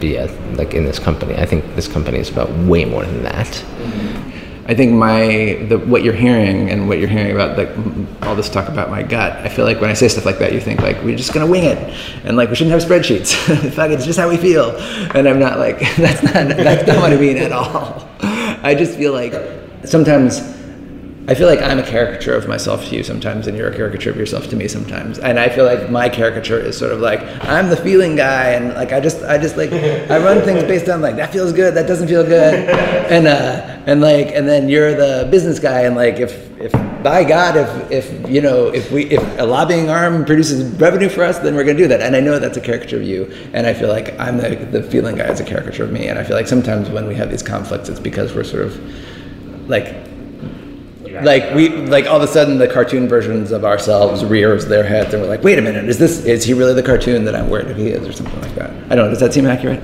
be 0.00 0.16
a, 0.16 0.26
like 0.56 0.74
in 0.74 0.84
this 0.84 0.98
company. 0.98 1.36
I 1.36 1.46
think 1.46 1.76
this 1.76 1.88
company 1.88 2.18
is 2.18 2.28
about 2.28 2.50
way 2.66 2.84
more 2.84 3.04
than 3.04 3.22
that. 3.22 3.64
I 4.68 4.74
think 4.74 4.92
my 4.92 5.64
the, 5.68 5.78
what 5.78 6.04
you're 6.04 6.12
hearing 6.12 6.68
and 6.68 6.88
what 6.88 6.98
you're 6.98 7.08
hearing 7.08 7.32
about 7.32 7.56
like 7.56 7.70
all 8.22 8.36
this 8.36 8.50
talk 8.50 8.68
about 8.68 8.90
my 8.90 9.02
gut. 9.02 9.32
I 9.38 9.48
feel 9.48 9.64
like 9.64 9.80
when 9.80 9.88
I 9.88 9.94
say 9.94 10.08
stuff 10.08 10.26
like 10.26 10.38
that, 10.40 10.52
you 10.52 10.60
think 10.60 10.82
like 10.82 11.02
we're 11.02 11.16
just 11.16 11.32
gonna 11.32 11.46
wing 11.46 11.64
it, 11.64 11.78
and 12.24 12.36
like 12.36 12.50
we 12.50 12.54
shouldn't 12.54 12.78
have 12.78 12.88
spreadsheets. 12.88 13.32
Fuck, 13.72 13.90
it's 13.90 14.04
just 14.04 14.18
how 14.18 14.28
we 14.28 14.36
feel. 14.36 14.76
And 15.14 15.26
I'm 15.26 15.38
not 15.38 15.58
like 15.58 15.80
that's 15.96 16.22
not 16.22 16.48
that's 16.48 16.86
not 16.86 16.98
what 16.98 17.14
I 17.14 17.16
mean 17.16 17.38
at 17.38 17.50
all. 17.50 18.06
I 18.20 18.74
just 18.76 18.98
feel 18.98 19.14
like 19.14 19.32
sometimes 19.84 20.57
I 21.28 21.34
feel 21.34 21.46
like 21.46 21.60
I'm 21.60 21.78
a 21.78 21.82
caricature 21.82 22.34
of 22.34 22.48
myself 22.48 22.86
to 22.86 22.96
you 22.96 23.04
sometimes, 23.04 23.46
and 23.46 23.54
you're 23.54 23.68
a 23.68 23.76
caricature 23.76 24.08
of 24.08 24.16
yourself 24.16 24.48
to 24.48 24.56
me 24.56 24.66
sometimes. 24.66 25.18
And 25.18 25.38
I 25.38 25.50
feel 25.50 25.66
like 25.66 25.90
my 25.90 26.08
caricature 26.08 26.58
is 26.58 26.78
sort 26.78 26.90
of 26.90 27.00
like 27.00 27.20
I'm 27.44 27.68
the 27.68 27.76
feeling 27.76 28.16
guy, 28.16 28.52
and 28.52 28.72
like 28.72 28.92
I 28.92 29.00
just, 29.00 29.22
I 29.24 29.36
just 29.36 29.58
like 29.58 29.70
I 29.70 30.18
run 30.24 30.42
things 30.42 30.62
based 30.62 30.88
on 30.88 31.02
like 31.02 31.16
that 31.16 31.30
feels 31.30 31.52
good, 31.52 31.74
that 31.74 31.86
doesn't 31.86 32.08
feel 32.08 32.24
good, 32.24 32.54
and 33.12 33.26
uh, 33.26 33.82
and 33.84 34.00
like, 34.00 34.28
and 34.28 34.48
then 34.48 34.70
you're 34.70 34.94
the 34.94 35.28
business 35.30 35.58
guy, 35.58 35.82
and 35.82 35.94
like 35.94 36.18
if 36.18 36.50
if 36.58 36.72
by 37.02 37.24
God, 37.24 37.58
if 37.58 37.90
if 37.90 38.30
you 38.30 38.40
know 38.40 38.68
if 38.68 38.90
we 38.90 39.04
if 39.10 39.38
a 39.38 39.44
lobbying 39.44 39.90
arm 39.90 40.24
produces 40.24 40.64
revenue 40.80 41.10
for 41.10 41.24
us, 41.24 41.38
then 41.40 41.54
we're 41.54 41.64
gonna 41.64 41.76
do 41.76 41.88
that. 41.88 42.00
And 42.00 42.16
I 42.16 42.20
know 42.20 42.38
that's 42.38 42.56
a 42.56 42.62
caricature 42.62 42.96
of 42.96 43.02
you, 43.02 43.30
and 43.52 43.66
I 43.66 43.74
feel 43.74 43.90
like 43.90 44.18
I'm 44.18 44.38
the 44.38 44.56
the 44.56 44.82
feeling 44.82 45.16
guy 45.16 45.28
is 45.30 45.40
a 45.40 45.44
caricature 45.44 45.84
of 45.84 45.92
me, 45.92 46.08
and 46.08 46.18
I 46.18 46.24
feel 46.24 46.36
like 46.36 46.48
sometimes 46.48 46.88
when 46.88 47.06
we 47.06 47.14
have 47.16 47.30
these 47.30 47.42
conflicts, 47.42 47.90
it's 47.90 48.00
because 48.00 48.34
we're 48.34 48.44
sort 48.44 48.64
of 48.64 49.68
like 49.68 50.07
like 51.24 51.54
we 51.54 51.68
like 51.68 52.06
all 52.06 52.16
of 52.16 52.22
a 52.22 52.26
sudden 52.26 52.58
the 52.58 52.68
cartoon 52.68 53.08
versions 53.08 53.50
of 53.52 53.64
ourselves 53.64 54.24
rears 54.24 54.66
their 54.66 54.84
heads 54.84 55.12
and 55.12 55.22
we're 55.22 55.28
like 55.28 55.42
wait 55.42 55.58
a 55.58 55.62
minute 55.62 55.84
is 55.88 55.98
this 55.98 56.24
is 56.24 56.44
he 56.44 56.54
really 56.54 56.74
the 56.74 56.82
cartoon 56.82 57.24
that 57.24 57.34
i'm 57.34 57.48
worried 57.48 57.68
if 57.68 57.76
he 57.76 57.88
is 57.88 58.06
or 58.06 58.12
something 58.12 58.40
like 58.40 58.54
that 58.54 58.70
i 58.90 58.94
don't 58.94 59.06
know 59.06 59.10
does 59.10 59.20
that 59.20 59.32
seem 59.32 59.46
accurate 59.46 59.80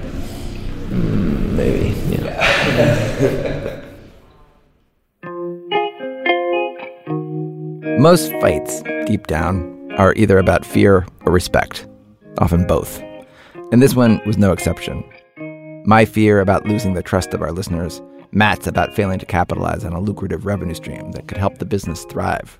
mm, 0.91 1.35
Maybe. 1.55 1.95
Yeah. 2.11 3.81
Most 8.01 8.33
fights, 8.41 8.83
deep 9.07 9.29
down, 9.29 9.93
are 9.97 10.15
either 10.17 10.39
about 10.39 10.67
fear 10.67 11.07
or 11.25 11.33
respect, 11.33 11.87
often 12.39 12.67
both. 12.67 13.01
And 13.71 13.81
this 13.81 13.95
one 13.95 14.21
was 14.27 14.37
no 14.37 14.51
exception. 14.51 15.05
My 15.87 16.05
fear 16.05 16.41
about 16.41 16.67
losing 16.67 16.95
the 16.95 17.03
trust 17.03 17.33
of 17.35 17.41
our 17.41 17.53
listeners, 17.53 18.03
Matt's 18.35 18.67
about 18.67 18.95
failing 18.95 19.21
to 19.21 19.27
capitalize 19.27 19.85
on 19.85 19.93
a 19.93 20.01
lucrative 20.01 20.45
revenue 20.45 20.75
stream 20.75 21.13
that 21.13 21.29
could 21.29 21.39
help 21.39 21.59
the 21.59 21.65
business 21.65 22.05
thrive. 22.05 22.59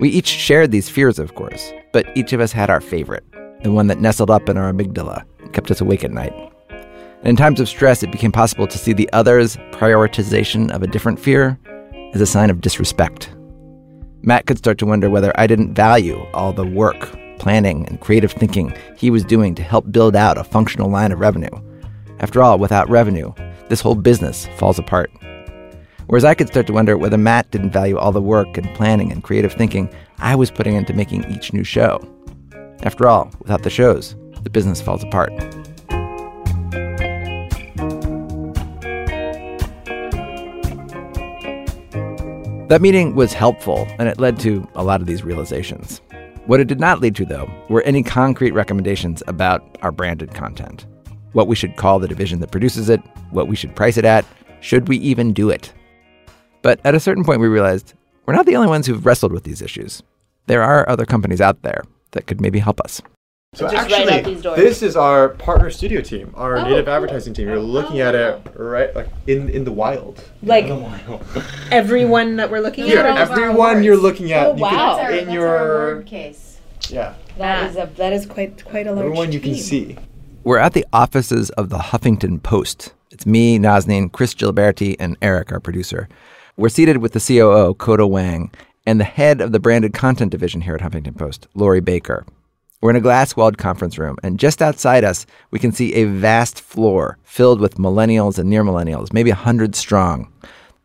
We 0.00 0.08
each 0.08 0.26
shared 0.26 0.72
these 0.72 0.88
fears, 0.88 1.20
of 1.20 1.36
course, 1.36 1.72
but 1.92 2.06
each 2.16 2.32
of 2.32 2.40
us 2.40 2.50
had 2.50 2.70
our 2.70 2.80
favorite, 2.80 3.24
the 3.62 3.70
one 3.70 3.86
that 3.86 4.00
nestled 4.00 4.30
up 4.30 4.48
in 4.48 4.56
our 4.56 4.72
amygdala 4.72 5.24
and 5.38 5.52
kept 5.52 5.70
us 5.70 5.80
awake 5.80 6.02
at 6.02 6.10
night. 6.10 6.32
And 6.70 7.28
in 7.28 7.36
times 7.36 7.60
of 7.60 7.68
stress, 7.68 8.02
it 8.02 8.10
became 8.10 8.32
possible 8.32 8.66
to 8.66 8.78
see 8.78 8.92
the 8.92 9.12
other's 9.12 9.56
prioritization 9.72 10.72
of 10.72 10.82
a 10.82 10.88
different 10.88 11.20
fear 11.20 11.56
as 12.12 12.20
a 12.20 12.26
sign 12.26 12.50
of 12.50 12.60
disrespect. 12.60 13.32
Matt 14.22 14.46
could 14.46 14.58
start 14.58 14.78
to 14.78 14.86
wonder 14.86 15.08
whether 15.08 15.32
I 15.38 15.46
didn't 15.46 15.74
value 15.74 16.26
all 16.34 16.52
the 16.52 16.66
work, 16.66 17.16
planning, 17.38 17.86
and 17.86 18.00
creative 18.00 18.32
thinking 18.32 18.74
he 18.96 19.10
was 19.10 19.24
doing 19.24 19.54
to 19.54 19.62
help 19.62 19.92
build 19.92 20.16
out 20.16 20.36
a 20.36 20.44
functional 20.44 20.90
line 20.90 21.12
of 21.12 21.20
revenue. 21.20 21.50
After 22.18 22.42
all, 22.42 22.58
without 22.58 22.90
revenue, 22.90 23.32
this 23.70 23.80
whole 23.80 23.94
business 23.94 24.46
falls 24.58 24.78
apart. 24.78 25.10
Whereas 26.08 26.24
I 26.24 26.34
could 26.34 26.48
start 26.48 26.66
to 26.66 26.72
wonder 26.72 26.98
whether 26.98 27.16
Matt 27.16 27.50
didn't 27.52 27.70
value 27.70 27.96
all 27.96 28.10
the 28.10 28.20
work 28.20 28.58
and 28.58 28.74
planning 28.74 29.12
and 29.12 29.22
creative 29.22 29.52
thinking 29.52 29.88
I 30.18 30.34
was 30.34 30.50
putting 30.50 30.74
into 30.74 30.92
making 30.92 31.30
each 31.30 31.52
new 31.52 31.62
show. 31.62 32.00
After 32.82 33.06
all, 33.06 33.30
without 33.38 33.62
the 33.62 33.70
shows, 33.70 34.16
the 34.42 34.50
business 34.50 34.82
falls 34.82 35.04
apart. 35.04 35.30
That 42.68 42.80
meeting 42.80 43.14
was 43.14 43.32
helpful, 43.32 43.86
and 43.98 44.08
it 44.08 44.20
led 44.20 44.38
to 44.40 44.68
a 44.74 44.82
lot 44.82 45.00
of 45.00 45.06
these 45.06 45.24
realizations. 45.24 46.00
What 46.46 46.60
it 46.60 46.66
did 46.66 46.80
not 46.80 47.00
lead 47.00 47.14
to, 47.16 47.24
though, 47.24 47.48
were 47.68 47.82
any 47.82 48.02
concrete 48.02 48.52
recommendations 48.52 49.22
about 49.28 49.78
our 49.82 49.92
branded 49.92 50.34
content. 50.34 50.86
What 51.32 51.46
we 51.46 51.54
should 51.54 51.76
call 51.76 51.98
the 51.98 52.08
division 52.08 52.40
that 52.40 52.50
produces 52.50 52.88
it, 52.88 53.00
what 53.30 53.46
we 53.48 53.56
should 53.56 53.74
price 53.76 53.96
it 53.96 54.04
at, 54.04 54.24
should 54.60 54.88
we 54.88 54.96
even 54.98 55.32
do 55.32 55.48
it? 55.50 55.72
But 56.62 56.80
at 56.84 56.94
a 56.94 57.00
certain 57.00 57.24
point, 57.24 57.40
we 57.40 57.48
realized 57.48 57.94
we're 58.26 58.34
not 58.34 58.46
the 58.46 58.56
only 58.56 58.68
ones 58.68 58.86
who've 58.86 59.04
wrestled 59.06 59.32
with 59.32 59.44
these 59.44 59.62
issues. 59.62 60.02
There 60.46 60.62
are 60.62 60.88
other 60.88 61.06
companies 61.06 61.40
out 61.40 61.62
there 61.62 61.82
that 62.12 62.26
could 62.26 62.40
maybe 62.40 62.58
help 62.58 62.80
us. 62.80 63.00
So 63.54 63.68
Just 63.68 63.90
actually, 63.90 64.34
these 64.34 64.42
this 64.42 64.80
is 64.82 64.96
our 64.96 65.30
partner 65.30 65.70
studio 65.70 66.00
team, 66.02 66.32
our 66.36 66.56
Oh, 66.56 66.62
native 66.62 66.84
cool. 66.84 66.94
advertising 66.94 67.34
team. 67.34 67.48
You're 67.48 67.58
looking 67.58 67.98
at 68.00 68.14
it 68.14 68.40
oh. 68.46 68.62
right 68.62 68.94
like 68.94 69.08
in 69.26 69.48
in 69.48 69.64
the 69.64 69.72
wild. 69.72 70.22
Like 70.42 70.64
In 70.66 70.68
the 70.70 70.76
wild. 70.76 71.24
everyone 71.72 72.36
that 72.36 72.48
we're 72.48 72.60
looking 72.60 72.84
Here, 72.84 73.00
at. 73.00 73.18
everyone 73.18 73.82
you're 73.82 73.96
looking 73.96 74.30
at. 74.32 74.46
Oh, 74.46 74.54
you 74.56 74.62
wow. 74.62 74.98
Can, 74.98 75.14
in 75.18 75.30
your 75.30 76.02
case. 76.02 76.60
yeah, 76.90 77.14
That 77.38 77.70
is 77.70 77.76
a 77.76 77.90
that 77.96 78.12
is 78.12 78.24
quite 78.24 78.64
quite 78.64 78.86
a 78.86 78.92
large. 78.92 79.06
everyone 79.06 79.32
you 79.32 79.40
can 79.40 79.56
see. 79.56 79.96
We're 80.42 80.56
at 80.56 80.72
the 80.72 80.86
offices 80.90 81.50
of 81.50 81.68
the 81.68 81.76
Huffington 81.76 82.42
Post. 82.42 82.94
It's 83.10 83.26
me, 83.26 83.58
Nazanin, 83.58 84.10
Chris 84.10 84.34
Giliberti, 84.34 84.96
and 84.98 85.18
Eric, 85.20 85.52
our 85.52 85.60
producer. 85.60 86.08
We're 86.56 86.70
seated 86.70 86.96
with 86.96 87.12
the 87.12 87.20
COO, 87.20 87.74
Koda 87.74 88.06
Wang, 88.06 88.50
and 88.86 88.98
the 88.98 89.04
head 89.04 89.42
of 89.42 89.52
the 89.52 89.60
branded 89.60 89.92
content 89.92 90.30
division 90.30 90.62
here 90.62 90.74
at 90.74 90.80
Huffington 90.80 91.14
Post, 91.14 91.46
Lori 91.52 91.80
Baker. 91.80 92.24
We're 92.80 92.88
in 92.88 92.96
a 92.96 93.02
glass 93.02 93.36
walled 93.36 93.58
conference 93.58 93.98
room, 93.98 94.16
and 94.22 94.38
just 94.38 94.62
outside 94.62 95.04
us, 95.04 95.26
we 95.50 95.58
can 95.58 95.72
see 95.72 95.92
a 95.92 96.04
vast 96.04 96.62
floor 96.62 97.18
filled 97.22 97.60
with 97.60 97.74
millennials 97.74 98.38
and 98.38 98.48
near 98.48 98.64
millennials, 98.64 99.12
maybe 99.12 99.30
100 99.30 99.74
strong. 99.74 100.32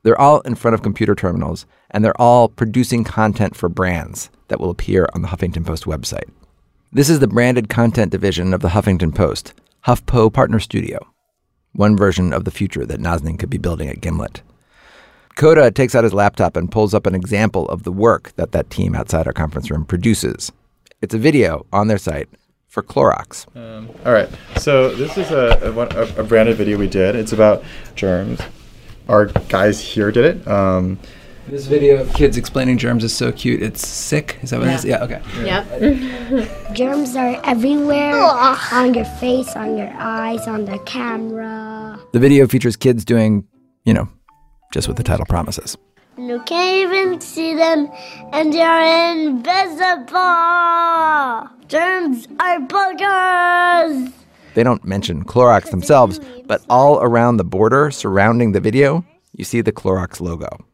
They're 0.04 0.20
all 0.20 0.42
in 0.42 0.56
front 0.56 0.76
of 0.76 0.84
computer 0.84 1.16
terminals, 1.16 1.66
and 1.92 2.04
they're 2.04 2.22
all 2.22 2.50
producing 2.50 3.06
content 3.06 3.56
for 3.56 3.70
brands 3.70 4.30
that 4.50 4.60
will 4.60 4.70
appear 4.70 5.08
on 5.14 5.22
the 5.22 5.30
Huffington 5.30 5.66
Post 5.66 5.86
website. 5.86 6.30
This 6.96 7.10
is 7.10 7.20
the 7.20 7.28
branded 7.28 7.68
content 7.68 8.10
division 8.10 8.54
of 8.54 8.62
the 8.62 8.70
Huffington 8.70 9.14
Post, 9.14 9.54
HuffPo 9.86 10.32
Partner 10.32 10.62
Studio, 10.62 11.06
one 11.74 11.98
version 11.98 12.32
of 12.32 12.46
the 12.46 12.52
future 12.52 12.86
that 12.86 13.02
Nazanin 13.02 13.38
could 13.38 13.50
be 13.50 13.58
building 13.58 13.90
at 13.90 14.00
Gimlet. 14.00 14.42
Coda 15.36 15.72
takes 15.72 15.94
out 15.94 16.06
his 16.06 16.14
laptop 16.14 16.56
and 16.56 16.72
pulls 16.72 16.94
up 16.94 17.06
an 17.06 17.14
example 17.14 17.68
of 17.68 17.84
the 17.84 17.92
work 17.92 18.32
that 18.38 18.54
that 18.54 18.70
team 18.70 18.96
outside 18.96 19.28
our 19.28 19.34
conference 19.34 19.70
room 19.70 19.84
produces. 19.84 20.54
It's 21.02 21.14
a 21.14 21.18
video 21.18 21.66
on 21.74 21.90
their 21.90 21.98
site 21.98 22.30
for 22.70 22.82
Clorox. 22.82 23.46
Um, 23.58 23.90
all 24.06 24.14
right, 24.14 24.30
so 24.56 24.96
this 24.96 25.18
is 25.18 25.32
a, 25.32 25.60
a, 25.64 25.78
a, 25.78 26.22
a 26.22 26.24
branded 26.24 26.56
video 26.56 26.78
we 26.78 26.88
did. 26.88 27.18
It's 27.18 27.34
about 27.34 27.62
germs. 27.96 28.40
Our 29.10 29.26
guys 29.50 29.82
here 29.82 30.14
did 30.14 30.38
it. 30.38 30.48
Um, 30.48 30.98
This 31.48 31.68
video 31.68 32.02
of 32.02 32.12
kids 32.16 32.38
explaining 32.38 32.80
germs 32.80 33.04
is 33.04 33.14
so 33.14 33.32
cute. 33.32 33.62
It's 33.62 33.88
sick. 33.88 34.40
Is 34.42 34.50
that 34.50 34.60
what 34.60 34.68
it 34.68 34.74
is? 34.74 34.84
Yeah. 34.84 35.04
Okay. 35.04 35.22
Yep. 35.44 36.74
Germs 36.74 37.16
are 37.16 37.40
everywhere 37.44 38.16
on 38.16 38.96
your 38.96 39.06
face, 39.06 39.56
on 39.56 39.78
your 39.78 39.94
eyes, 39.94 40.48
on 40.48 40.66
the 40.66 40.80
camera. 40.80 42.00
The 42.14 42.20
video 42.20 42.48
features 42.48 42.76
kids 42.76 43.06
doing, 43.06 43.48
you 43.84 43.94
know, 43.94 44.10
just 44.74 44.88
what 44.88 44.98
the 44.98 45.04
title 45.04 45.28
promises. 45.28 45.78
You 46.18 46.42
can't 46.48 46.92
even 46.92 47.22
see 47.22 47.54
them, 47.54 47.92
and 48.34 48.52
they're 48.52 49.14
invisible. 49.16 50.18
Germs 51.68 52.28
are 52.40 52.60
boogers. 52.62 54.12
They 54.56 54.64
don't 54.64 54.84
mention 54.84 55.24
Clorox 55.24 55.70
themselves, 55.70 56.20
but 56.46 56.64
all 56.72 57.00
around 57.04 57.38
the 57.38 57.44
border 57.44 57.92
surrounding 57.92 58.54
the 58.54 58.60
video, 58.60 59.06
you 59.34 59.46
see 59.46 59.62
the 59.62 59.72
Clorox 59.72 60.20
logo. 60.20 60.66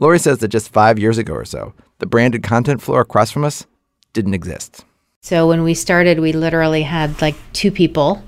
Lori 0.00 0.18
says 0.18 0.38
that 0.38 0.48
just 0.48 0.72
five 0.72 0.98
years 0.98 1.18
ago 1.18 1.34
or 1.34 1.44
so, 1.44 1.74
the 1.98 2.06
branded 2.06 2.42
content 2.42 2.80
floor 2.82 3.02
across 3.02 3.30
from 3.30 3.44
us 3.44 3.66
didn't 4.14 4.34
exist. 4.34 4.84
So 5.20 5.46
when 5.46 5.62
we 5.62 5.74
started, 5.74 6.18
we 6.18 6.32
literally 6.32 6.82
had 6.82 7.20
like 7.20 7.36
two 7.52 7.70
people, 7.70 8.24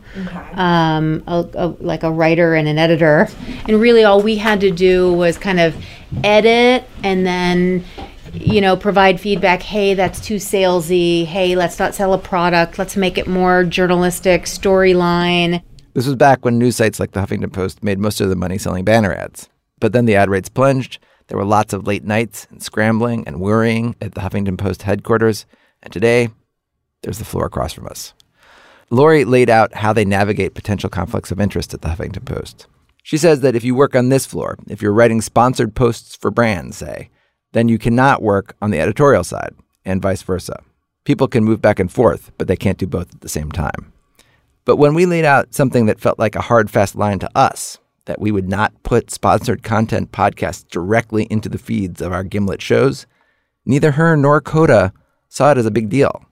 um, 0.53 1.25
a, 1.27 1.49
a, 1.55 1.67
like 1.81 2.03
a 2.03 2.11
writer 2.11 2.55
and 2.55 2.69
an 2.69 2.77
editor, 2.77 3.27
and 3.67 3.81
really 3.81 4.05
all 4.05 4.21
we 4.21 4.37
had 4.37 4.61
to 4.61 4.71
do 4.71 5.11
was 5.15 5.39
kind 5.39 5.59
of 5.59 5.75
edit 6.23 6.85
and 7.03 7.27
then, 7.27 7.83
you 8.35 8.61
know, 8.61 8.77
provide 8.77 9.19
feedback. 9.19 9.63
Hey, 9.63 9.95
that's 9.95 10.21
too 10.21 10.37
salesy. 10.37 11.25
Hey, 11.25 11.57
let's 11.57 11.79
not 11.79 11.95
sell 11.95 12.13
a 12.13 12.19
product. 12.19 12.79
Let's 12.79 12.95
make 12.95 13.17
it 13.17 13.27
more 13.27 13.65
journalistic 13.65 14.43
storyline. 14.43 15.63
This 15.95 16.07
was 16.07 16.17
back 16.17 16.45
when 16.45 16.59
news 16.59 16.77
sites 16.77 17.01
like 17.01 17.13
the 17.13 17.21
Huffington 17.21 17.53
Post 17.53 17.83
made 17.83 17.99
most 17.99 18.21
of 18.21 18.29
the 18.29 18.37
money 18.37 18.59
selling 18.59 18.85
banner 18.85 19.15
ads. 19.15 19.49
But 19.81 19.95
then 19.95 20.05
the 20.05 20.17
ad 20.17 20.29
rates 20.29 20.51
plunged. 20.51 20.99
There 21.33 21.38
were 21.38 21.47
lots 21.47 21.73
of 21.73 21.87
late 21.87 22.05
nights 22.05 22.47
and 22.51 22.62
scrambling 22.62 23.27
and 23.27 23.40
worrying 23.40 23.97
at 24.03 24.12
the 24.12 24.21
Huffington 24.21 24.59
Post 24.59 24.83
headquarters. 24.83 25.47
And 25.83 25.90
today, 25.90 26.29
there's 27.01 27.16
the 27.16 27.25
floor 27.25 27.47
across 27.47 27.73
from 27.73 27.87
us. 27.87 28.12
Lori 28.90 29.25
laid 29.25 29.49
out 29.49 29.73
how 29.77 29.95
they 29.95 30.05
navigate 30.05 30.53
potential 30.53 30.90
conflicts 30.90 31.31
of 31.31 31.40
interest 31.40 31.73
at 31.73 31.81
the 31.81 31.88
Huffington 31.88 32.27
Post. 32.27 32.66
She 33.03 33.16
says 33.16 33.40
that 33.40 33.57
if 33.57 33.64
you 33.64 33.75
work 33.75 33.97
on 33.97 34.11
this 34.11 34.27
floor, 34.27 34.59
if 34.68 34.83
you're 34.83 34.92
writing 34.92 35.23
sponsored 35.23 35.75
posts 35.75 36.14
for 36.14 36.31
brands, 36.31 36.77
say, 36.77 37.09
then 37.53 37.66
you 37.66 37.79
cannot 37.79 38.21
work 38.21 38.55
on 38.61 38.71
the 38.71 38.81
editorial 38.81 39.25
side, 39.25 39.55
and 39.87 40.03
vice 40.03 40.21
versa. 40.21 40.62
People 41.05 41.29
can 41.29 41.45
move 41.45 41.62
back 41.62 41.81
and 41.81 41.90
forth, 41.90 42.31
but 42.37 42.47
they 42.47 42.57
can't 42.57 42.77
do 42.77 42.87
both 42.87 43.11
at 43.14 43.23
the 43.23 43.29
same 43.31 43.51
time. 43.51 43.90
But 44.66 44.77
when 44.77 44.92
we 44.92 45.07
laid 45.07 45.25
out 45.25 45.55
something 45.55 45.87
that 45.87 45.99
felt 45.99 46.18
like 46.18 46.37
a 46.37 46.42
hard, 46.42 46.71
fast 46.71 46.95
line 46.95 47.21
to 47.21 47.31
us, 47.35 47.79
that 48.07 48.21
we 48.21 48.31
would 48.33 48.49
not 48.49 48.73
put 48.83 49.11
sponsored 49.11 49.62
content 49.62 50.12
podcasts 50.12 50.67
directly 50.69 51.27
into 51.31 51.49
the 51.49 51.59
feeds 51.59 52.01
of 52.01 52.12
our 52.12 52.25
Gimlet 52.25 52.61
shows, 52.62 53.07
neither 53.65 53.93
her 53.93 54.17
nor 54.17 54.41
Coda 54.41 54.93
saw 55.29 55.53
it 55.53 55.59
as 55.59 55.67
a 55.67 55.71
big 55.71 55.88
deal. 55.88 56.25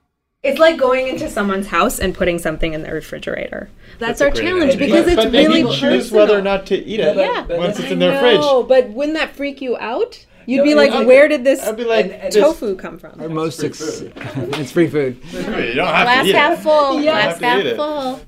It's 0.42 0.58
like 0.58 0.78
going 0.78 1.06
into 1.08 1.28
someone's 1.28 1.66
house 1.66 1.98
and 1.98 2.14
putting 2.14 2.38
something 2.38 2.72
in 2.72 2.82
the 2.82 2.90
refrigerator. 2.92 3.68
That's, 3.98 4.20
a 4.22 4.24
our 4.26 4.30
challenge 4.30 4.74
analogy. 4.74 4.78
because 4.78 5.04
But- 5.04 5.12
it's 5.12 5.24
but 5.24 5.32
really 5.32 5.56
people 5.60 5.72
choose 5.74 6.04
personal. 6.04 6.22
whether 6.26 6.38
or 6.38 6.42
not 6.42 6.66
to 6.66 6.76
eat 6.76 6.98
it 7.00 7.14
Yeah, 7.16 7.44
once 7.58 7.78
it's 7.78 7.90
in 7.90 8.02
I 8.02 8.06
their 8.10 8.20
fridge. 8.20 8.40
know, 8.40 8.62
but 8.62 8.88
wouldn't 8.90 9.16
that 9.18 9.36
freak 9.36 9.60
you 9.60 9.76
out? 9.78 10.24
You'd 10.46 10.58
No, 10.58 10.64
be 10.64 10.72
I 10.72 10.74
like, 10.88 11.06
where 11.06 11.28
did 11.28 11.44
this 11.44 11.62
I'd 11.62 11.76
be 11.76 11.84
like, 11.84 12.30
tofu 12.30 12.74
come 12.74 12.98
from? 12.98 13.20
Our 13.20 13.28
most 13.28 13.58
success. 13.60 14.00
it's 14.56 14.72
free 14.72 14.88
food. 14.88 15.18
You 15.30 15.42
don't 15.74 15.86
have 15.86 16.06
Glass 16.06 16.24
to 16.24 16.30
eat 16.30 16.34
half 16.34 16.58
it. 16.58 16.62
full. 16.62 16.98
You 16.98 17.04
don't 17.04 17.16
have 17.16 17.38
to 17.38 17.46
half 17.46 17.76
full. 17.76 18.20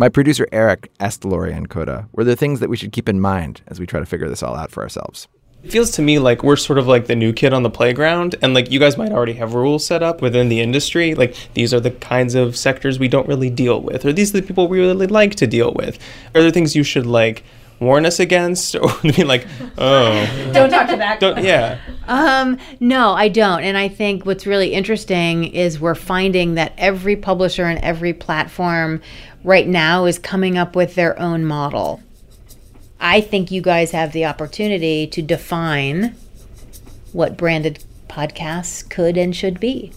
My 0.00 0.08
producer 0.08 0.48
Eric 0.50 0.90
asked 0.98 1.26
Lori 1.26 1.52
and 1.52 1.68
Coda, 1.68 2.08
were 2.12 2.24
there 2.24 2.34
things 2.34 2.60
that 2.60 2.70
we 2.70 2.76
should 2.78 2.90
keep 2.90 3.06
in 3.06 3.20
mind 3.20 3.60
as 3.66 3.78
we 3.78 3.84
try 3.84 4.00
to 4.00 4.06
figure 4.06 4.30
this 4.30 4.42
all 4.42 4.56
out 4.56 4.70
for 4.70 4.82
ourselves? 4.82 5.28
It 5.62 5.70
feels 5.70 5.90
to 5.90 6.00
me 6.00 6.18
like 6.18 6.42
we're 6.42 6.56
sort 6.56 6.78
of 6.78 6.86
like 6.86 7.06
the 7.06 7.14
new 7.14 7.34
kid 7.34 7.52
on 7.52 7.64
the 7.64 7.68
playground, 7.68 8.34
and 8.40 8.54
like 8.54 8.70
you 8.70 8.80
guys 8.80 8.96
might 8.96 9.12
already 9.12 9.34
have 9.34 9.52
rules 9.52 9.84
set 9.84 10.02
up 10.02 10.22
within 10.22 10.48
the 10.48 10.62
industry. 10.62 11.14
Like 11.14 11.36
these 11.52 11.74
are 11.74 11.80
the 11.80 11.90
kinds 11.90 12.34
of 12.34 12.56
sectors 12.56 12.98
we 12.98 13.08
don't 13.08 13.28
really 13.28 13.50
deal 13.50 13.82
with, 13.82 14.06
or 14.06 14.14
these 14.14 14.34
are 14.34 14.40
the 14.40 14.46
people 14.46 14.68
we 14.68 14.80
really 14.80 15.06
like 15.06 15.34
to 15.34 15.46
deal 15.46 15.74
with. 15.74 15.98
Are 16.34 16.40
there 16.40 16.50
things 16.50 16.74
you 16.74 16.82
should 16.82 17.04
like 17.04 17.44
warn 17.80 18.04
us 18.06 18.20
against, 18.20 18.76
or 18.80 18.90
be 19.02 19.24
like, 19.24 19.46
oh, 19.78 20.50
Don't 20.52 20.70
talk 20.70 20.88
to 20.88 20.96
that. 20.96 21.18
don't, 21.18 21.42
yeah. 21.42 21.78
Um, 22.06 22.58
no, 22.78 23.12
I 23.12 23.28
don't. 23.28 23.62
And 23.62 23.76
I 23.76 23.88
think 23.88 24.26
what's 24.26 24.46
really 24.46 24.72
interesting 24.72 25.44
is 25.44 25.80
we're 25.80 25.94
finding 25.94 26.54
that 26.54 26.74
every 26.78 27.16
publisher 27.16 27.64
and 27.64 27.78
every 27.80 28.12
platform 28.12 29.00
right 29.44 29.66
now 29.66 30.04
is 30.04 30.18
coming 30.18 30.58
up 30.58 30.76
with 30.76 30.94
their 30.94 31.18
own 31.18 31.44
model. 31.44 32.02
I 33.00 33.20
think 33.20 33.50
you 33.50 33.62
guys 33.62 33.92
have 33.92 34.12
the 34.12 34.26
opportunity 34.26 35.06
to 35.06 35.22
define 35.22 36.14
what 37.12 37.36
branded 37.36 37.82
podcasts 38.08 38.88
could 38.88 39.16
and 39.16 39.34
should 39.34 39.58
be. 39.58 39.92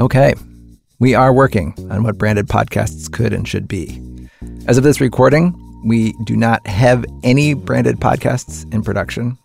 Okay, 0.00 0.34
we 0.98 1.14
are 1.14 1.32
working 1.32 1.74
on 1.90 2.02
what 2.02 2.18
branded 2.18 2.48
podcasts 2.48 3.10
could 3.10 3.32
and 3.32 3.46
should 3.46 3.68
be. 3.68 4.00
As 4.66 4.76
of 4.76 4.84
this 4.84 5.00
recording, 5.00 5.54
we 5.84 6.12
do 6.24 6.36
not 6.36 6.66
have 6.66 7.04
any 7.22 7.54
branded 7.54 7.96
podcasts 7.96 8.72
in 8.72 8.82
production. 8.82 9.38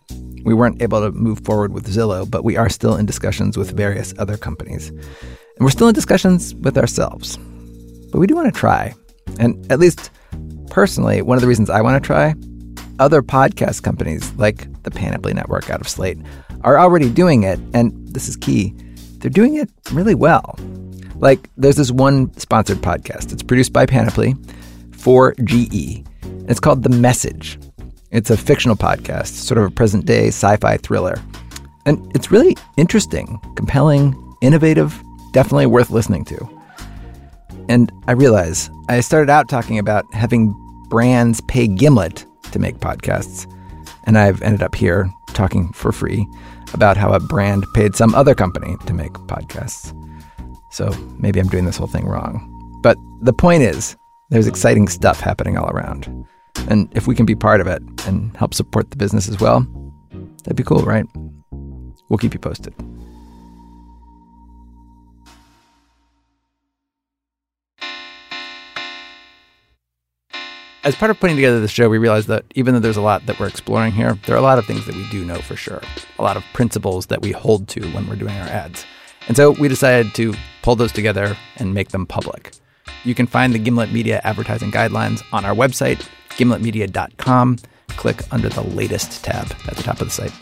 We 0.44 0.54
weren't 0.54 0.80
able 0.82 1.00
to 1.00 1.12
move 1.12 1.40
forward 1.44 1.72
with 1.72 1.86
Zillow, 1.86 2.28
but 2.30 2.44
we 2.44 2.56
are 2.56 2.68
still 2.68 2.96
in 2.96 3.06
discussions 3.06 3.56
with 3.56 3.76
various 3.76 4.14
other 4.18 4.36
companies. 4.36 4.92
And 5.58 5.64
we're 5.64 5.70
still 5.70 5.88
in 5.88 5.94
discussions 5.94 6.54
with 6.54 6.78
ourselves. 6.78 7.36
But 8.12 8.20
we 8.20 8.28
do 8.28 8.36
want 8.36 8.52
to 8.52 8.58
try. 8.58 8.94
And 9.40 9.70
at 9.72 9.80
least 9.80 10.10
personally, 10.70 11.20
one 11.20 11.36
of 11.36 11.42
the 11.42 11.48
reasons 11.48 11.68
I 11.68 11.80
want 11.80 12.00
to 12.00 12.06
try, 12.06 12.34
other 13.00 13.22
podcast 13.22 13.82
companies 13.82 14.32
like 14.34 14.70
the 14.84 14.92
Panoply 14.92 15.34
Network 15.34 15.68
out 15.68 15.80
of 15.80 15.88
Slate 15.88 16.18
are 16.62 16.78
already 16.78 17.10
doing 17.10 17.42
it. 17.42 17.58
And 17.74 17.92
this 18.08 18.28
is 18.28 18.36
key 18.36 18.72
they're 19.18 19.30
doing 19.30 19.56
it 19.56 19.68
really 19.92 20.14
well. 20.14 20.56
Like, 21.16 21.50
there's 21.56 21.74
this 21.74 21.90
one 21.90 22.32
sponsored 22.38 22.78
podcast. 22.78 23.32
It's 23.32 23.42
produced 23.42 23.72
by 23.72 23.84
Panoply 23.84 24.36
for 24.92 25.34
GE. 25.42 26.04
And 26.22 26.48
it's 26.48 26.60
called 26.60 26.84
The 26.84 26.90
Message. 26.90 27.58
It's 28.12 28.30
a 28.30 28.36
fictional 28.36 28.76
podcast, 28.76 29.26
sort 29.26 29.58
of 29.58 29.64
a 29.64 29.70
present 29.70 30.06
day 30.06 30.28
sci 30.28 30.56
fi 30.58 30.76
thriller. 30.76 31.20
And 31.84 32.14
it's 32.14 32.30
really 32.30 32.56
interesting, 32.76 33.40
compelling, 33.56 34.14
innovative, 34.40 35.02
definitely 35.32 35.66
worth 35.66 35.90
listening 35.90 36.24
to. 36.26 36.48
And 37.68 37.92
I 38.06 38.12
realize 38.12 38.70
I 38.88 39.00
started 39.00 39.30
out 39.30 39.48
talking 39.48 39.78
about 39.78 40.04
having 40.14 40.54
brands 40.88 41.40
pay 41.42 41.66
Gimlet 41.66 42.24
to 42.52 42.58
make 42.58 42.78
podcasts. 42.78 43.46
And 44.04 44.16
I've 44.16 44.40
ended 44.42 44.62
up 44.62 44.74
here 44.74 45.10
talking 45.34 45.72
for 45.72 45.92
free 45.92 46.26
about 46.72 46.96
how 46.96 47.12
a 47.12 47.20
brand 47.20 47.66
paid 47.74 47.94
some 47.94 48.14
other 48.14 48.34
company 48.34 48.76
to 48.86 48.94
make 48.94 49.12
podcasts. 49.12 49.94
So 50.70 50.90
maybe 51.18 51.40
I'm 51.40 51.48
doing 51.48 51.66
this 51.66 51.76
whole 51.76 51.86
thing 51.86 52.06
wrong. 52.06 52.54
But 52.82 52.96
the 53.20 53.32
point 53.32 53.62
is, 53.62 53.96
there's 54.30 54.46
exciting 54.46 54.88
stuff 54.88 55.20
happening 55.20 55.56
all 55.56 55.70
around. 55.70 56.26
And 56.68 56.88
if 56.94 57.06
we 57.06 57.14
can 57.14 57.26
be 57.26 57.34
part 57.34 57.60
of 57.60 57.66
it 57.66 57.82
and 58.06 58.36
help 58.36 58.54
support 58.54 58.90
the 58.90 58.96
business 58.96 59.28
as 59.28 59.40
well, 59.40 59.66
that'd 60.44 60.56
be 60.56 60.62
cool, 60.62 60.82
right? 60.82 61.06
We'll 62.08 62.18
keep 62.18 62.34
you 62.34 62.40
posted. 62.40 62.74
As 70.88 70.96
part 70.96 71.10
of 71.10 71.20
putting 71.20 71.36
together 71.36 71.60
this 71.60 71.70
show, 71.70 71.90
we 71.90 71.98
realized 71.98 72.28
that 72.28 72.46
even 72.54 72.72
though 72.72 72.80
there's 72.80 72.96
a 72.96 73.02
lot 73.02 73.26
that 73.26 73.38
we're 73.38 73.46
exploring 73.46 73.92
here, 73.92 74.18
there 74.24 74.34
are 74.34 74.38
a 74.38 74.42
lot 74.42 74.58
of 74.58 74.64
things 74.64 74.86
that 74.86 74.94
we 74.94 75.06
do 75.10 75.22
know 75.22 75.38
for 75.38 75.54
sure, 75.54 75.82
a 76.18 76.22
lot 76.22 76.38
of 76.38 76.44
principles 76.54 77.08
that 77.08 77.20
we 77.20 77.30
hold 77.30 77.68
to 77.68 77.86
when 77.90 78.08
we're 78.08 78.16
doing 78.16 78.34
our 78.38 78.48
ads. 78.48 78.86
And 79.26 79.36
so 79.36 79.50
we 79.50 79.68
decided 79.68 80.14
to 80.14 80.32
pull 80.62 80.76
those 80.76 80.90
together 80.90 81.36
and 81.56 81.74
make 81.74 81.90
them 81.90 82.06
public. 82.06 82.52
You 83.04 83.14
can 83.14 83.26
find 83.26 83.52
the 83.52 83.58
Gimlet 83.58 83.92
Media 83.92 84.22
advertising 84.24 84.72
guidelines 84.72 85.22
on 85.30 85.44
our 85.44 85.54
website, 85.54 86.08
gimletmedia.com. 86.30 87.58
Click 87.88 88.22
under 88.32 88.48
the 88.48 88.62
latest 88.62 89.22
tab 89.22 89.52
at 89.66 89.76
the 89.76 89.82
top 89.82 90.00
of 90.00 90.06
the 90.06 90.10
site. 90.10 90.32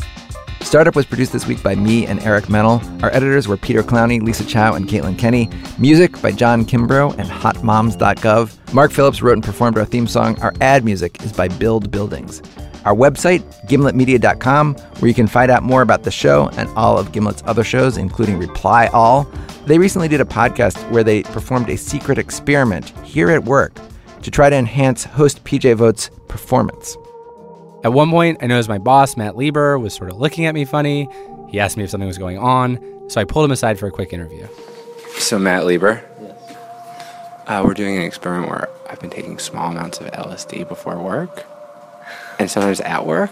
Startup 0.66 0.96
was 0.96 1.06
produced 1.06 1.32
this 1.32 1.46
week 1.46 1.62
by 1.62 1.76
me 1.76 2.04
and 2.06 2.20
Eric 2.24 2.50
Mennel. 2.50 2.82
Our 3.00 3.14
editors 3.14 3.46
were 3.46 3.56
Peter 3.56 3.84
Clowney, 3.84 4.20
Lisa 4.20 4.44
Chow, 4.44 4.74
and 4.74 4.88
Caitlin 4.88 5.16
Kenney. 5.16 5.48
Music 5.78 6.20
by 6.20 6.32
John 6.32 6.64
Kimbrough 6.64 7.16
and 7.18 7.28
HotMoms.gov. 7.30 8.74
Mark 8.74 8.90
Phillips 8.90 9.22
wrote 9.22 9.34
and 9.34 9.44
performed 9.44 9.78
our 9.78 9.84
theme 9.84 10.08
song. 10.08 10.36
Our 10.42 10.52
ad 10.60 10.84
music 10.84 11.22
is 11.22 11.32
by 11.32 11.46
Build 11.46 11.92
Buildings. 11.92 12.42
Our 12.84 12.96
website, 12.96 13.44
gimletmedia.com, 13.68 14.74
where 14.74 15.08
you 15.08 15.14
can 15.14 15.28
find 15.28 15.52
out 15.52 15.62
more 15.62 15.82
about 15.82 16.02
the 16.02 16.10
show 16.10 16.48
and 16.56 16.68
all 16.70 16.98
of 16.98 17.12
Gimlet's 17.12 17.44
other 17.46 17.62
shows, 17.62 17.96
including 17.96 18.36
Reply 18.36 18.88
All. 18.88 19.30
They 19.66 19.78
recently 19.78 20.08
did 20.08 20.20
a 20.20 20.24
podcast 20.24 20.90
where 20.90 21.04
they 21.04 21.22
performed 21.22 21.70
a 21.70 21.76
secret 21.76 22.18
experiment 22.18 22.88
here 23.04 23.30
at 23.30 23.44
work 23.44 23.78
to 24.22 24.32
try 24.32 24.50
to 24.50 24.56
enhance 24.56 25.04
host 25.04 25.44
PJ 25.44 25.76
Vogt's 25.76 26.10
performance. 26.26 26.96
At 27.86 27.92
one 27.92 28.10
point, 28.10 28.38
I 28.42 28.48
noticed 28.48 28.68
my 28.68 28.78
boss, 28.78 29.16
Matt 29.16 29.36
Lieber, 29.36 29.78
was 29.78 29.94
sort 29.94 30.10
of 30.10 30.18
looking 30.18 30.44
at 30.46 30.54
me 30.54 30.64
funny. 30.64 31.08
He 31.48 31.60
asked 31.60 31.76
me 31.76 31.84
if 31.84 31.90
something 31.90 32.08
was 32.08 32.18
going 32.18 32.36
on, 32.36 32.80
so 33.08 33.20
I 33.20 33.24
pulled 33.24 33.44
him 33.44 33.52
aside 33.52 33.78
for 33.78 33.86
a 33.86 33.92
quick 33.92 34.12
interview. 34.12 34.48
So, 35.18 35.38
Matt 35.38 35.66
Lieber, 35.66 36.04
uh, 37.46 37.62
we're 37.64 37.74
doing 37.74 37.96
an 37.96 38.02
experiment 38.02 38.50
where 38.50 38.68
I've 38.90 38.98
been 38.98 39.10
taking 39.10 39.38
small 39.38 39.70
amounts 39.70 40.00
of 40.00 40.08
LSD 40.08 40.66
before 40.66 41.00
work, 41.00 41.46
and 42.40 42.50
sometimes 42.50 42.80
at 42.80 43.06
work. 43.06 43.30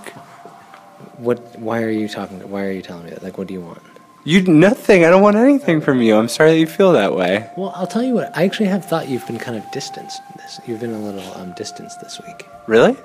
What? 1.18 1.40
Why 1.58 1.82
are 1.82 1.90
you 1.90 2.08
talking? 2.08 2.38
Why 2.48 2.62
are 2.62 2.70
you 2.70 2.82
telling 2.82 3.06
me 3.06 3.10
that? 3.10 3.24
Like, 3.24 3.36
what 3.36 3.48
do 3.48 3.54
you 3.54 3.60
want? 3.60 3.82
You 4.22 4.40
nothing. 4.42 5.04
I 5.04 5.10
don't 5.10 5.20
want 5.20 5.34
anything 5.36 5.80
from 5.80 6.00
you. 6.00 6.14
I'm 6.14 6.28
sorry 6.28 6.52
that 6.52 6.58
you 6.60 6.68
feel 6.68 6.92
that 6.92 7.16
way. 7.16 7.50
Well, 7.56 7.72
I'll 7.74 7.88
tell 7.88 8.04
you 8.04 8.14
what. 8.14 8.30
I 8.36 8.44
actually 8.44 8.68
have 8.68 8.84
thought 8.84 9.08
you've 9.08 9.26
been 9.26 9.40
kind 9.40 9.58
of 9.58 9.68
distanced. 9.72 10.20
This, 10.36 10.60
you've 10.64 10.78
been 10.78 10.94
a 10.94 11.00
little 11.00 11.34
um, 11.34 11.54
distanced 11.56 12.00
this 12.00 12.20
week. 12.24 12.46
Really? 12.68 12.96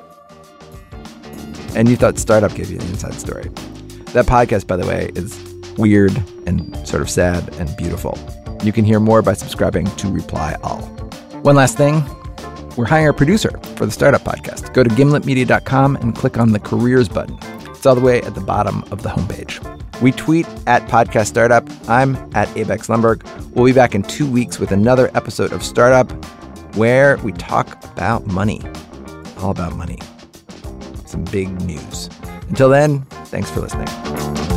And 1.76 1.88
you 1.88 1.96
thought 1.96 2.18
Startup 2.18 2.54
gave 2.54 2.70
you 2.70 2.80
an 2.80 2.86
inside 2.88 3.14
story. 3.14 3.50
That 4.14 4.26
podcast, 4.26 4.68
by 4.68 4.76
the 4.76 4.88
way, 4.88 5.12
is 5.16 5.38
weird 5.78 6.12
and 6.46 6.76
sort 6.88 7.02
of 7.02 7.10
sad 7.10 7.54
and 7.56 7.76
beautiful. 7.78 8.18
You 8.64 8.72
can 8.72 8.86
hear 8.86 9.00
more 9.00 9.22
by 9.22 9.34
subscribing 9.34 9.86
to 9.98 10.12
Reply 10.12 10.58
All. 10.64 10.82
One 11.44 11.56
last 11.56 11.78
thing 11.78 12.04
we're 12.76 12.86
hiring 12.86 13.10
a 13.10 13.14
producer 13.14 13.52
for 13.76 13.86
the 13.86 13.92
Startup 13.92 14.22
Podcast. 14.22 14.74
Go 14.74 14.84
to 14.84 14.90
gimletmedia.com 14.90 15.98
and 15.98 16.16
click 16.16 16.38
on 16.38 16.54
the 16.54 16.60
careers 16.60 17.10
button. 17.10 17.38
It's 17.70 17.86
all 17.86 17.96
the 17.96 18.02
way 18.02 18.22
at 18.22 18.36
the 18.36 18.42
bottom 18.42 18.84
of 18.92 19.04
the 19.04 19.10
homepage. 19.10 19.60
We 20.02 20.14
tweet 20.14 20.48
at 20.66 20.88
Podcast 20.88 21.28
Startup. 21.28 21.68
I'm 21.90 22.16
at 22.34 22.48
Alex 22.58 22.88
Blumberg. 22.88 23.24
We'll 23.54 23.66
be 23.66 23.74
back 23.74 23.96
in 23.96 24.04
two 24.04 24.30
weeks 24.30 24.60
with 24.60 24.72
another 24.72 25.12
episode 25.14 25.52
of 25.52 25.62
Startup 25.64 26.10
where 26.76 27.18
we 27.18 27.34
talk 27.34 27.84
about 27.84 28.28
money. 28.28 28.62
All 29.40 29.52
about 29.52 29.76
money. 29.76 30.00
Some 31.10 31.24
big 31.24 31.50
news. 31.62 32.08
Until 32.50 32.70
then, 32.70 33.02
thanks 33.32 33.50
for 33.50 33.62
listening. 33.62 34.49